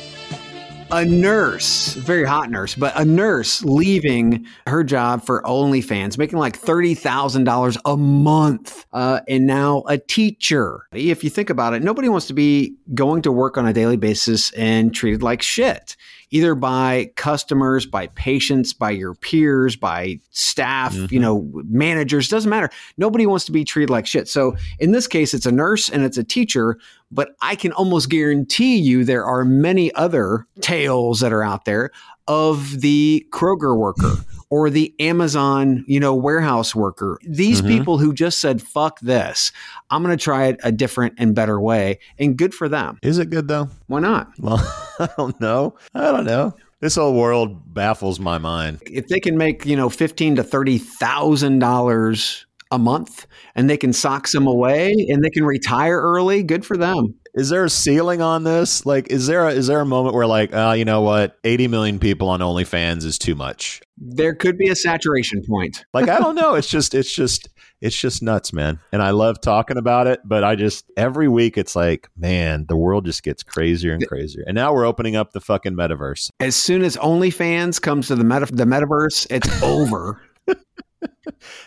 a 0.90 1.04
nurse, 1.04 1.94
very 1.94 2.24
hot 2.24 2.48
nurse, 2.48 2.76
but 2.76 2.96
a 2.96 3.04
nurse 3.04 3.62
leaving 3.64 4.46
her 4.68 4.84
job 4.84 5.24
for 5.24 5.42
OnlyFans, 5.42 6.16
making 6.16 6.38
like 6.38 6.60
$30,000 6.60 7.76
a 7.84 7.96
month. 7.96 8.86
Uh, 8.92 9.20
and 9.28 9.46
now 9.46 9.82
a 9.88 9.98
teacher. 9.98 10.86
If 10.92 11.24
you 11.24 11.30
think 11.30 11.50
about 11.50 11.74
it, 11.74 11.82
nobody 11.82 12.08
wants 12.08 12.28
to 12.28 12.34
be 12.34 12.76
going 12.94 13.22
to 13.22 13.32
work 13.32 13.58
on 13.58 13.66
a 13.66 13.72
daily 13.72 13.96
basis 13.96 14.52
and 14.52 14.94
treated 14.94 15.24
like 15.24 15.42
shit 15.42 15.96
either 16.30 16.54
by 16.54 17.10
customers, 17.16 17.86
by 17.86 18.08
patients, 18.08 18.72
by 18.72 18.90
your 18.90 19.14
peers, 19.14 19.76
by 19.76 20.18
staff, 20.30 20.94
mm-hmm. 20.94 21.14
you 21.14 21.20
know, 21.20 21.48
managers, 21.68 22.28
doesn't 22.28 22.50
matter. 22.50 22.70
Nobody 22.96 23.26
wants 23.26 23.44
to 23.46 23.52
be 23.52 23.64
treated 23.64 23.90
like 23.90 24.06
shit. 24.06 24.28
So 24.28 24.56
in 24.78 24.92
this 24.92 25.06
case, 25.06 25.34
it's 25.34 25.46
a 25.46 25.52
nurse 25.52 25.88
and 25.88 26.04
it's 26.04 26.18
a 26.18 26.24
teacher, 26.24 26.78
but 27.10 27.36
I 27.40 27.54
can 27.54 27.72
almost 27.72 28.10
guarantee 28.10 28.76
you 28.76 29.04
there 29.04 29.24
are 29.24 29.44
many 29.44 29.92
other 29.94 30.46
tales 30.60 31.20
that 31.20 31.32
are 31.32 31.42
out 31.42 31.64
there 31.64 31.90
of 32.28 32.80
the 32.80 33.26
Kroger 33.30 33.76
worker 33.76 34.16
or 34.50 34.70
the 34.70 34.94
Amazon, 35.00 35.84
you 35.86 36.00
know, 36.00 36.14
warehouse 36.14 36.74
worker. 36.74 37.18
These 37.26 37.60
mm-hmm. 37.60 37.68
people 37.68 37.98
who 37.98 38.12
just 38.12 38.40
said, 38.40 38.62
fuck 38.62 39.00
this. 39.00 39.52
I'm 39.90 40.02
going 40.02 40.16
to 40.16 40.22
try 40.22 40.46
it 40.46 40.60
a 40.62 40.72
different 40.72 41.14
and 41.18 41.34
better 41.34 41.60
way. 41.60 41.98
And 42.18 42.36
good 42.36 42.54
for 42.54 42.68
them. 42.68 42.98
Is 43.02 43.18
it 43.18 43.30
good 43.30 43.48
though? 43.48 43.68
Why 43.86 44.00
not? 44.00 44.30
Well, 44.38 44.58
I 44.98 45.08
don't 45.16 45.40
know. 45.40 45.74
I 45.94 46.12
don't 46.12 46.24
know. 46.24 46.54
This 46.80 46.96
whole 46.96 47.14
world 47.14 47.72
baffles 47.72 48.20
my 48.20 48.38
mind. 48.38 48.82
If 48.86 49.08
they 49.08 49.18
can 49.18 49.38
make, 49.38 49.64
you 49.64 49.76
know, 49.76 49.88
fifteen 49.88 50.36
to 50.36 50.44
thirty 50.44 50.76
thousand 50.76 51.58
dollars 51.58 52.44
a 52.70 52.78
month 52.78 53.26
and 53.54 53.70
they 53.70 53.78
can 53.78 53.94
sock 53.94 54.26
some 54.26 54.46
away 54.46 54.92
and 55.08 55.24
they 55.24 55.30
can 55.30 55.44
retire 55.44 55.98
early, 55.98 56.42
good 56.42 56.66
for 56.66 56.76
them 56.76 57.14
is 57.36 57.50
there 57.50 57.64
a 57.64 57.70
ceiling 57.70 58.22
on 58.22 58.44
this? 58.44 58.86
Like, 58.86 59.10
is 59.10 59.26
there 59.26 59.46
a, 59.46 59.50
is 59.50 59.66
there 59.66 59.80
a 59.80 59.86
moment 59.86 60.14
where 60.14 60.26
like, 60.26 60.54
uh, 60.54 60.74
you 60.76 60.86
know 60.86 61.02
what, 61.02 61.38
eighty 61.44 61.68
million 61.68 61.98
people 61.98 62.30
on 62.30 62.40
OnlyFans 62.40 63.04
is 63.04 63.18
too 63.18 63.34
much? 63.34 63.82
There 63.98 64.34
could 64.34 64.56
be 64.56 64.68
a 64.68 64.76
saturation 64.76 65.42
point. 65.46 65.84
Like, 65.94 66.08
I 66.08 66.18
don't 66.18 66.34
know. 66.34 66.54
It's 66.54 66.68
just, 66.68 66.94
it's 66.94 67.14
just, 67.14 67.48
it's 67.80 67.96
just 67.98 68.22
nuts, 68.22 68.52
man. 68.52 68.80
And 68.92 69.02
I 69.02 69.10
love 69.10 69.40
talking 69.40 69.78
about 69.78 70.06
it, 70.06 70.20
but 70.24 70.44
I 70.44 70.54
just 70.54 70.90
every 70.96 71.26
week 71.28 71.56
it's 71.56 71.74
like, 71.74 72.08
man, 72.16 72.66
the 72.68 72.76
world 72.76 73.06
just 73.06 73.22
gets 73.22 73.42
crazier 73.42 73.94
and 73.94 74.06
crazier. 74.06 74.44
And 74.46 74.54
now 74.54 74.74
we're 74.74 74.84
opening 74.84 75.16
up 75.16 75.32
the 75.32 75.40
fucking 75.40 75.72
metaverse. 75.72 76.30
As 76.40 76.54
soon 76.54 76.82
as 76.82 76.96
OnlyFans 76.96 77.80
comes 77.80 78.08
to 78.08 78.16
the 78.16 78.24
meta, 78.24 78.46
the 78.46 78.64
metaverse, 78.64 79.26
it's 79.30 79.62
over. 79.62 80.20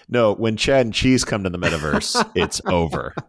no, 0.08 0.34
when 0.36 0.58
Chad 0.58 0.86
and 0.86 0.94
Cheese 0.94 1.26
come 1.26 1.44
to 1.44 1.50
the 1.50 1.60
metaverse, 1.60 2.32
it's 2.36 2.62
over. 2.66 3.16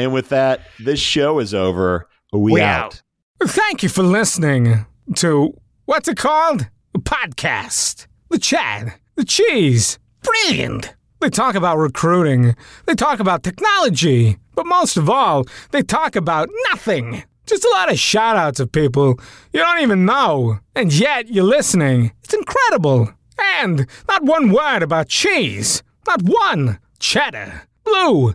And 0.00 0.14
with 0.14 0.30
that, 0.30 0.62
this 0.78 0.98
show 0.98 1.40
is 1.40 1.52
over. 1.52 2.08
We, 2.32 2.52
we 2.52 2.60
out. 2.62 3.02
out. 3.42 3.50
Thank 3.50 3.82
you 3.82 3.90
for 3.90 4.02
listening 4.02 4.86
to 5.16 5.54
what's 5.84 6.08
it 6.08 6.16
called? 6.16 6.70
Podcast. 7.00 8.06
The 8.30 8.38
Chad, 8.38 8.94
the 9.16 9.26
cheese. 9.26 9.98
Brilliant. 10.22 10.94
They 11.20 11.28
talk 11.28 11.54
about 11.54 11.76
recruiting. 11.76 12.56
They 12.86 12.94
talk 12.94 13.20
about 13.20 13.42
technology. 13.42 14.38
But 14.54 14.64
most 14.64 14.96
of 14.96 15.10
all, 15.10 15.44
they 15.70 15.82
talk 15.82 16.16
about 16.16 16.48
nothing. 16.70 17.22
Just 17.44 17.66
a 17.66 17.70
lot 17.74 17.92
of 17.92 17.98
shout 17.98 18.36
outs 18.36 18.58
of 18.58 18.72
people 18.72 19.20
you 19.52 19.60
don't 19.60 19.80
even 19.80 20.06
know. 20.06 20.60
And 20.74 20.94
yet 20.94 21.28
you're 21.28 21.44
listening. 21.44 22.12
It's 22.24 22.32
incredible. 22.32 23.12
And 23.38 23.86
not 24.08 24.24
one 24.24 24.50
word 24.50 24.82
about 24.82 25.08
cheese. 25.10 25.82
Not 26.06 26.22
one. 26.22 26.78
Cheddar. 27.00 27.64
Blue 27.84 28.34